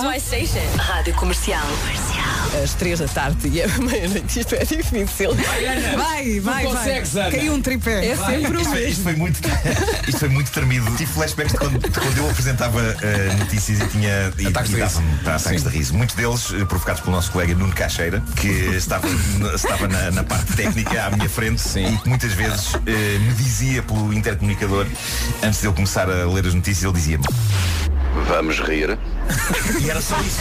[0.78, 1.66] Rádio Comercial.
[2.62, 4.40] Às três da tarde e à meia-noite.
[4.40, 5.34] Isto é difícil.
[5.96, 7.30] Vai, vai, vai.
[7.30, 8.06] Caiu um tripé.
[8.06, 8.90] É sempre o Isto foi, mesmo.
[8.90, 9.40] isto foi muito,
[10.08, 10.90] isto foi muito tremido.
[10.96, 14.76] Tive flashbacks de quando, de quando eu apresentava eh, notícias e tinha e, Ataques de
[14.76, 15.94] e para ataques de riso.
[15.94, 19.06] Muitos deles eh, provocados pelo nosso colega Nuno Caixeira, que estava,
[19.54, 23.82] estava na, na parte técnica à minha frente e que muitas vezes eh, me dizia
[23.82, 24.86] pelo intercomunicador,
[25.42, 27.24] antes de eu começar a ler as notícias, ele dizia-me
[28.28, 28.98] Vamos rir.
[29.80, 30.40] E era só isso.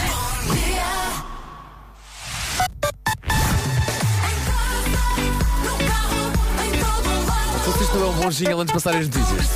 [8.30, 9.46] Jingle antes de passar as notícias.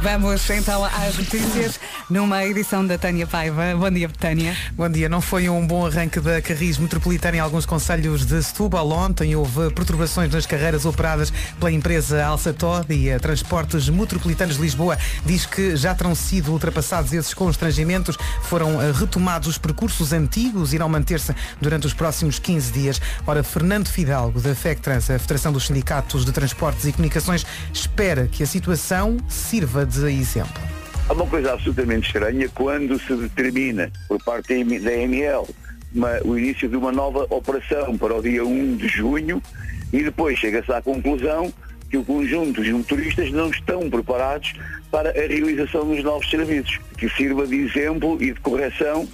[0.00, 1.80] Vamos então às notícias
[2.10, 3.74] numa edição da Tânia Paiva.
[3.76, 4.56] Bom dia, Tânia.
[4.72, 5.08] Bom dia.
[5.08, 8.90] Não foi um bom arranque da Carris Metropolitana em alguns conselhos de Setúbal.
[8.90, 14.62] Ontem houve perturbações nas carreiras operadas pela empresa Alça Todd e a Transportes Metropolitanos de
[14.62, 18.16] Lisboa diz que já terão sido ultrapassados esses constrangimentos.
[18.42, 23.00] Foram eh, retomados os percursos antigos e irão manter-se durante os próximos 15 dias.
[23.26, 28.42] Ora, Fernando Fidalgo, da FECTRANS, a Federação dos Sindicatos de Transportes e Comunicações, espera que
[28.42, 30.77] a situação sirva de exemplo.
[31.08, 35.46] Há uma coisa absolutamente estranha quando se determina por parte da ML
[36.22, 39.42] o início de uma nova operação para o dia 1 de junho
[39.90, 41.50] e depois chega-se à conclusão
[41.88, 44.52] que o conjunto dos motoristas não estão preparados
[44.90, 49.08] para a realização dos novos serviços, que sirva de exemplo e de correção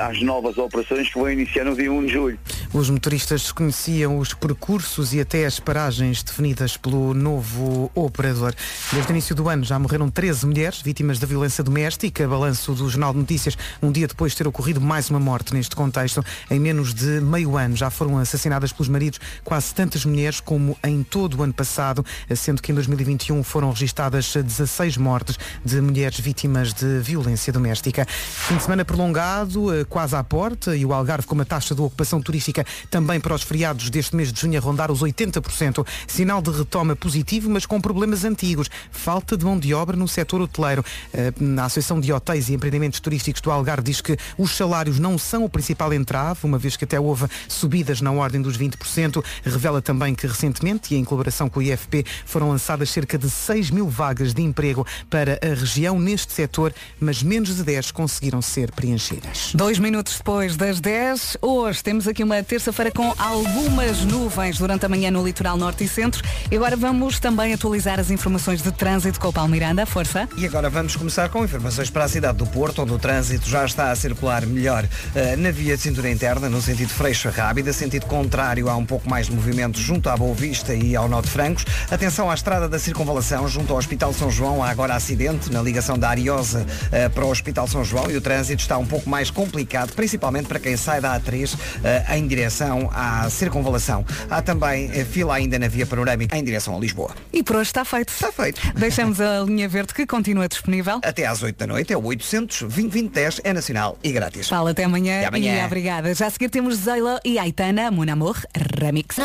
[0.00, 2.38] às novas operações que vão iniciar no dia 1 de julho.
[2.72, 8.54] Os motoristas desconheciam os percursos e até as paragens definidas pelo novo operador.
[8.92, 12.26] Desde o início do ano já morreram 13 mulheres vítimas da violência doméstica.
[12.26, 15.76] Balanço do Jornal de Notícias, um dia depois de ter ocorrido mais uma morte neste
[15.76, 16.24] contexto.
[16.50, 21.02] Em menos de meio ano já foram assassinadas pelos maridos quase tantas mulheres como em
[21.02, 26.72] todo o ano passado, sendo que em 2021 foram registadas 16 mortes de mulheres vítimas
[26.72, 28.04] de violência doméstica.
[28.08, 31.80] Fim de semana prolongado, eh, quase à porta, e o Algarve com uma taxa de
[31.80, 35.86] ocupação turística também para os feriados deste mês de junho a rondar os 80%.
[36.06, 38.70] Sinal de retoma positivo, mas com problemas antigos.
[38.90, 40.84] Falta de mão de obra no setor hoteleiro.
[41.12, 45.16] Eh, A Associação de Hotéis e Empreendimentos Turísticos do Algarve diz que os salários não
[45.18, 49.24] são o principal entrave, uma vez que até houve subidas na ordem dos 20%.
[49.44, 53.70] Revela também que recentemente, e em colaboração com o IFP, foram lançadas cerca de 6
[53.70, 58.70] mil vagas de emprego para a região neste setor, mas menos de 10 conseguiram ser
[58.72, 59.52] preenchidas.
[59.54, 64.88] Dois minutos depois das 10, hoje temos aqui uma terça-feira com algumas nuvens durante a
[64.88, 66.24] manhã no litoral norte e centro.
[66.50, 69.86] E agora vamos também atualizar as informações de trânsito com o Paulo Miranda.
[69.86, 70.28] Força.
[70.36, 73.64] E agora vamos começar com informações para a cidade do Porto, onde o trânsito já
[73.64, 78.06] está a circular melhor eh, na via de cintura interna, no sentido Freixo Rábida, sentido
[78.06, 81.64] contrário há um pouco mais de movimento junto à Boa Vista e ao Norte Francos.
[81.92, 85.96] Atenção à estrada da circunvalação, junto ao Hospital São João, há agora acidente na ligação
[85.96, 89.30] da Ariosa eh, para o Hospital São João e o trânsito está um pouco mais
[89.44, 91.54] complicado, principalmente para quem sai da A3
[91.84, 94.04] eh, em direção à circunvalação.
[94.30, 97.10] Há também eh, fila ainda na via panorâmica em direção a Lisboa.
[97.32, 98.08] E por hoje está feito.
[98.08, 98.60] Está feito.
[98.74, 100.98] Deixamos a linha verde que continua disponível.
[101.04, 104.48] Até às 8 da noite é o 800 2010 é nacional e grátis.
[104.48, 105.62] Fala até amanhã, Até amanhã.
[105.62, 106.14] e obrigada.
[106.14, 108.38] Já a seguir temos Zayla e Aitana, Mon Amour,
[108.80, 109.16] Remix.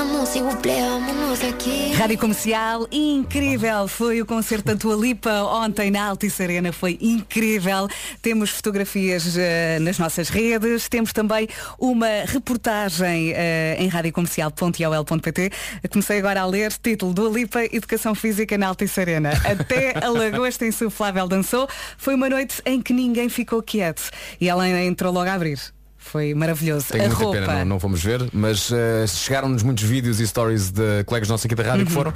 [1.98, 3.88] Rádio Comercial, incrível.
[3.88, 6.74] Foi o concerto da Tua Lipa ontem na Altice Arena.
[6.74, 7.88] Foi incrível.
[8.22, 10.90] Temos fotografias eh, nas nossas redes.
[10.90, 15.52] Temos também uma reportagem eh, em radiocomercial.iol.pt.
[15.92, 19.32] Comecei agora a ler título do Lipa Educação Física na Altice Arena.
[19.46, 21.68] Até a lagosta insuflável dançou.
[21.98, 24.10] Foi uma noite em que ninguém ficou quieto.
[24.40, 25.60] E ela entrou logo a abrir.
[25.98, 26.88] Foi maravilhoso.
[26.90, 27.40] Tenho a muita roupa.
[27.40, 31.46] pena, não, não fomos ver, mas eh, chegaram-nos muitos vídeos e stories de colegas nossos
[31.46, 31.98] aqui da rádio que Uhum.
[31.98, 32.14] foram.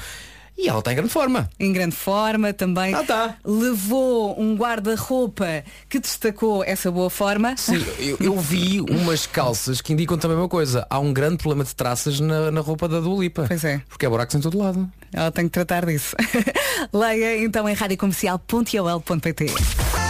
[0.58, 1.50] E ela está em grande forma.
[1.60, 2.94] Em grande forma também.
[2.94, 3.36] Ah, tá.
[3.44, 7.56] Levou um guarda-roupa que destacou essa boa forma.
[7.58, 10.86] Sim, eu, eu vi umas calças que indicam também uma coisa.
[10.90, 13.46] Há um grande problema de traças na, na roupa da Dua Lipa.
[13.48, 13.82] Pois é.
[13.90, 14.90] Porque é buracos em todo lado.
[15.12, 16.16] Ela tem que tratar disso.
[16.94, 20.03] Leia então em radiocomercial.ol.pt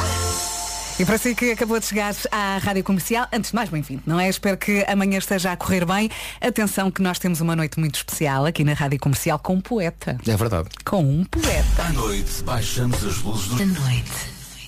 [0.99, 4.19] e para si que acabou de chegar à Rádio Comercial, antes de mais bem-vindo, não
[4.19, 4.29] é?
[4.29, 6.09] Espero que amanhã esteja a correr bem.
[6.39, 10.17] Atenção que nós temos uma noite muito especial aqui na Rádio Comercial com um poeta.
[10.27, 10.69] É verdade.
[10.85, 11.83] Com um poeta.
[11.83, 13.57] À noite, baixamos as luzes do...
[13.57, 14.11] Da noite.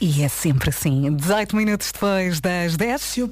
[0.02, 1.16] E é sempre assim.
[1.16, 3.02] 18 minutos depois das 10.
[3.02, 3.30] Se eu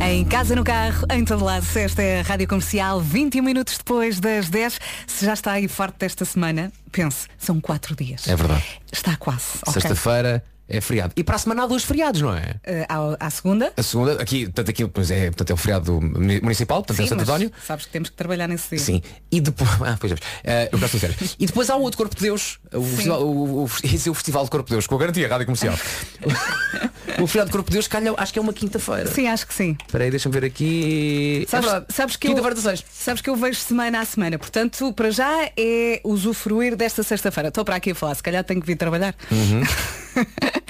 [0.00, 3.76] Em casa, no carro, em todo lado, se esta é a Rádio Comercial, 21 minutos
[3.76, 4.80] depois das 10.
[5.06, 8.26] Se já está aí farto desta semana, pense, são 4 dias.
[8.26, 8.64] É verdade.
[8.90, 9.58] Está quase.
[9.70, 11.12] Sexta-feira é feriado.
[11.16, 12.54] E para a semana há dois feriados, não é?
[12.64, 13.72] Eh, à, à segunda?
[13.76, 17.02] A segunda, aqui, portanto, aqui pois é, portanto, é o feriado muni- municipal, portanto é
[17.02, 17.52] Sim, Santo mas António.
[17.66, 18.78] Sabes que temos que trabalhar nesse dia.
[18.78, 19.02] Sim.
[19.30, 19.68] E depois.
[19.88, 20.16] Ah, pois é.
[20.44, 21.14] Eh, eu peço sério.
[21.38, 22.58] E depois há o outro Corpo de Deus.
[22.74, 25.26] O, festival, o, o, esse é o Festival de Corpo de Deus, com a garantia,
[25.28, 25.74] Rádio Comercial.
[27.20, 29.06] o feriado de Corpo de Deus calha, acho que é uma quinta-feira.
[29.06, 29.76] Sim, acho que sim.
[29.86, 31.46] Espera aí, deixa-me ver aqui.
[31.48, 32.84] Sabes, é sabes que eu, Quinta-feira 16.
[32.92, 37.48] sabes que eu vejo semana a semana, portanto, para já é usufruir desta sexta-feira.
[37.48, 39.14] Estou para aqui a falar, se calhar tenho que vir trabalhar.
[39.30, 39.62] Uhum.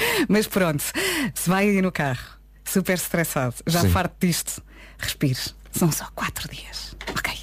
[0.29, 0.83] Mas pronto,
[1.35, 3.91] se vai aí no carro, super estressado, já Sim.
[3.91, 4.63] farto disto,
[4.99, 5.39] respire.
[5.73, 6.97] São só quatro dias.
[7.11, 7.39] Ok.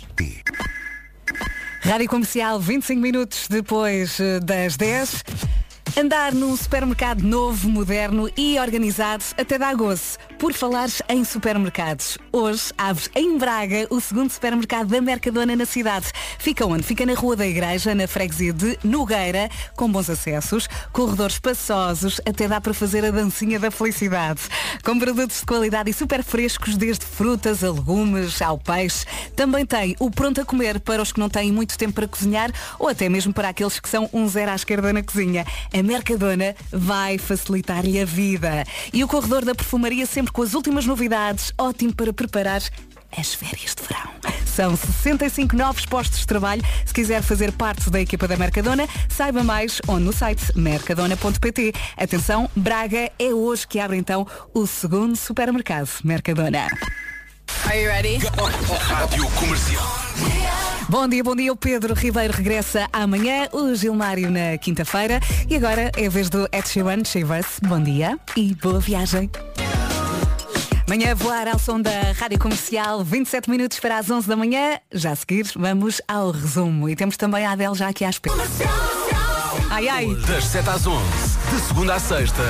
[1.82, 5.24] Rádio Comercial, 25 minutos depois eh, das 10.
[5.96, 10.18] Andar num supermercado novo, moderno e organizado até dá gozo.
[10.46, 16.06] Por falares em supermercados, hoje abre em Braga o segundo supermercado da Mercadona na cidade.
[16.38, 16.84] Fica onde?
[16.84, 22.48] Fica na Rua da Igreja, na freguesia de Nogueira, com bons acessos, corredores espaçosos, até
[22.48, 24.42] dá para fazer a dancinha da felicidade.
[24.84, 29.04] Com produtos de qualidade e super frescos, desde frutas a legumes ao peixe.
[29.36, 32.52] Também tem o pronto a comer para os que não têm muito tempo para cozinhar
[32.78, 35.44] ou até mesmo para aqueles que são um zero à esquerda na cozinha.
[35.74, 38.64] A Mercadona vai facilitar-lhe a vida.
[38.94, 42.62] E o corredor da perfumaria sempre com as últimas novidades, ótimo para preparar
[43.18, 44.12] as férias de verão.
[44.46, 46.62] São 65 novos postos de trabalho.
[46.86, 51.74] Se quiser fazer parte da equipa da Mercadona, saiba mais onde no site mercadona.pt.
[51.96, 56.68] Atenção, Braga é hoje que abre então o segundo supermercado Mercadona.
[57.66, 58.18] Are you ready?
[58.90, 60.06] Rádio Comercial.
[60.90, 61.54] Bom dia, bom dia.
[61.54, 65.22] O Pedro Ribeiro regressa amanhã, o Gilmário na quinta-feira.
[65.50, 67.60] E agora é a vez do Ed Sheeran, Shivers.
[67.64, 69.32] Bom dia e boa viagem.
[70.88, 74.80] Manhã a voar ao som da Rádio Comercial, 27 minutos para as 11 da manhã.
[74.94, 76.88] Já a seguir, vamos ao resumo.
[76.88, 78.36] E temos também a Adele já aqui à espera.
[79.72, 80.08] Ai, ai.
[80.28, 81.02] Das 7 às 11,
[81.56, 82.42] de segunda à sexta,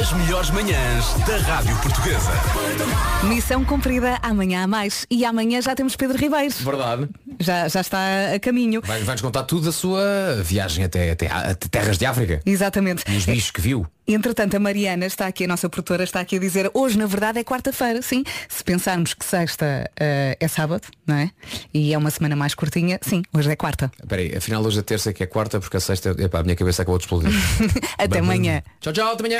[0.00, 2.30] as melhores manhãs da Rádio Portuguesa.
[3.24, 5.06] Missão cumprida, amanhã há mais.
[5.10, 6.54] E amanhã já temos Pedro Ribeiro.
[6.60, 7.08] Verdade.
[7.38, 7.98] Já, já está
[8.34, 8.82] a caminho.
[8.84, 10.02] Vai- Vai-nos contar tudo da sua
[10.44, 12.40] viagem até, até, até terras de África.
[12.44, 13.02] Exatamente.
[13.08, 13.86] E os bichos que viu.
[14.06, 17.38] Entretanto, a Mariana está aqui, a nossa produtora está aqui a dizer hoje na verdade
[17.38, 18.24] é quarta-feira, sim.
[18.48, 21.30] Se pensarmos que sexta eh, é sábado, não é?
[21.72, 23.90] E é uma semana mais curtinha, sim, hoje é quarta.
[24.02, 26.56] Espera aí, afinal hoje é terça que é quarta porque a sexta, epá, a minha
[26.56, 27.30] cabeça acabou de explodir.
[28.10, 28.62] Até amanhã.
[28.80, 29.38] Tchau, tchau, até amanhã.